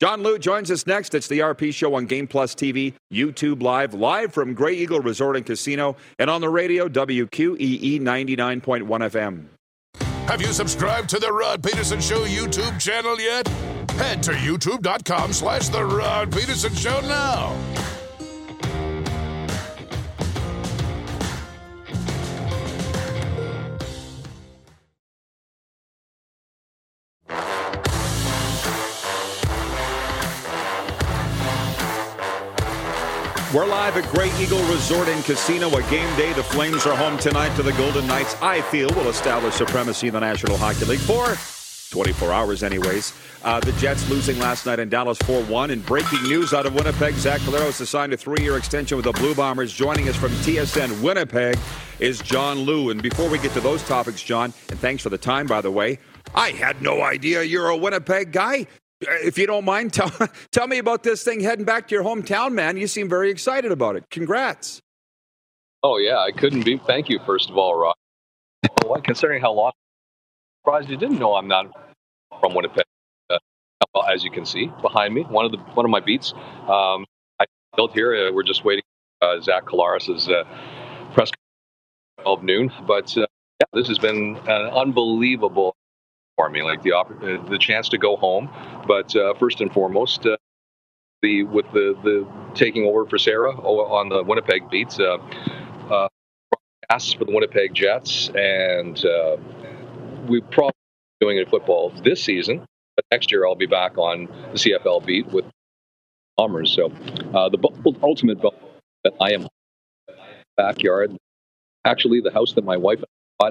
John 0.00 0.22
Lu 0.22 0.38
joins 0.38 0.70
us 0.70 0.86
next. 0.86 1.14
It's 1.14 1.28
the 1.28 1.40
RP 1.40 1.74
Show 1.74 1.94
on 1.94 2.06
Game 2.06 2.26
Plus 2.26 2.54
TV, 2.54 2.94
YouTube 3.12 3.62
Live, 3.62 3.92
live 3.92 4.32
from 4.32 4.54
Grey 4.54 4.72
Eagle 4.72 5.00
Resort 5.00 5.36
and 5.36 5.44
Casino, 5.44 5.94
and 6.18 6.30
on 6.30 6.40
the 6.40 6.48
radio, 6.48 6.88
WQEE 6.88 8.00
99.1 8.00 8.86
FM. 8.86 9.44
Have 10.26 10.40
you 10.40 10.52
subscribed 10.54 11.10
to 11.10 11.18
the 11.18 11.30
Rod 11.30 11.62
Peterson 11.62 12.00
Show 12.00 12.24
YouTube 12.24 12.80
channel 12.80 13.20
yet? 13.20 13.46
Head 13.98 14.22
to 14.22 14.30
youtube.com 14.32 15.34
slash 15.34 15.68
The 15.68 15.84
Rod 15.84 16.32
Peterson 16.32 16.74
Show 16.74 17.00
now. 17.02 17.54
We're 33.52 33.66
live 33.66 33.96
at 33.96 34.08
Grey 34.14 34.30
Eagle 34.38 34.62
Resort 34.72 35.08
and 35.08 35.24
Casino. 35.24 35.66
A 35.70 35.82
game 35.90 36.16
day. 36.16 36.32
The 36.34 36.42
Flames 36.44 36.86
are 36.86 36.94
home 36.94 37.18
tonight 37.18 37.52
to 37.56 37.64
the 37.64 37.72
Golden 37.72 38.06
Knights. 38.06 38.36
I 38.40 38.60
feel 38.60 38.88
will 38.90 39.08
establish 39.08 39.54
supremacy 39.54 40.06
in 40.06 40.12
the 40.12 40.20
National 40.20 40.56
Hockey 40.56 40.84
League 40.84 41.00
for 41.00 41.36
24 41.90 42.32
hours, 42.32 42.62
anyways. 42.62 43.12
Uh, 43.42 43.58
the 43.58 43.72
Jets 43.72 44.08
losing 44.08 44.38
last 44.38 44.66
night 44.66 44.78
in 44.78 44.88
Dallas 44.88 45.18
4 45.22 45.42
1. 45.42 45.70
And 45.70 45.84
breaking 45.84 46.22
news 46.22 46.54
out 46.54 46.64
of 46.64 46.74
Winnipeg 46.74 47.14
Zach 47.14 47.40
Collaros 47.40 47.80
has 47.80 47.88
signed 47.88 48.12
a 48.12 48.16
three 48.16 48.40
year 48.40 48.56
extension 48.56 48.96
with 48.96 49.06
the 49.06 49.12
Blue 49.12 49.34
Bombers. 49.34 49.72
Joining 49.72 50.08
us 50.08 50.14
from 50.14 50.30
TSN 50.30 51.02
Winnipeg 51.02 51.58
is 51.98 52.20
John 52.20 52.60
Lu. 52.60 52.90
And 52.90 53.02
before 53.02 53.28
we 53.28 53.38
get 53.38 53.52
to 53.54 53.60
those 53.60 53.82
topics, 53.82 54.22
John, 54.22 54.54
and 54.68 54.78
thanks 54.78 55.02
for 55.02 55.08
the 55.08 55.18
time, 55.18 55.48
by 55.48 55.60
the 55.60 55.72
way, 55.72 55.98
I 56.36 56.50
had 56.50 56.80
no 56.80 57.02
idea 57.02 57.42
you're 57.42 57.70
a 57.70 57.76
Winnipeg 57.76 58.30
guy. 58.30 58.68
If 59.00 59.38
you 59.38 59.46
don't 59.46 59.64
mind, 59.64 59.92
tell, 59.94 60.10
tell 60.52 60.66
me 60.66 60.78
about 60.78 61.02
this 61.02 61.24
thing 61.24 61.40
heading 61.40 61.64
back 61.64 61.88
to 61.88 61.94
your 61.94 62.04
hometown, 62.04 62.52
man. 62.52 62.76
You 62.76 62.86
seem 62.86 63.08
very 63.08 63.30
excited 63.30 63.72
about 63.72 63.96
it. 63.96 64.08
Congrats. 64.10 64.80
Oh, 65.82 65.96
yeah, 65.96 66.18
I 66.18 66.30
couldn't 66.32 66.64
be. 66.64 66.78
Thank 66.78 67.08
you, 67.08 67.18
first 67.24 67.48
of 67.48 67.56
all, 67.56 67.74
Rob. 67.74 67.96
Well, 68.84 69.00
considering 69.00 69.40
how 69.40 69.52
long, 69.52 69.72
surprised 70.62 70.90
you 70.90 70.96
didn't 70.96 71.18
know 71.18 71.34
I'm 71.34 71.48
not 71.48 71.66
from 72.40 72.54
Winnipeg. 72.54 72.84
Uh, 73.30 73.38
as 74.12 74.22
you 74.22 74.30
can 74.30 74.44
see 74.44 74.70
behind 74.82 75.14
me, 75.14 75.22
one 75.22 75.46
of 75.46 75.52
the 75.52 75.58
one 75.58 75.86
of 75.86 75.90
my 75.90 76.00
beats. 76.00 76.32
Um, 76.68 77.06
I 77.40 77.46
built 77.76 77.92
here. 77.92 78.28
Uh, 78.28 78.32
we're 78.32 78.42
just 78.42 78.64
waiting. 78.64 78.84
Uh, 79.22 79.40
Zach 79.40 79.64
Collaros' 79.64 80.30
uh, 80.30 80.44
press 81.12 81.30
12 82.22 82.42
noon. 82.42 82.72
But 82.86 83.16
uh, 83.16 83.26
yeah, 83.60 83.66
this 83.72 83.88
has 83.88 83.98
been 83.98 84.36
an 84.46 84.66
unbelievable 84.66 85.74
for 86.40 86.48
me, 86.48 86.62
like 86.62 86.82
the 86.82 86.92
uh, 86.92 87.04
the 87.50 87.58
chance 87.58 87.88
to 87.90 87.98
go 87.98 88.16
home. 88.16 88.48
But 88.86 89.14
uh, 89.14 89.34
first 89.34 89.60
and 89.60 89.70
foremost, 89.72 90.24
uh, 90.24 90.36
the 91.22 91.42
with 91.44 91.66
the 91.72 91.94
the 92.02 92.26
taking 92.54 92.86
over 92.86 93.04
for 93.04 93.18
Sarah 93.18 93.52
on 93.52 94.08
the 94.08 94.22
Winnipeg 94.22 94.70
beats, 94.70 94.98
uh, 94.98 95.18
uh, 95.90 96.08
for 96.88 97.24
the 97.26 97.32
Winnipeg 97.32 97.74
Jets, 97.74 98.30
and 98.30 99.04
uh, 99.04 99.36
we 100.28 100.40
probably 100.40 100.72
doing 101.20 101.36
it 101.36 101.50
football 101.50 101.90
this 102.02 102.22
season. 102.24 102.64
But 102.96 103.04
next 103.12 103.30
year, 103.30 103.46
I'll 103.46 103.54
be 103.54 103.66
back 103.66 103.98
on 103.98 104.26
the 104.52 104.58
CFL 104.58 105.04
beat 105.04 105.26
with 105.26 105.44
Bombers. 106.38 106.72
So 106.72 106.86
uh, 107.34 107.50
the 107.50 107.94
ultimate 108.02 108.40
that 108.40 109.14
I 109.20 109.32
am 109.32 109.46
backyard. 110.56 111.16
Actually, 111.84 112.20
the 112.20 112.32
house 112.32 112.54
that 112.54 112.64
my 112.64 112.78
wife 112.78 113.02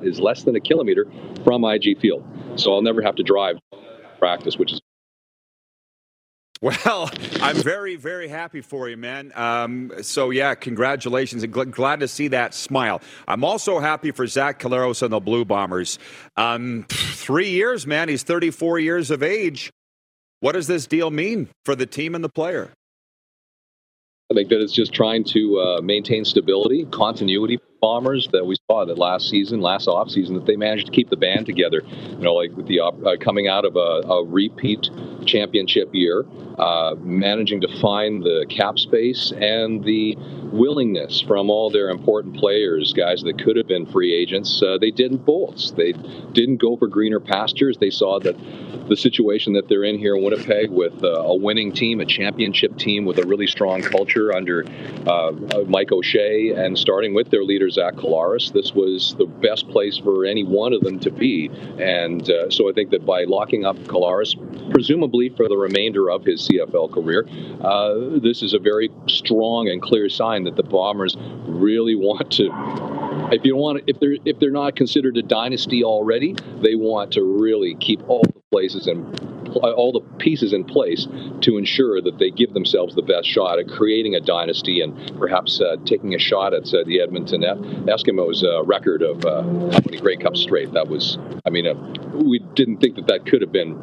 is 0.04 0.20
less 0.20 0.44
than 0.44 0.56
a 0.56 0.60
kilometer 0.60 1.08
from 1.44 1.64
IG 1.64 2.00
Field, 2.00 2.26
so 2.56 2.74
I'll 2.74 2.82
never 2.82 3.02
have 3.02 3.16
to 3.16 3.24
drive 3.24 3.58
practice, 4.20 4.58
which 4.58 4.74
is 4.74 4.82
well, 6.62 7.10
I'm 7.40 7.56
very, 7.56 7.96
very 7.96 8.28
happy 8.28 8.60
for 8.60 8.90
you, 8.90 8.98
man. 8.98 9.32
Um, 9.34 9.94
so, 10.02 10.30
yeah, 10.30 10.56
congratulations 10.56 11.42
and 11.42 11.54
gl- 11.54 11.72
glad 11.72 12.02
to 12.02 12.08
see 12.10 12.28
that 12.30 12.54
smile. 12.54 13.00
I'm 13.30 13.46
also 13.46 13.80
happy 13.80 14.12
for 14.12 14.28
Zach 14.28 14.60
Collaros 14.60 15.02
and 15.02 15.14
the 15.14 15.22
Blue 15.22 15.46
Bombers. 15.46 16.00
Um, 16.36 16.86
three 16.90 17.50
years, 17.52 17.88
man. 17.88 18.10
He's 18.10 18.24
34 18.24 18.80
years 18.80 19.10
of 19.10 19.24
age. 19.24 19.72
What 20.42 20.52
does 20.52 20.68
this 20.68 20.86
deal 20.86 21.10
mean 21.10 21.48
for 21.64 21.78
the 21.78 21.86
team 21.86 22.14
and 22.14 22.22
the 22.22 22.30
player? 22.30 22.72
I 24.30 24.36
think 24.36 24.50
that 24.50 24.62
it's 24.62 24.74
just 24.74 24.94
trying 24.94 25.24
to 25.26 25.60
uh, 25.60 25.82
maintain 25.82 26.26
stability, 26.26 26.86
continuity 26.92 27.60
bombers 27.82 28.28
that 28.32 28.46
we 28.46 28.56
saw 28.70 28.86
that 28.86 28.98
last 28.98 29.30
season, 29.30 29.62
last 29.62 29.88
off 29.88 30.10
season, 30.10 30.36
that 30.36 30.46
they 30.46 30.56
managed 30.56 30.88
to 30.88 30.92
keep 30.92 31.10
the 31.10 31.18
band 31.18 31.46
together. 31.46 31.82
You 31.86 32.18
know, 32.18 32.34
like 32.34 32.56
with 32.56 32.68
the 32.68 32.80
uh, 32.82 32.92
coming 33.20 33.48
out 33.48 33.66
of 33.66 33.76
a, 33.76 34.08
a 34.08 34.26
repeat 34.26 34.90
championship 35.26 35.90
year, 35.94 36.26
uh, 36.58 36.96
managing 37.00 37.62
to 37.62 37.80
find 37.80 38.24
the 38.24 38.46
cap 38.50 38.78
space 38.78 39.32
and 39.32 39.84
the 39.84 40.16
willingness 40.52 41.22
from 41.22 41.50
all 41.50 41.70
their 41.70 41.90
important 41.90 42.36
players, 42.36 42.94
guys 42.94 43.22
that 43.22 43.42
could 43.42 43.56
have 43.56 43.68
been 43.68 43.86
free 43.86 44.14
agents. 44.14 44.62
Uh, 44.62 44.78
they 44.80 44.92
didn't 44.92 45.26
bolt. 45.26 45.74
They 45.78 45.94
didn't 46.34 46.58
go 46.58 46.76
for 46.78 46.88
greener 46.88 47.20
pastures. 47.20 47.78
They 47.80 47.90
saw 47.90 48.20
that 48.20 48.36
the 48.90 48.96
situation 48.96 49.54
that 49.54 49.70
they're 49.70 49.84
in 49.84 49.98
here 49.98 50.16
in 50.16 50.24
Winnipeg 50.24 50.72
with 50.72 51.04
uh, 51.04 51.22
a 51.22 51.36
winning 51.36 51.72
team, 51.72 52.00
a 52.00 52.06
championship 52.06 52.78
team 52.78 53.06
with 53.06 53.20
a 53.20 53.26
really 53.26 53.48
strong 53.48 53.82
culture 53.82 54.36
under 54.36 54.66
uh, 55.08 55.32
Mike 55.68 55.92
O'Shea, 55.92 56.50
and 56.50 56.78
starting 56.78 57.14
with 57.14 57.30
their 57.30 57.44
leader 57.70 57.92
Zach 57.92 57.96
Collaros, 57.96 58.52
this 58.54 58.74
was 58.74 59.16
the 59.18 59.26
best 59.26 59.68
place 59.70 59.98
for 59.98 60.26
any 60.26 60.44
one 60.44 60.74
of 60.74 60.82
them 60.82 61.00
to 61.00 61.12
be. 61.12 61.50
And 61.80 62.30
uh, 62.30 62.50
so 62.50 62.70
I 62.70 62.74
think 62.74 62.92
that 62.92 63.06
by 63.06 63.24
locking 63.24 63.66
up 63.66 63.78
Collaros, 63.80 64.36
presumably 64.72 65.30
for 65.30 65.48
the 65.48 65.58
remainder 65.58 66.10
of 66.10 66.26
his 66.26 66.48
CFL 66.48 66.94
career, 66.94 67.28
uh, 67.62 68.20
this 68.20 68.42
is 68.42 68.54
a 68.54 68.60
very 68.60 68.90
strong 69.08 69.70
and 69.70 69.82
clear 69.82 70.10
sign 70.10 70.44
that 70.46 70.56
the 70.56 70.64
Bombers 70.64 71.16
really 71.46 71.96
want 71.96 72.32
to 72.34 72.50
if 73.32 73.46
you 73.46 73.56
want 73.56 73.84
if 73.86 74.00
they're 74.00 74.18
if 74.26 74.40
they're 74.40 74.50
not 74.50 74.76
considered 74.76 75.18
a 75.18 75.22
dynasty 75.22 75.84
already, 75.84 76.36
they 76.62 76.76
want 76.76 77.12
to 77.14 77.24
really 77.24 77.76
keep 77.76 78.08
all 78.10 78.24
the 78.24 78.42
places 78.52 78.88
and 78.88 79.39
all 79.58 79.92
the 79.92 80.02
pieces 80.18 80.54
in 80.54 80.64
place 80.64 81.08
to 81.42 81.58
ensure 81.58 82.02
that 82.02 82.18
they 82.18 82.30
give 82.30 82.54
themselves 82.54 82.96
the 82.96 83.02
best 83.02 83.28
shot 83.28 83.60
at 83.60 83.68
creating 83.68 84.16
a 84.16 84.20
dynasty 84.20 84.82
and 84.82 85.18
perhaps 85.18 85.60
uh, 85.62 85.76
taking 85.86 86.16
a 86.16 86.20
shot 86.20 86.54
at 86.54 86.74
uh, 86.74 86.84
the 86.86 87.02
Edmonton 87.02 87.42
Eskimos 87.42 88.44
uh, 88.44 88.64
record 88.64 89.02
of 89.02 89.26
uh, 89.26 89.42
how 89.42 89.80
many 89.86 90.00
Grey 90.00 90.18
Cups 90.18 90.42
straight. 90.42 90.72
That 90.74 90.88
was, 90.88 91.18
I 91.46 91.50
mean, 91.50 91.68
uh, 91.68 91.74
we 92.14 92.40
didn't 92.40 92.78
think 92.78 92.96
that 92.96 93.08
that 93.08 93.26
could 93.26 93.42
have 93.42 93.52
been 93.52 93.82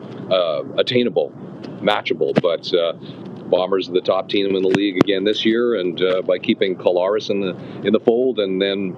attainable, 0.78 1.32
matchable, 1.80 2.40
but. 2.40 2.72
Bombers 3.46 3.88
are 3.88 3.92
the 3.92 4.00
top 4.00 4.28
team 4.28 4.56
in 4.56 4.60
the 4.60 4.68
league 4.68 4.96
again 4.96 5.22
this 5.22 5.44
year, 5.44 5.76
and 5.76 6.02
by 6.26 6.36
keeping 6.36 6.74
Collaros 6.74 7.30
in 7.30 7.38
the 7.38 7.56
in 7.86 7.92
the 7.92 8.00
fold, 8.00 8.40
and 8.40 8.60
then 8.60 8.96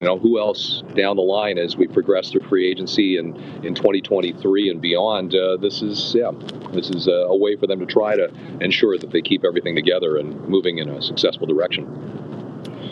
you 0.00 0.06
know, 0.06 0.18
who 0.18 0.38
else 0.38 0.82
down 0.94 1.16
the 1.16 1.22
line 1.22 1.58
as 1.58 1.76
we 1.76 1.86
progress 1.86 2.30
through 2.30 2.40
free 2.48 2.66
agency 2.66 3.18
and 3.18 3.36
in 3.62 3.74
2023 3.74 4.70
and 4.70 4.80
beyond? 4.80 5.34
Uh, 5.34 5.58
this 5.58 5.82
is, 5.82 6.14
yeah, 6.14 6.30
this 6.72 6.88
is 6.88 7.06
a, 7.06 7.10
a, 7.10 7.36
way 7.36 7.54
for 7.56 7.66
them 7.66 7.80
to 7.80 7.86
try 7.86 8.16
to 8.16 8.32
ensure 8.62 8.96
that 8.96 9.10
they 9.10 9.20
keep 9.20 9.44
everything 9.44 9.74
together 9.74 10.16
and 10.16 10.48
moving 10.48 10.78
in 10.78 10.88
a 10.88 11.02
successful 11.02 11.46
direction. 11.46 11.86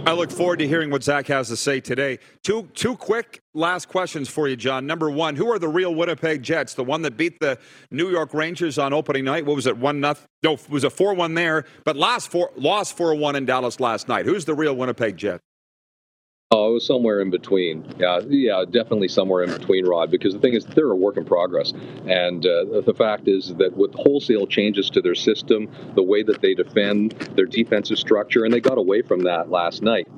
I 0.07 0.13
look 0.13 0.31
forward 0.31 0.59
to 0.59 0.69
hearing 0.69 0.91
what 0.91 1.03
Zach 1.03 1.27
has 1.29 1.49
to 1.49 1.57
say 1.57 1.81
today. 1.81 2.19
Two 2.43 2.69
two 2.75 2.97
quick 2.97 3.43
last 3.53 3.89
questions 3.89 4.29
for 4.29 4.47
you, 4.47 4.57
John. 4.57 4.87
Number 4.87 5.11
one, 5.11 5.35
who 5.35 5.51
are 5.51 5.59
the 5.59 5.69
real 5.69 5.95
Winnipeg 5.95 6.43
Jets? 6.43 6.75
The 6.75 6.85
one 6.85 7.03
that 7.03 7.17
beat 7.17 7.41
the 7.41 7.59
New 7.91 8.09
York 8.11 8.33
Rangers 8.33 8.79
on 8.79 8.93
opening 8.93 9.25
night. 9.25 9.45
What 9.45 9.57
was 9.57 9.67
it? 9.67 9.77
One 9.77 10.01
nothing. 10.01 10.27
No, 10.43 10.55
it 10.55 10.71
was 10.71 10.85
a 10.85 10.91
four 10.91 11.15
one 11.15 11.35
there, 11.35 11.65
but 11.85 11.97
lost 11.97 12.31
four 12.31 12.53
lost 12.57 12.97
four 12.97 13.15
one 13.15 13.35
in 13.35 13.45
Dallas 13.45 13.81
last 13.81 14.09
night. 14.09 14.25
Who's 14.25 14.45
the 14.45 14.55
real 14.55 14.75
Winnipeg 14.75 15.17
Jets? 15.17 15.43
Oh, 16.51 16.71
it 16.71 16.73
was 16.73 16.87
somewhere 16.87 17.21
in 17.21 17.29
between. 17.29 17.85
Yeah, 17.99 18.21
yeah, 18.27 18.65
definitely 18.65 19.09
somewhere 19.09 19.43
in 19.43 19.51
between, 19.51 19.85
Rod. 19.85 20.11
Because 20.11 20.33
the 20.33 20.41
thing 20.41 20.55
is, 20.55 20.65
they're 20.65 20.91
a 20.91 20.97
work 20.97 21.19
in 21.19 21.27
progress, 21.27 21.75
and 22.07 22.47
uh, 22.47 22.81
the 22.81 22.95
fact 22.97 23.29
is 23.29 23.55
that 23.57 23.77
with 23.77 23.93
wholesale 23.93 24.47
changes 24.47 24.89
to 24.91 25.03
their 25.03 25.15
system, 25.15 25.69
the 25.95 26.03
way 26.03 26.23
that 26.23 26.41
they 26.41 26.55
defend 26.55 27.11
their 27.37 27.45
defensive 27.45 27.99
structure, 27.99 28.47
and 28.47 28.55
they 28.55 28.61
got 28.61 28.79
away 28.79 29.03
from 29.03 29.25
that 29.25 29.51
last 29.51 29.83
night 29.83 30.09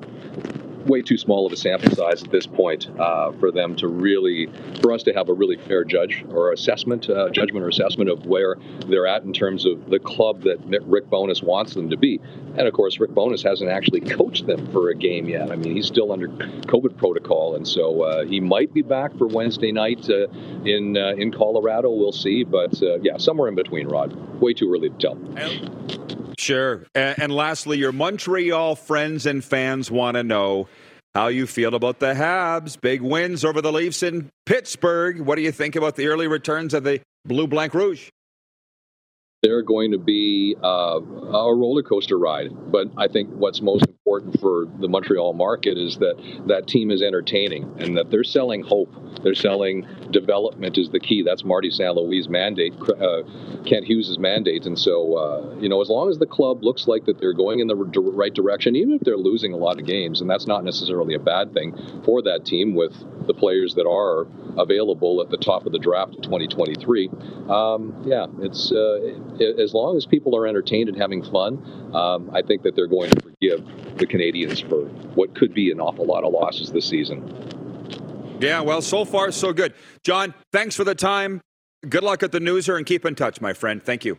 way 0.86 1.02
too 1.02 1.18
small 1.18 1.46
of 1.46 1.52
a 1.52 1.56
sample 1.56 1.94
size 1.94 2.22
at 2.22 2.30
this 2.30 2.46
point 2.46 2.88
uh, 2.98 3.32
for 3.32 3.50
them 3.50 3.76
to 3.76 3.88
really, 3.88 4.48
for 4.80 4.92
us 4.92 5.02
to 5.04 5.12
have 5.12 5.28
a 5.28 5.32
really 5.32 5.56
fair 5.56 5.84
judge 5.84 6.24
or 6.30 6.52
assessment, 6.52 7.08
uh, 7.08 7.28
judgment 7.30 7.64
or 7.64 7.68
assessment 7.68 8.10
of 8.10 8.26
where 8.26 8.56
they're 8.88 9.06
at 9.06 9.22
in 9.22 9.32
terms 9.32 9.66
of 9.66 9.90
the 9.90 9.98
club 9.98 10.42
that 10.42 10.58
Rick 10.86 11.10
Bowness 11.10 11.42
wants 11.42 11.74
them 11.74 11.90
to 11.90 11.96
be. 11.96 12.20
And 12.56 12.66
of 12.66 12.74
course, 12.74 12.98
Rick 12.98 13.12
Bowness 13.12 13.42
hasn't 13.42 13.70
actually 13.70 14.00
coached 14.00 14.46
them 14.46 14.70
for 14.72 14.90
a 14.90 14.94
game 14.94 15.28
yet. 15.28 15.50
I 15.50 15.56
mean, 15.56 15.74
he's 15.74 15.86
still 15.86 16.12
under 16.12 16.28
COVID 16.28 16.96
protocol, 16.96 17.54
and 17.54 17.66
so 17.66 18.02
uh, 18.02 18.24
he 18.24 18.40
might 18.40 18.72
be 18.74 18.82
back 18.82 19.16
for 19.16 19.26
Wednesday 19.26 19.72
night 19.72 20.08
uh, 20.10 20.26
in 20.64 20.96
uh, 20.96 21.14
in 21.16 21.30
Colorado. 21.32 21.90
We'll 21.90 22.12
see, 22.12 22.44
but 22.44 22.82
uh, 22.82 22.98
yeah, 23.00 23.18
somewhere 23.18 23.48
in 23.48 23.54
between, 23.54 23.88
Rod. 23.88 24.12
Way 24.40 24.54
too 24.54 24.72
early 24.72 24.90
to 24.90 24.96
tell. 24.96 26.19
Sure. 26.40 26.86
And, 26.94 27.30
lastly, 27.30 27.76
your 27.76 27.92
Montreal 27.92 28.74
friends 28.74 29.26
and 29.26 29.44
fans 29.44 29.90
want 29.90 30.16
to 30.16 30.22
know 30.22 30.68
how 31.14 31.26
you 31.26 31.46
feel 31.46 31.74
about 31.74 31.98
the 31.98 32.14
Habs. 32.14 32.80
Big 32.80 33.02
wins 33.02 33.44
over 33.44 33.60
the 33.60 33.70
Leafs 33.70 34.02
in 34.02 34.30
Pittsburgh. 34.46 35.20
What 35.20 35.36
do 35.36 35.42
you 35.42 35.52
think 35.52 35.76
about 35.76 35.96
the 35.96 36.06
early 36.06 36.28
returns 36.28 36.72
of 36.72 36.82
the 36.82 37.00
Blue 37.26 37.46
Blanc 37.46 37.74
Rouge? 37.74 38.08
They're 39.42 39.62
going 39.62 39.92
to 39.92 39.98
be 39.98 40.54
uh, 40.62 41.00
a 41.00 41.54
roller 41.54 41.82
coaster 41.82 42.18
ride. 42.18 42.50
But 42.70 42.88
I 42.98 43.08
think 43.08 43.30
what's 43.30 43.62
most 43.62 43.86
important 43.86 44.38
for 44.38 44.66
the 44.80 44.88
Montreal 44.88 45.32
market 45.32 45.78
is 45.78 45.96
that 45.96 46.16
that 46.46 46.66
team 46.66 46.90
is 46.90 47.00
entertaining 47.00 47.74
and 47.78 47.96
that 47.96 48.10
they're 48.10 48.24
selling 48.24 48.62
hope. 48.62 48.94
They're 49.22 49.34
selling 49.34 49.86
development 50.10 50.76
is 50.76 50.90
the 50.90 51.00
key. 51.00 51.22
That's 51.22 51.42
Marty 51.42 51.70
St. 51.70 51.94
Louis' 51.94 52.28
mandate, 52.28 52.74
uh, 52.80 53.22
Kent 53.64 53.86
Hughes' 53.86 54.18
mandate. 54.18 54.66
And 54.66 54.78
so, 54.78 55.14
uh, 55.14 55.56
you 55.58 55.70
know, 55.70 55.80
as 55.80 55.88
long 55.88 56.10
as 56.10 56.18
the 56.18 56.26
club 56.26 56.62
looks 56.62 56.86
like 56.86 57.06
that 57.06 57.18
they're 57.18 57.32
going 57.32 57.60
in 57.60 57.66
the 57.66 57.76
right 57.76 58.34
direction, 58.34 58.76
even 58.76 58.92
if 58.92 59.00
they're 59.00 59.16
losing 59.16 59.54
a 59.54 59.56
lot 59.56 59.80
of 59.80 59.86
games, 59.86 60.20
and 60.20 60.28
that's 60.28 60.46
not 60.46 60.64
necessarily 60.64 61.14
a 61.14 61.18
bad 61.18 61.54
thing 61.54 61.74
for 62.04 62.20
that 62.22 62.44
team 62.44 62.74
with 62.74 62.92
the 63.26 63.34
players 63.34 63.74
that 63.74 63.86
are 63.86 64.26
available 64.60 65.22
at 65.22 65.30
the 65.30 65.36
top 65.36 65.66
of 65.66 65.72
the 65.72 65.78
draft 65.78 66.14
in 66.14 66.22
2023. 66.22 67.08
Um, 67.48 68.02
yeah, 68.04 68.26
it's 68.40 68.72
uh, 68.72 68.98
as 69.40 69.74
long 69.74 69.96
as 69.96 70.06
people 70.06 70.36
are 70.36 70.46
entertained 70.46 70.88
and 70.88 70.98
having 70.98 71.22
fun, 71.22 71.94
um, 71.94 72.30
I 72.32 72.42
think 72.42 72.62
that 72.62 72.74
they're 72.76 72.86
going 72.86 73.10
to 73.10 73.20
forgive 73.22 73.64
the 73.96 74.06
Canadiens 74.06 74.66
for 74.68 74.86
what 75.14 75.34
could 75.34 75.54
be 75.54 75.70
an 75.70 75.80
awful 75.80 76.06
lot 76.06 76.24
of 76.24 76.32
losses 76.32 76.72
this 76.72 76.86
season. 76.86 78.38
Yeah, 78.40 78.60
well, 78.60 78.80
so 78.80 79.04
far 79.04 79.30
so 79.32 79.52
good. 79.52 79.74
John, 80.02 80.34
thanks 80.52 80.74
for 80.74 80.84
the 80.84 80.94
time. 80.94 81.40
Good 81.88 82.02
luck 82.02 82.22
at 82.22 82.32
the 82.32 82.40
newser 82.40 82.76
and 82.76 82.86
keep 82.86 83.04
in 83.04 83.14
touch, 83.14 83.40
my 83.40 83.52
friend. 83.52 83.82
Thank 83.82 84.04
you. 84.04 84.16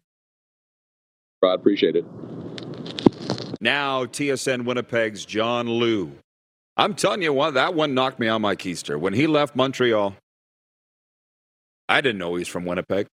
I 1.43 1.53
appreciate 1.53 1.95
it. 1.95 2.05
Now, 3.59 4.05
TSN 4.05 4.65
Winnipeg's 4.65 5.25
John 5.25 5.67
Lu. 5.69 6.11
I'm 6.77 6.95
telling 6.95 7.21
you 7.21 7.33
what, 7.33 7.55
that 7.55 7.73
one 7.73 7.93
knocked 7.93 8.19
me 8.19 8.27
on 8.27 8.41
my 8.41 8.55
keister. 8.55 8.99
When 8.99 9.13
he 9.13 9.27
left 9.27 9.55
Montreal, 9.55 10.15
I 11.89 12.01
didn't 12.01 12.19
know 12.19 12.35
he's 12.35 12.47
from 12.47 12.65
Winnipeg. 12.65 13.07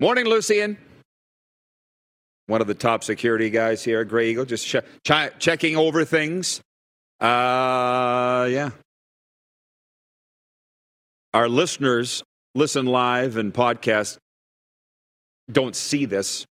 Morning, 0.00 0.26
Lucian 0.26 0.78
one 2.46 2.60
of 2.60 2.66
the 2.66 2.74
top 2.74 3.04
security 3.04 3.50
guys 3.50 3.82
here 3.84 4.00
at 4.00 4.08
Grey 4.08 4.30
Eagle, 4.30 4.44
just 4.44 4.66
ch- 4.66 5.30
checking 5.38 5.76
over 5.76 6.04
things. 6.04 6.60
Uh, 7.20 8.48
yeah. 8.50 8.70
Our 11.34 11.48
listeners 11.48 12.22
listen 12.54 12.86
live 12.86 13.36
and 13.36 13.54
podcast 13.54 14.18
don't 15.50 15.74
see 15.74 16.04
this, 16.04 16.44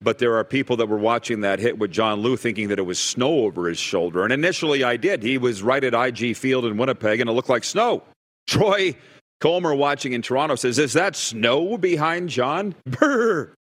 but 0.00 0.18
there 0.18 0.36
are 0.36 0.44
people 0.44 0.76
that 0.78 0.88
were 0.88 0.98
watching 0.98 1.42
that 1.42 1.58
hit 1.58 1.78
with 1.78 1.90
John 1.92 2.20
Lu 2.20 2.36
thinking 2.36 2.68
that 2.68 2.78
it 2.78 2.82
was 2.82 2.98
snow 2.98 3.40
over 3.44 3.68
his 3.68 3.78
shoulder. 3.78 4.24
And 4.24 4.32
initially 4.32 4.82
I 4.82 4.96
did. 4.96 5.22
He 5.22 5.38
was 5.38 5.62
right 5.62 5.82
at 5.84 5.94
IG 5.94 6.36
Field 6.36 6.64
in 6.64 6.76
Winnipeg 6.76 7.20
and 7.20 7.28
it 7.28 7.32
looked 7.32 7.48
like 7.48 7.64
snow. 7.64 8.02
Troy 8.46 8.96
Comer 9.40 9.74
watching 9.74 10.14
in 10.14 10.22
Toronto 10.22 10.56
says, 10.56 10.78
Is 10.78 10.94
that 10.94 11.14
snow 11.14 11.78
behind 11.78 12.28
John? 12.28 12.74
Brr. 12.86 13.54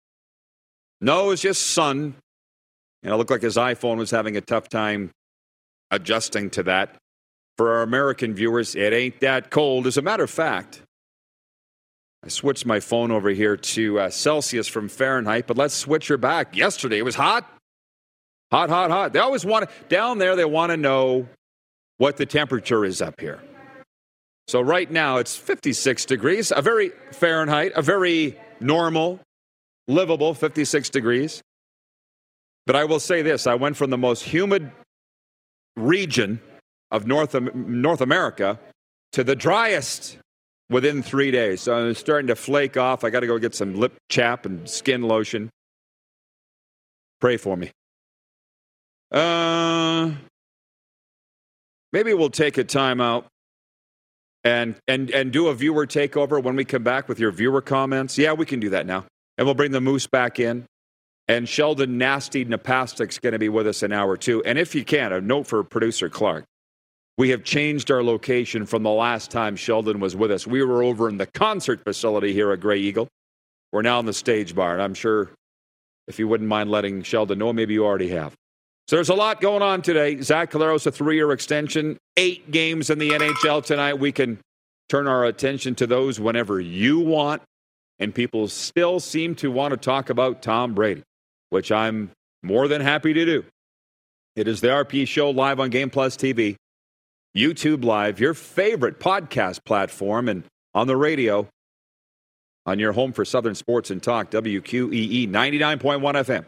No, 1.02 1.32
it's 1.32 1.42
just 1.42 1.68
sun. 1.68 2.16
And 3.04 3.14
it 3.14 3.16
looked 3.18 3.32
like 3.32 3.42
his 3.42 3.58
iPhone 3.58 3.98
was 3.98 4.12
having 4.12 4.36
a 4.38 4.42
tough 4.42 4.70
time 4.70 5.12
adjusting 5.92 6.50
to 6.52 6.64
that. 6.64 6.96
For 7.58 7.76
our 7.76 7.84
American 7.84 8.34
viewers, 8.34 8.76
it 8.76 8.92
ain't 8.92 9.22
that 9.22 9.50
cold. 9.50 9.88
As 9.88 9.98
a 9.98 10.02
matter 10.02 10.24
of 10.24 10.30
fact, 10.30 10.82
I 12.24 12.28
switched 12.28 12.66
my 12.66 12.80
phone 12.80 13.12
over 13.12 13.30
here 13.30 13.56
to 13.56 14.00
uh, 14.00 14.10
Celsius 14.10 14.68
from 14.68 14.90
Fahrenheit, 14.90 15.48
but 15.48 15.58
let's 15.58 15.76
switch 15.76 16.08
her 16.08 16.18
back. 16.18 16.56
Yesterday 16.56 16.98
it 16.98 17.06
was 17.06 17.16
hot. 17.16 17.50
Hot, 18.52 18.70
hot, 18.70 18.90
hot. 18.90 19.14
They 19.14 19.20
always 19.20 19.46
want 19.46 19.70
to, 19.70 19.76
down 19.88 20.18
there, 20.18 20.36
they 20.36 20.46
want 20.46 20.72
to 20.72 20.78
know 20.78 21.28
what 21.98 22.18
the 22.18 22.26
temperature 22.26 22.84
is 22.84 23.02
up 23.02 23.20
here. 23.20 23.40
So 24.48 24.62
right 24.62 24.90
now 24.90 25.18
it's 25.18 25.36
56 25.36 26.06
degrees, 26.06 26.52
a 26.56 26.62
very 26.62 26.92
Fahrenheit, 27.12 27.74
a 27.76 27.82
very 27.82 28.38
normal, 28.60 29.20
livable 29.88 30.34
56 30.34 30.90
degrees. 30.90 31.42
But 32.66 32.76
I 32.76 32.86
will 32.86 33.00
say 33.00 33.22
this 33.22 33.48
I 33.48 33.56
went 33.56 33.78
from 33.78 33.90
the 33.90 33.98
most 33.98 34.24
humid 34.24 34.72
region 35.76 36.40
of 36.92 37.06
North, 37.06 37.34
North 37.54 38.02
America 38.02 38.60
to 39.12 39.24
the 39.24 39.36
driest 39.36 40.18
within 40.70 41.04
three 41.04 41.32
days. 41.32 41.62
So 41.62 41.76
I'm 41.76 41.94
starting 41.94 42.28
to 42.28 42.36
flake 42.36 42.78
off. 42.78 43.04
I 43.04 43.10
got 43.10 43.22
to 43.22 43.28
go 43.28 43.38
get 43.38 43.54
some 43.54 43.76
lip 43.76 43.94
chap 44.10 44.46
and 44.46 44.68
skin 44.70 45.04
lotion. 45.04 45.50
Pray 47.20 47.38
for 47.38 47.56
me. 47.56 47.72
Uh, 49.12 50.12
maybe 51.94 52.14
we'll 52.14 52.30
take 52.30 52.58
a 52.58 52.64
time 52.64 53.00
out 53.00 53.28
and 54.44 54.76
and 54.88 55.10
and 55.12 55.32
do 55.32 55.48
a 55.48 55.54
viewer 55.54 55.88
takeover 55.88 56.42
when 56.42 56.56
we 56.56 56.66
come 56.66 56.84
back 56.84 57.08
with 57.08 57.20
your 57.20 57.32
viewer 57.32 57.62
comments. 57.62 58.18
Yeah, 58.18 58.34
we 58.34 58.46
can 58.46 58.60
do 58.60 58.70
that 58.72 58.86
now, 58.86 59.06
and 59.38 59.46
we'll 59.46 59.56
bring 59.56 59.72
the 59.72 59.82
moose 59.82 60.08
back 60.08 60.40
in. 60.40 60.66
And 61.28 61.50
Sheldon 61.50 61.98
Nasty 61.98 62.46
Napastuk's 62.46 63.18
going 63.18 63.34
to 63.34 63.40
be 63.40 63.50
with 63.50 63.68
us 63.68 63.82
an 63.82 63.92
hour 63.92 64.16
too. 64.16 64.44
And 64.44 64.60
if 64.60 64.76
you 64.76 64.86
can, 64.86 65.12
a 65.12 65.22
note 65.22 65.48
for 65.48 65.64
producer 65.64 66.10
Clark. 66.10 66.46
We 67.18 67.30
have 67.30 67.44
changed 67.44 67.90
our 67.92 68.04
location 68.04 68.66
from 68.66 68.84
the 68.84 68.90
last 68.90 69.32
time 69.32 69.56
Sheldon 69.56 70.00
was 70.00 70.16
with 70.16 70.32
us. 70.32 70.46
We 70.46 70.64
were 70.64 70.84
over 70.84 71.08
in 71.08 71.18
the 71.18 71.26
concert 71.26 71.82
facility 71.84 72.34
here 72.34 72.52
at 72.52 72.60
Grey 72.60 72.80
Eagle. 72.80 73.08
We're 73.72 73.84
now 73.84 74.00
in 74.00 74.06
the 74.06 74.14
stage 74.14 74.54
bar, 74.54 74.74
and 74.74 74.82
I'm 74.82 74.94
sure 74.94 75.30
if 76.08 76.20
you 76.20 76.28
wouldn't 76.28 76.50
mind 76.50 76.70
letting 76.70 77.04
Sheldon 77.04 77.40
know, 77.40 77.54
maybe 77.54 77.74
you 77.74 77.86
already 77.86 78.10
have. 78.10 78.34
So 78.88 78.98
there's 78.98 79.10
a 79.10 79.16
lot 79.16 79.42
going 79.42 79.64
on 79.64 79.82
today. 79.82 80.22
Zach 80.22 80.52
Collaros, 80.52 80.86
a 80.86 80.92
three 80.92 81.16
year 81.16 81.32
extension, 81.32 81.98
eight 82.18 82.52
games 82.52 82.90
in 82.90 83.00
the 83.00 83.12
NHL 83.12 83.64
tonight. 83.66 83.96
We 83.96 84.12
can 84.12 84.40
turn 84.90 85.08
our 85.08 85.26
attention 85.26 85.74
to 85.76 85.88
those 85.88 86.20
whenever 86.20 86.60
you 86.60 87.00
want. 87.00 87.42
And 88.00 88.14
people 88.14 88.48
still 88.48 89.00
seem 89.00 89.36
to 89.36 89.50
want 89.52 89.72
to 89.72 89.78
talk 89.78 90.10
about 90.10 90.42
Tom 90.42 90.74
Brady, 90.74 91.04
which 91.50 91.72
I'm 91.72 92.12
more 92.44 92.68
than 92.68 92.82
happy 92.82 93.14
to 93.14 93.26
do. 93.26 93.46
It 94.36 94.48
is 94.48 94.60
the 94.62 94.68
RP 94.68 95.08
show 95.08 95.30
live 95.30 95.60
on 95.60 95.70
Game 95.70 95.90
Plus 95.90 96.18
TV, 96.18 96.58
YouTube 97.36 97.86
Live, 97.86 98.20
your 98.20 98.34
favorite 98.34 99.00
podcast 99.00 99.64
platform, 99.64 100.28
and 100.28 100.44
on 100.74 100.88
the 100.88 100.98
radio 100.98 101.48
on 102.66 102.80
your 102.80 102.94
home 102.94 103.14
for 103.14 103.24
Southern 103.24 103.56
Sports 103.56 103.92
and 103.92 104.02
Talk, 104.02 104.32
WQEE 104.32 105.30
99.1 105.30 106.00
FM. 106.02 106.46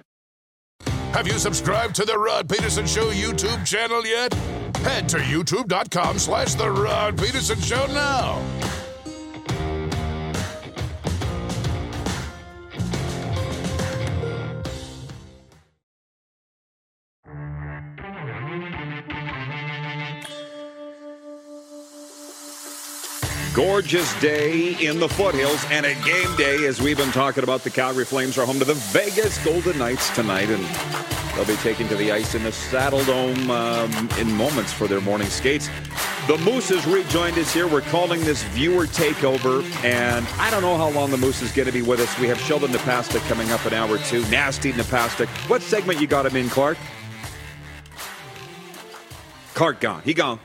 Have 1.14 1.28
you 1.28 1.34
subscribed 1.34 1.96
to 1.96 2.06
the 2.06 2.18
Rod 2.18 2.50
Peterson 2.50 2.86
Show 2.86 3.10
YouTube 3.12 3.66
channel 3.66 4.06
yet? 4.06 4.34
Head 4.78 5.10
to 5.10 5.18
youtube.com 5.18 6.20
slash 6.20 6.54
The 6.56 6.70
Rod 6.70 7.18
Peterson 7.18 7.60
Show 7.60 7.86
now. 7.88 8.42
Gorgeous 23.58 24.14
day 24.22 24.74
in 24.86 25.00
the 25.00 25.10
foothills 25.10 25.66
and 25.72 25.84
a 25.84 25.96
game 26.06 26.36
day 26.36 26.68
as 26.68 26.80
we've 26.80 26.96
been 26.96 27.12
talking 27.12 27.44
about 27.44 27.64
the 27.64 27.72
Calgary 27.72 28.06
Flames 28.06 28.38
are 28.38 28.46
home 28.46 28.60
to 28.60 28.66
the 28.66 28.76
Vegas 28.76 29.44
Golden 29.44 29.80
Knights 29.80 30.12
tonight 30.12 30.48
and 30.52 30.64
they'll 31.36 31.44
be 31.44 31.60
taken 31.64 31.88
to 31.88 31.96
the 31.96 32.12
ice 32.12 32.36
in 32.36 32.44
the 32.44 32.52
Saddle 32.52 33.04
Dome 33.06 33.50
um, 33.50 34.10
in 34.20 34.32
moments 34.32 34.72
for 34.72 34.88
their 34.88 35.02
morning 35.02 35.28
skates. 35.30 35.70
The 36.28 36.38
Moose 36.38 36.70
has 36.70 36.86
rejoined 36.86 37.36
us 37.40 37.52
here. 37.52 37.68
We're 37.68 37.82
calling 37.82 38.22
this 38.22 38.44
viewer 38.44 38.86
takeover, 38.86 39.64
and 39.84 40.28
I 40.38 40.52
don't 40.52 40.62
know 40.62 40.78
how 40.78 40.90
long 40.90 41.10
the 41.10 41.18
Moose 41.18 41.42
is 41.42 41.52
going 41.52 41.66
to 41.66 41.72
be 41.72 41.82
with 41.82 42.00
us. 42.00 42.20
We 42.20 42.28
have 42.28 42.40
Sheldon 42.40 42.70
Napastuk 42.70 43.28
coming 43.28 43.50
up 43.50 43.66
an 43.66 43.74
hour 43.74 43.98
two. 43.98 44.22
Nasty 44.30 44.72
Napastuk. 44.72 45.30
What 45.50 45.64
segment 45.64 46.00
you 46.00 46.06
got 46.06 46.28
him 46.28 46.36
in, 46.36 46.48
Clark? 46.50 46.78
Clark 49.56 49.80
gone. 49.80 50.04
He 50.04 50.14
gone. 50.14 50.40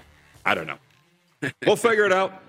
I 0.47 0.55
don't 0.55 0.67
know. 0.67 1.51
We'll 1.67 1.77
figure 1.77 2.07
it 2.07 2.13
out. 2.13 2.43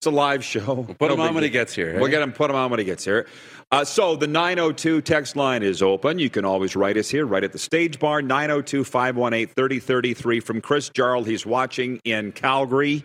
It's 0.00 0.06
a 0.06 0.10
live 0.10 0.42
show. 0.42 0.72
We'll 0.72 0.94
put 0.94 1.10
him 1.10 1.20
on 1.20 1.34
when 1.34 1.42
he 1.42 1.50
gets 1.50 1.74
here. 1.74 2.00
We'll 2.00 2.08
get 2.08 2.22
him, 2.22 2.32
put 2.32 2.48
him 2.48 2.56
on 2.56 2.70
when 2.70 2.78
he 2.78 2.86
gets 2.86 3.04
here. 3.04 3.26
Uh, 3.70 3.84
so 3.84 4.16
the 4.16 4.26
902 4.26 5.02
text 5.02 5.36
line 5.36 5.62
is 5.62 5.82
open. 5.82 6.18
You 6.18 6.30
can 6.30 6.46
always 6.46 6.74
write 6.74 6.96
us 6.96 7.10
here, 7.10 7.26
right 7.26 7.44
at 7.44 7.52
the 7.52 7.58
stage 7.58 7.98
bar, 7.98 8.22
902 8.22 8.82
518 8.82 9.54
3033 9.54 10.40
from 10.40 10.62
Chris 10.62 10.88
Jarl. 10.88 11.24
He's 11.24 11.44
watching 11.44 12.00
in 12.04 12.32
Calgary, 12.32 13.04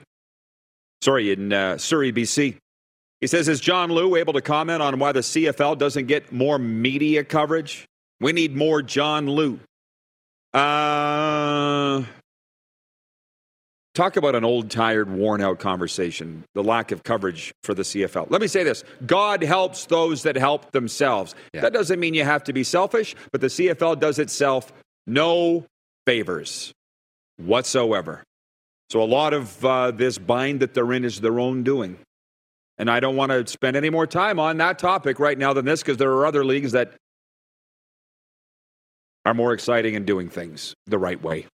sorry, 1.01 1.33
in 1.33 1.51
uh, 1.51 1.77
Surrey, 1.77 2.13
BC. 2.13 2.55
He 3.19 3.27
says, 3.27 3.49
Is 3.49 3.59
John 3.59 3.91
Lu 3.91 4.15
able 4.15 4.31
to 4.31 4.41
comment 4.41 4.81
on 4.81 4.97
why 4.97 5.11
the 5.11 5.19
CFL 5.19 5.77
doesn't 5.77 6.05
get 6.05 6.31
more 6.31 6.57
media 6.57 7.25
coverage? 7.25 7.83
We 8.21 8.31
need 8.31 8.55
more 8.55 8.81
John 8.81 9.29
Lu. 9.29 9.59
Uh, 10.53 12.03
Talk 13.95 14.17
about 14.17 14.35
an 14.35 14.43
old, 14.43 14.69
tired, 14.69 15.09
worn 15.09 15.39
out 15.39 15.59
conversation, 15.59 16.43
the 16.53 16.61
lack 16.61 16.91
of 16.91 17.03
coverage 17.03 17.53
for 17.63 17.73
the 17.73 17.83
CFL. 17.83 18.29
Let 18.29 18.41
me 18.41 18.47
say 18.47 18.63
this 18.63 18.83
God 19.05 19.41
helps 19.41 19.85
those 19.85 20.23
that 20.23 20.35
help 20.35 20.71
themselves. 20.73 21.33
Yeah. 21.53 21.61
That 21.61 21.71
doesn't 21.71 21.97
mean 21.97 22.13
you 22.13 22.25
have 22.25 22.43
to 22.43 22.53
be 22.53 22.65
selfish, 22.65 23.15
but 23.31 23.39
the 23.39 23.47
CFL 23.47 24.01
does 24.01 24.19
itself 24.19 24.73
no 25.07 25.65
favors 26.05 26.73
whatsoever. 27.37 28.21
So 28.89 29.01
a 29.01 29.05
lot 29.05 29.33
of 29.33 29.63
uh, 29.63 29.91
this 29.91 30.17
bind 30.17 30.59
that 30.59 30.73
they're 30.73 30.91
in 30.91 31.05
is 31.05 31.21
their 31.21 31.39
own 31.39 31.63
doing. 31.63 31.97
And 32.77 32.91
I 32.91 32.99
don't 32.99 33.15
want 33.15 33.31
to 33.31 33.47
spend 33.47 33.77
any 33.77 33.89
more 33.89 34.05
time 34.05 34.41
on 34.41 34.57
that 34.57 34.77
topic 34.77 35.19
right 35.19 35.37
now 35.37 35.53
than 35.53 35.63
this 35.63 35.81
because 35.81 35.95
there 35.95 36.11
are 36.11 36.25
other 36.25 36.43
leagues 36.43 36.73
that 36.73 36.91
are 39.25 39.33
more 39.33 39.53
exciting 39.53 39.95
and 39.95 40.05
doing 40.05 40.27
things 40.29 40.73
the 40.85 40.99
right 40.99 41.21
way. 41.21 41.47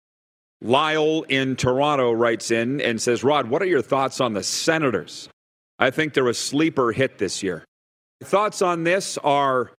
Lyle 0.62 1.24
in 1.24 1.56
Toronto 1.56 2.12
writes 2.12 2.52
in 2.52 2.80
and 2.82 3.02
says, 3.02 3.24
Rod, 3.24 3.50
what 3.50 3.62
are 3.62 3.68
your 3.68 3.82
thoughts 3.82 4.22
on 4.22 4.34
the 4.34 4.44
Senators? 4.44 5.28
I 5.80 5.90
think 5.90 6.14
they're 6.14 6.28
a 6.28 6.34
sleeper 6.34 6.92
hit 6.92 7.18
this 7.18 7.42
year. 7.42 7.66
Thoughts 8.24 8.62
on 8.62 8.84
this 8.84 9.18
are 9.20 9.72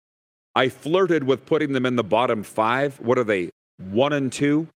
I 0.55 0.68
flirted 0.68 1.24
with 1.24 1.47
putting 1.47 1.72
them 1.72 1.87
in 1.87 1.97
the 1.97 2.05
bottom 2.05 2.43
five. 2.43 2.99
What 3.01 3.18
are 3.18 3.24
they? 3.24 3.51
One 3.78 4.12
and 4.12 4.33
two? 4.33 4.68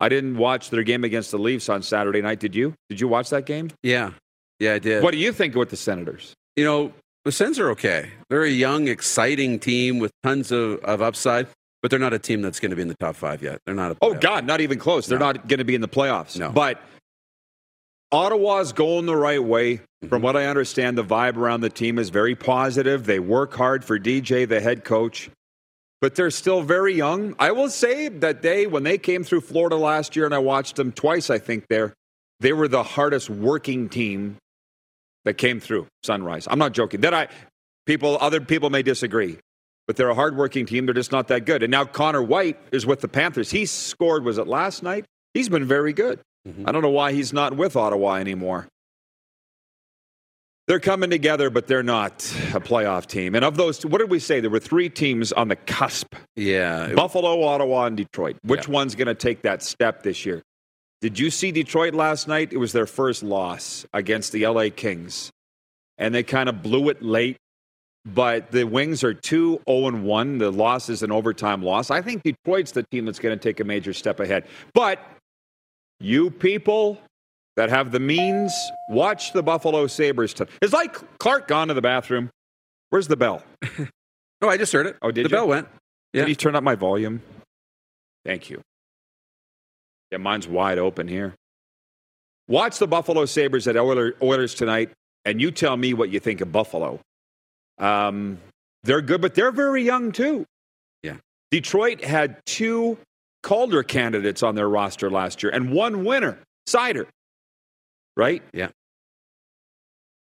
I 0.00 0.08
didn't 0.08 0.38
watch 0.38 0.70
their 0.70 0.82
game 0.82 1.04
against 1.04 1.30
the 1.30 1.38
Leafs 1.38 1.68
on 1.68 1.82
Saturday 1.82 2.22
night. 2.22 2.40
Did 2.40 2.54
you? 2.54 2.74
Did 2.88 3.00
you 3.00 3.08
watch 3.08 3.28
that 3.30 3.44
game? 3.44 3.70
Yeah. 3.82 4.12
Yeah, 4.58 4.74
I 4.74 4.78
did. 4.78 5.02
What 5.02 5.12
do 5.12 5.18
you 5.18 5.32
think 5.32 5.54
with 5.54 5.68
the 5.68 5.76
Senators? 5.76 6.34
You 6.56 6.64
know, 6.64 6.92
the 7.24 7.32
Sens 7.32 7.58
are 7.58 7.70
okay. 7.70 8.10
They're 8.30 8.44
a 8.44 8.50
young, 8.50 8.88
exciting 8.88 9.58
team 9.58 9.98
with 9.98 10.10
tons 10.22 10.50
of, 10.50 10.78
of 10.80 11.02
upside. 11.02 11.48
But 11.82 11.90
they're 11.90 12.00
not 12.00 12.12
a 12.12 12.18
team 12.18 12.42
that's 12.42 12.60
going 12.60 12.70
to 12.70 12.76
be 12.76 12.82
in 12.82 12.88
the 12.88 12.96
top 12.96 13.16
five 13.16 13.42
yet. 13.42 13.60
They're 13.64 13.74
not. 13.74 13.96
oh 14.02 14.14
God, 14.14 14.44
not 14.44 14.60
even 14.60 14.78
close. 14.78 15.06
They're 15.06 15.18
no. 15.18 15.26
not 15.32 15.48
going 15.48 15.58
to 15.58 15.64
be 15.64 15.74
in 15.74 15.80
the 15.80 15.88
playoffs. 15.88 16.38
No. 16.38 16.50
But 16.50 16.80
Ottawa's 18.12 18.72
going 18.72 19.06
the 19.06 19.16
right 19.16 19.42
way. 19.42 19.76
Mm-hmm. 19.76 20.08
From 20.08 20.22
what 20.22 20.36
I 20.36 20.46
understand, 20.46 20.98
the 20.98 21.04
vibe 21.04 21.36
around 21.36 21.60
the 21.60 21.70
team 21.70 21.98
is 21.98 22.10
very 22.10 22.34
positive. 22.34 23.06
They 23.06 23.18
work 23.18 23.54
hard 23.54 23.84
for 23.84 23.98
DJ, 23.98 24.48
the 24.48 24.60
head 24.60 24.84
coach, 24.84 25.30
but 26.00 26.14
they're 26.14 26.30
still 26.30 26.62
very 26.62 26.94
young. 26.94 27.34
I 27.38 27.52
will 27.52 27.70
say 27.70 28.08
that 28.08 28.42
they, 28.42 28.66
when 28.66 28.82
they 28.82 28.98
came 28.98 29.24
through 29.24 29.42
Florida 29.42 29.76
last 29.76 30.16
year, 30.16 30.24
and 30.24 30.34
I 30.34 30.38
watched 30.38 30.76
them 30.76 30.92
twice, 30.92 31.30
I 31.30 31.38
think 31.38 31.66
there, 31.68 31.94
they 32.40 32.52
were 32.52 32.68
the 32.68 32.82
hardest 32.82 33.30
working 33.30 33.88
team 33.88 34.36
that 35.24 35.34
came 35.34 35.60
through 35.60 35.86
Sunrise. 36.02 36.48
I'm 36.50 36.58
not 36.58 36.72
joking. 36.72 37.02
That 37.02 37.14
I 37.14 37.28
people, 37.86 38.18
other 38.20 38.40
people 38.40 38.70
may 38.70 38.82
disagree 38.82 39.38
but 39.90 39.96
they're 39.96 40.08
a 40.08 40.14
hardworking 40.14 40.66
team. 40.66 40.86
They're 40.86 40.94
just 40.94 41.10
not 41.10 41.26
that 41.26 41.44
good. 41.44 41.64
And 41.64 41.70
now 41.72 41.84
Connor 41.84 42.22
White 42.22 42.56
is 42.70 42.86
with 42.86 43.00
the 43.00 43.08
Panthers. 43.08 43.50
He 43.50 43.66
scored, 43.66 44.22
was 44.22 44.38
it 44.38 44.46
last 44.46 44.84
night? 44.84 45.04
He's 45.34 45.48
been 45.48 45.64
very 45.64 45.92
good. 45.92 46.20
Mm-hmm. 46.46 46.68
I 46.68 46.70
don't 46.70 46.82
know 46.82 46.90
why 46.90 47.10
he's 47.10 47.32
not 47.32 47.56
with 47.56 47.74
Ottawa 47.74 48.14
anymore. 48.14 48.68
They're 50.68 50.78
coming 50.78 51.10
together, 51.10 51.50
but 51.50 51.66
they're 51.66 51.82
not 51.82 52.22
a 52.54 52.60
playoff 52.60 53.06
team. 53.06 53.34
And 53.34 53.44
of 53.44 53.56
those, 53.56 53.84
what 53.84 53.98
did 53.98 54.10
we 54.10 54.20
say? 54.20 54.38
There 54.38 54.48
were 54.48 54.60
three 54.60 54.88
teams 54.88 55.32
on 55.32 55.48
the 55.48 55.56
cusp. 55.56 56.14
Yeah. 56.36 56.92
Buffalo, 56.94 57.42
Ottawa, 57.42 57.86
and 57.86 57.96
Detroit. 57.96 58.36
Which 58.44 58.68
yeah. 58.68 58.74
one's 58.74 58.94
going 58.94 59.08
to 59.08 59.14
take 59.16 59.42
that 59.42 59.60
step 59.60 60.04
this 60.04 60.24
year? 60.24 60.40
Did 61.00 61.18
you 61.18 61.30
see 61.30 61.50
Detroit 61.50 61.94
last 61.94 62.28
night? 62.28 62.52
It 62.52 62.58
was 62.58 62.70
their 62.70 62.86
first 62.86 63.24
loss 63.24 63.84
against 63.92 64.30
the 64.30 64.46
LA 64.46 64.66
Kings. 64.72 65.32
And 65.98 66.14
they 66.14 66.22
kind 66.22 66.48
of 66.48 66.62
blew 66.62 66.90
it 66.90 67.02
late 67.02 67.38
but 68.06 68.50
the 68.50 68.64
Wings 68.64 69.04
are 69.04 69.14
2 69.14 69.60
0 69.68 70.00
1. 70.00 70.38
The 70.38 70.50
loss 70.50 70.88
is 70.88 71.02
an 71.02 71.12
overtime 71.12 71.62
loss. 71.62 71.90
I 71.90 72.02
think 72.02 72.22
Detroit's 72.22 72.72
the 72.72 72.84
team 72.90 73.04
that's 73.04 73.18
going 73.18 73.36
to 73.38 73.42
take 73.42 73.60
a 73.60 73.64
major 73.64 73.92
step 73.92 74.20
ahead. 74.20 74.46
But 74.74 74.98
you 76.00 76.30
people 76.30 76.98
that 77.56 77.68
have 77.68 77.90
the 77.90 78.00
means, 78.00 78.52
watch 78.88 79.32
the 79.32 79.42
Buffalo 79.42 79.86
Sabres. 79.86 80.32
T- 80.32 80.44
is 80.62 80.72
like 80.72 80.96
Clark 81.18 81.46
gone 81.46 81.68
to 81.68 81.74
the 81.74 81.82
bathroom? 81.82 82.30
Where's 82.88 83.08
the 83.08 83.16
bell? 83.16 83.42
oh, 84.42 84.48
I 84.48 84.56
just 84.56 84.72
heard 84.72 84.86
it. 84.86 84.96
Oh, 85.02 85.10
did 85.10 85.26
the 85.26 85.30
you? 85.30 85.36
bell 85.36 85.48
went. 85.48 85.68
Yeah. 86.12 86.22
Can 86.22 86.28
you 86.30 86.34
turn 86.34 86.56
up 86.56 86.64
my 86.64 86.74
volume? 86.74 87.22
Thank 88.24 88.50
you. 88.50 88.62
Yeah, 90.10 90.18
mine's 90.18 90.48
wide 90.48 90.78
open 90.78 91.06
here. 91.06 91.34
Watch 92.48 92.78
the 92.78 92.88
Buffalo 92.88 93.26
Sabres 93.26 93.68
at 93.68 93.76
Oilers 93.76 94.54
tonight, 94.54 94.90
and 95.24 95.40
you 95.40 95.52
tell 95.52 95.76
me 95.76 95.94
what 95.94 96.10
you 96.10 96.18
think 96.18 96.40
of 96.40 96.50
Buffalo. 96.50 96.98
Um, 97.80 98.38
they're 98.84 99.02
good, 99.02 99.20
but 99.20 99.34
they're 99.34 99.50
very 99.50 99.82
young 99.82 100.12
too. 100.12 100.46
Yeah. 101.02 101.16
Detroit 101.50 102.04
had 102.04 102.36
two 102.46 102.98
Calder 103.42 103.82
candidates 103.82 104.42
on 104.42 104.54
their 104.54 104.68
roster 104.68 105.10
last 105.10 105.42
year 105.42 105.50
and 105.50 105.72
one 105.72 106.04
winner, 106.04 106.38
Seider. 106.68 107.06
Right? 108.16 108.42
Yeah. 108.52 108.68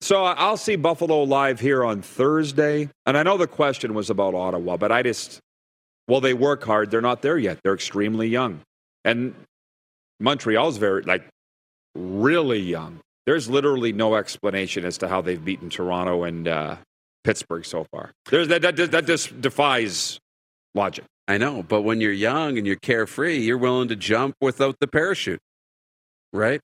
So 0.00 0.24
I'll 0.24 0.56
see 0.56 0.76
Buffalo 0.76 1.24
live 1.24 1.58
here 1.58 1.84
on 1.84 2.02
Thursday. 2.02 2.88
And 3.04 3.18
I 3.18 3.24
know 3.24 3.36
the 3.36 3.48
question 3.48 3.94
was 3.94 4.10
about 4.10 4.34
Ottawa, 4.34 4.76
but 4.76 4.92
I 4.92 5.02
just, 5.02 5.40
well, 6.06 6.20
they 6.20 6.34
work 6.34 6.62
hard. 6.62 6.90
They're 6.90 7.00
not 7.00 7.22
there 7.22 7.36
yet. 7.36 7.58
They're 7.64 7.74
extremely 7.74 8.28
young. 8.28 8.60
And 9.04 9.34
Montreal's 10.20 10.76
very, 10.76 11.02
like, 11.02 11.26
really 11.96 12.60
young. 12.60 13.00
There's 13.26 13.50
literally 13.50 13.92
no 13.92 14.14
explanation 14.14 14.84
as 14.84 14.98
to 14.98 15.08
how 15.08 15.20
they've 15.20 15.44
beaten 15.44 15.68
Toronto 15.68 16.22
and 16.22 16.46
uh, 16.46 16.76
Pittsburgh 17.28 17.66
so 17.66 17.84
far. 17.84 18.12
There's, 18.30 18.48
that, 18.48 18.62
that, 18.62 18.90
that 18.90 19.06
just 19.06 19.38
defies 19.42 20.18
logic. 20.74 21.04
I 21.28 21.36
know, 21.36 21.62
but 21.62 21.82
when 21.82 22.00
you're 22.00 22.10
young 22.10 22.56
and 22.56 22.66
you're 22.66 22.76
carefree, 22.76 23.36
you're 23.36 23.58
willing 23.58 23.88
to 23.88 23.96
jump 23.96 24.34
without 24.40 24.76
the 24.80 24.86
parachute, 24.86 25.38
right? 26.32 26.62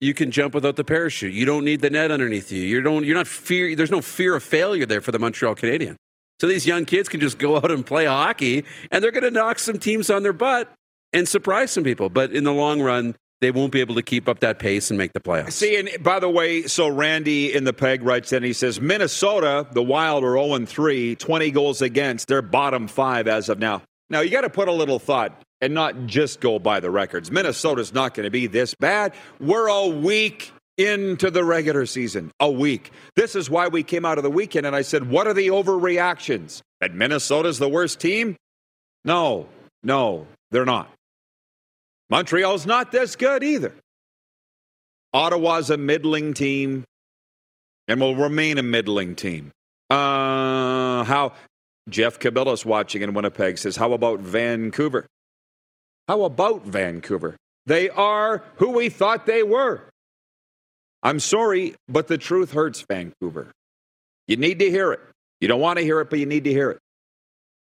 You 0.00 0.14
can 0.14 0.30
jump 0.30 0.54
without 0.54 0.76
the 0.76 0.84
parachute. 0.84 1.34
You 1.34 1.44
don't 1.44 1.66
need 1.66 1.82
the 1.82 1.90
net 1.90 2.10
underneath 2.10 2.50
you. 2.50 2.62
You 2.62 2.80
don't. 2.80 3.04
You're 3.04 3.16
not 3.16 3.26
fear. 3.26 3.76
There's 3.76 3.90
no 3.90 4.00
fear 4.00 4.36
of 4.36 4.42
failure 4.42 4.86
there 4.86 5.02
for 5.02 5.12
the 5.12 5.18
Montreal 5.18 5.54
Canadiens. 5.54 5.96
So 6.40 6.46
these 6.46 6.66
young 6.66 6.86
kids 6.86 7.10
can 7.10 7.20
just 7.20 7.38
go 7.38 7.56
out 7.58 7.70
and 7.70 7.84
play 7.84 8.06
hockey, 8.06 8.64
and 8.90 9.04
they're 9.04 9.10
going 9.10 9.24
to 9.24 9.30
knock 9.30 9.58
some 9.58 9.78
teams 9.78 10.08
on 10.08 10.22
their 10.22 10.32
butt 10.32 10.72
and 11.12 11.28
surprise 11.28 11.72
some 11.72 11.84
people. 11.84 12.08
But 12.08 12.32
in 12.32 12.44
the 12.44 12.54
long 12.54 12.80
run, 12.80 13.16
they 13.40 13.50
won't 13.50 13.72
be 13.72 13.80
able 13.80 13.94
to 13.94 14.02
keep 14.02 14.28
up 14.28 14.40
that 14.40 14.58
pace 14.58 14.90
and 14.90 14.98
make 14.98 15.12
the 15.12 15.20
playoffs. 15.20 15.52
See, 15.52 15.76
and 15.76 15.90
by 16.02 16.18
the 16.20 16.28
way, 16.28 16.62
so 16.62 16.88
Randy 16.88 17.54
in 17.54 17.64
the 17.64 17.72
peg 17.72 18.02
writes 18.02 18.32
in, 18.32 18.42
he 18.42 18.52
says, 18.52 18.80
Minnesota, 18.80 19.66
the 19.72 19.82
Wild 19.82 20.24
are 20.24 20.36
0 20.36 20.66
3, 20.66 21.16
20 21.16 21.50
goals 21.50 21.82
against. 21.82 22.28
They're 22.28 22.42
bottom 22.42 22.88
five 22.88 23.28
as 23.28 23.48
of 23.48 23.58
now. 23.58 23.82
Now, 24.10 24.20
you 24.20 24.30
got 24.30 24.40
to 24.40 24.50
put 24.50 24.68
a 24.68 24.72
little 24.72 24.98
thought 24.98 25.42
and 25.60 25.74
not 25.74 26.06
just 26.06 26.40
go 26.40 26.58
by 26.58 26.80
the 26.80 26.90
records. 26.90 27.30
Minnesota's 27.30 27.92
not 27.92 28.14
going 28.14 28.24
to 28.24 28.30
be 28.30 28.46
this 28.46 28.74
bad. 28.74 29.12
We're 29.40 29.68
a 29.68 29.86
week 29.86 30.52
into 30.76 31.30
the 31.30 31.44
regular 31.44 31.84
season. 31.86 32.30
A 32.40 32.50
week. 32.50 32.90
This 33.16 33.34
is 33.34 33.50
why 33.50 33.68
we 33.68 33.82
came 33.82 34.04
out 34.04 34.18
of 34.18 34.24
the 34.24 34.30
weekend 34.30 34.66
and 34.66 34.74
I 34.74 34.82
said, 34.82 35.10
what 35.10 35.26
are 35.26 35.34
the 35.34 35.48
overreactions? 35.48 36.62
That 36.80 36.94
Minnesota's 36.94 37.58
the 37.58 37.68
worst 37.68 38.00
team? 38.00 38.36
No, 39.04 39.48
no, 39.82 40.26
they're 40.50 40.64
not. 40.64 40.90
Montreal's 42.10 42.66
not 42.66 42.90
this 42.92 43.16
good 43.16 43.42
either. 43.42 43.74
Ottawa's 45.12 45.70
a 45.70 45.76
middling 45.76 46.34
team 46.34 46.84
and 47.86 48.00
will 48.00 48.16
remain 48.16 48.58
a 48.58 48.62
middling 48.62 49.14
team. 49.14 49.50
Uh, 49.90 51.04
how 51.04 51.32
Jeff 51.88 52.18
Cabillas 52.18 52.64
watching 52.64 53.02
in 53.02 53.14
Winnipeg 53.14 53.58
says, 53.58 53.76
How 53.76 53.92
about 53.92 54.20
Vancouver? 54.20 55.06
How 56.06 56.22
about 56.22 56.64
Vancouver? 56.64 57.36
They 57.66 57.90
are 57.90 58.42
who 58.56 58.70
we 58.70 58.88
thought 58.88 59.26
they 59.26 59.42
were. 59.42 59.82
I'm 61.02 61.20
sorry, 61.20 61.74
but 61.88 62.08
the 62.08 62.18
truth 62.18 62.52
hurts, 62.52 62.80
Vancouver. 62.82 63.52
You 64.26 64.36
need 64.36 64.58
to 64.58 64.70
hear 64.70 64.92
it. 64.92 65.00
You 65.40 65.48
don't 65.48 65.60
want 65.60 65.78
to 65.78 65.84
hear 65.84 66.00
it, 66.00 66.10
but 66.10 66.18
you 66.18 66.26
need 66.26 66.44
to 66.44 66.50
hear 66.50 66.70
it. 66.70 66.78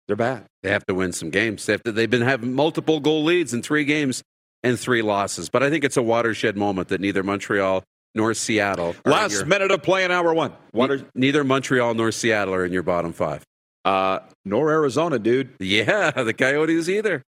They're 0.08 0.16
bad. 0.16 0.46
They 0.62 0.70
have 0.70 0.86
to 0.86 0.94
win 0.94 1.14
some 1.14 1.30
games. 1.30 1.66
They 1.66 1.74
have 1.74 1.84
to, 1.84 1.92
they've 1.92 2.10
been 2.10 2.22
having 2.22 2.54
multiple 2.54 3.00
goal 3.00 3.24
leads 3.24 3.54
in 3.54 3.62
three 3.62 3.86
games 3.86 4.24
and 4.64 4.80
three 4.80 5.02
losses. 5.02 5.50
But 5.50 5.64
I 5.64 5.70
think 5.70 5.84
it's 5.84 5.98
a 5.98 6.02
watershed 6.02 6.58
moment 6.58 6.90
that 6.90 7.02
neither 7.02 7.24
Montreal 7.24 7.84
nor 8.14 8.34
Seattle. 8.34 8.96
Last 9.04 9.34
your, 9.34 9.46
minute 9.46 9.72
of 9.72 9.84
play 9.84 10.06
in 10.06 10.12
hour 10.12 10.34
one. 10.34 10.54
Water, 10.74 11.06
neither 11.16 11.44
Montreal 11.44 11.94
nor 11.94 12.12
Seattle 12.12 12.54
are 12.54 12.66
in 12.66 12.72
your 12.72 12.84
bottom 12.84 13.14
five. 13.14 13.44
Uh, 13.84 14.20
nor 14.44 14.72
Arizona, 14.72 15.20
dude. 15.20 15.50
Yeah, 15.60 16.12
the 16.24 16.34
Coyotes 16.34 16.90
either. 16.90 17.24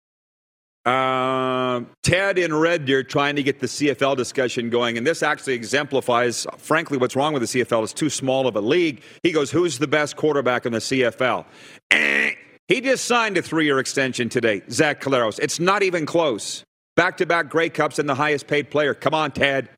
Uh, 0.85 1.83
Ted 2.03 2.39
in 2.39 2.53
Red 2.53 2.87
Deer 2.87 3.05
trying 3.05 3.37
to 3.37 3.43
get 3.43 3.61
the 3.61 3.68
CFL 3.68 4.16
discussion 4.16 4.68
going, 4.68 4.99
and 4.99 5.07
this 5.07 5.23
actually 5.23 5.55
exemplifies, 5.55 6.45
frankly, 6.59 6.99
what's 6.99 7.14
wrong 7.14 7.33
with 7.33 7.43
the 7.43 7.62
CFL. 7.62 7.85
It's 7.85 7.93
too 7.93 8.11
small 8.11 8.49
of 8.49 8.57
a 8.57 8.61
league. 8.61 9.03
He 9.23 9.31
goes, 9.31 9.53
"Who's 9.53 9.79
the 9.79 9.87
best 9.87 10.16
quarterback 10.16 10.66
in 10.66 10.73
the 10.73 10.81
CFL?" 10.81 11.47
Eh, 11.93 12.33
he 12.73 12.81
just 12.81 13.05
signed 13.05 13.37
a 13.37 13.43
three-year 13.43 13.79
extension 13.79 14.31
today, 14.31 14.62
Zach 14.70 15.03
Collaros. 15.03 15.39
It's 15.39 15.61
not 15.61 15.83
even 15.83 16.07
close. 16.07 16.64
Back-to-back 16.97 17.51
Grey 17.51 17.68
Cups 17.68 17.99
and 17.99 18.09
the 18.09 18.14
highest-paid 18.14 18.70
player. 18.70 18.95
Come 18.95 19.12
on, 19.12 19.31
Ted. 19.31 19.68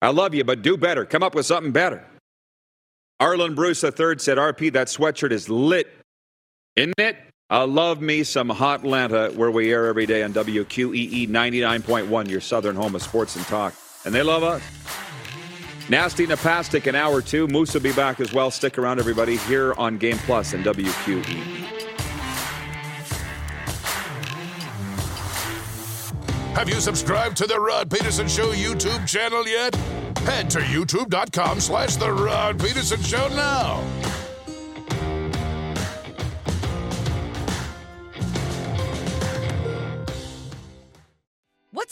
I 0.00 0.12
love 0.12 0.34
you, 0.34 0.44
but 0.44 0.62
do 0.62 0.78
better. 0.78 1.04
Come 1.04 1.22
up 1.22 1.34
with 1.34 1.44
something 1.44 1.72
better. 1.72 2.06
Arlen 3.20 3.54
Bruce 3.54 3.84
III 3.84 4.18
said, 4.18 4.38
"RP, 4.38 4.70
that 4.70 4.86
sweatshirt 4.86 5.30
is 5.30 5.50
lit, 5.50 5.94
isn't 6.76 6.98
it?" 6.98 7.18
I 7.50 7.64
love 7.64 8.00
me 8.00 8.24
some 8.24 8.48
Hot 8.48 8.80
Atlanta, 8.80 9.30
where 9.32 9.50
we 9.50 9.70
air 9.70 9.88
every 9.88 10.06
day 10.06 10.22
on 10.22 10.32
WQEE 10.32 11.26
99.1, 11.26 12.30
your 12.30 12.40
southern 12.40 12.76
home 12.76 12.94
of 12.94 13.02
sports 13.02 13.36
and 13.36 13.44
talk. 13.44 13.74
And 14.06 14.14
they 14.14 14.22
love 14.22 14.42
us. 14.42 14.62
Nasty 15.90 16.24
Napastuk 16.24 16.86
in 16.86 16.94
hour 16.94 17.20
two. 17.20 17.48
Moose 17.48 17.74
will 17.74 17.80
be 17.80 17.92
back 17.92 18.20
as 18.20 18.32
well. 18.32 18.52
Stick 18.52 18.78
around, 18.78 19.00
everybody, 19.00 19.36
here 19.38 19.74
on 19.74 19.98
Game 19.98 20.18
Plus 20.18 20.52
and 20.52 20.64
WQE. 20.64 21.80
Have 26.54 26.68
you 26.68 26.80
subscribed 26.80 27.36
to 27.38 27.46
the 27.46 27.58
Rod 27.58 27.90
Peterson 27.90 28.28
Show 28.28 28.52
YouTube 28.52 29.08
channel 29.08 29.46
yet? 29.48 29.74
Head 30.18 30.48
to 30.50 30.60
youtube.com 30.60 31.58
slash 31.58 31.96
The 31.96 32.12
Rod 32.12 32.60
Peterson 32.60 33.02
Show 33.02 33.26
now. 33.28 33.82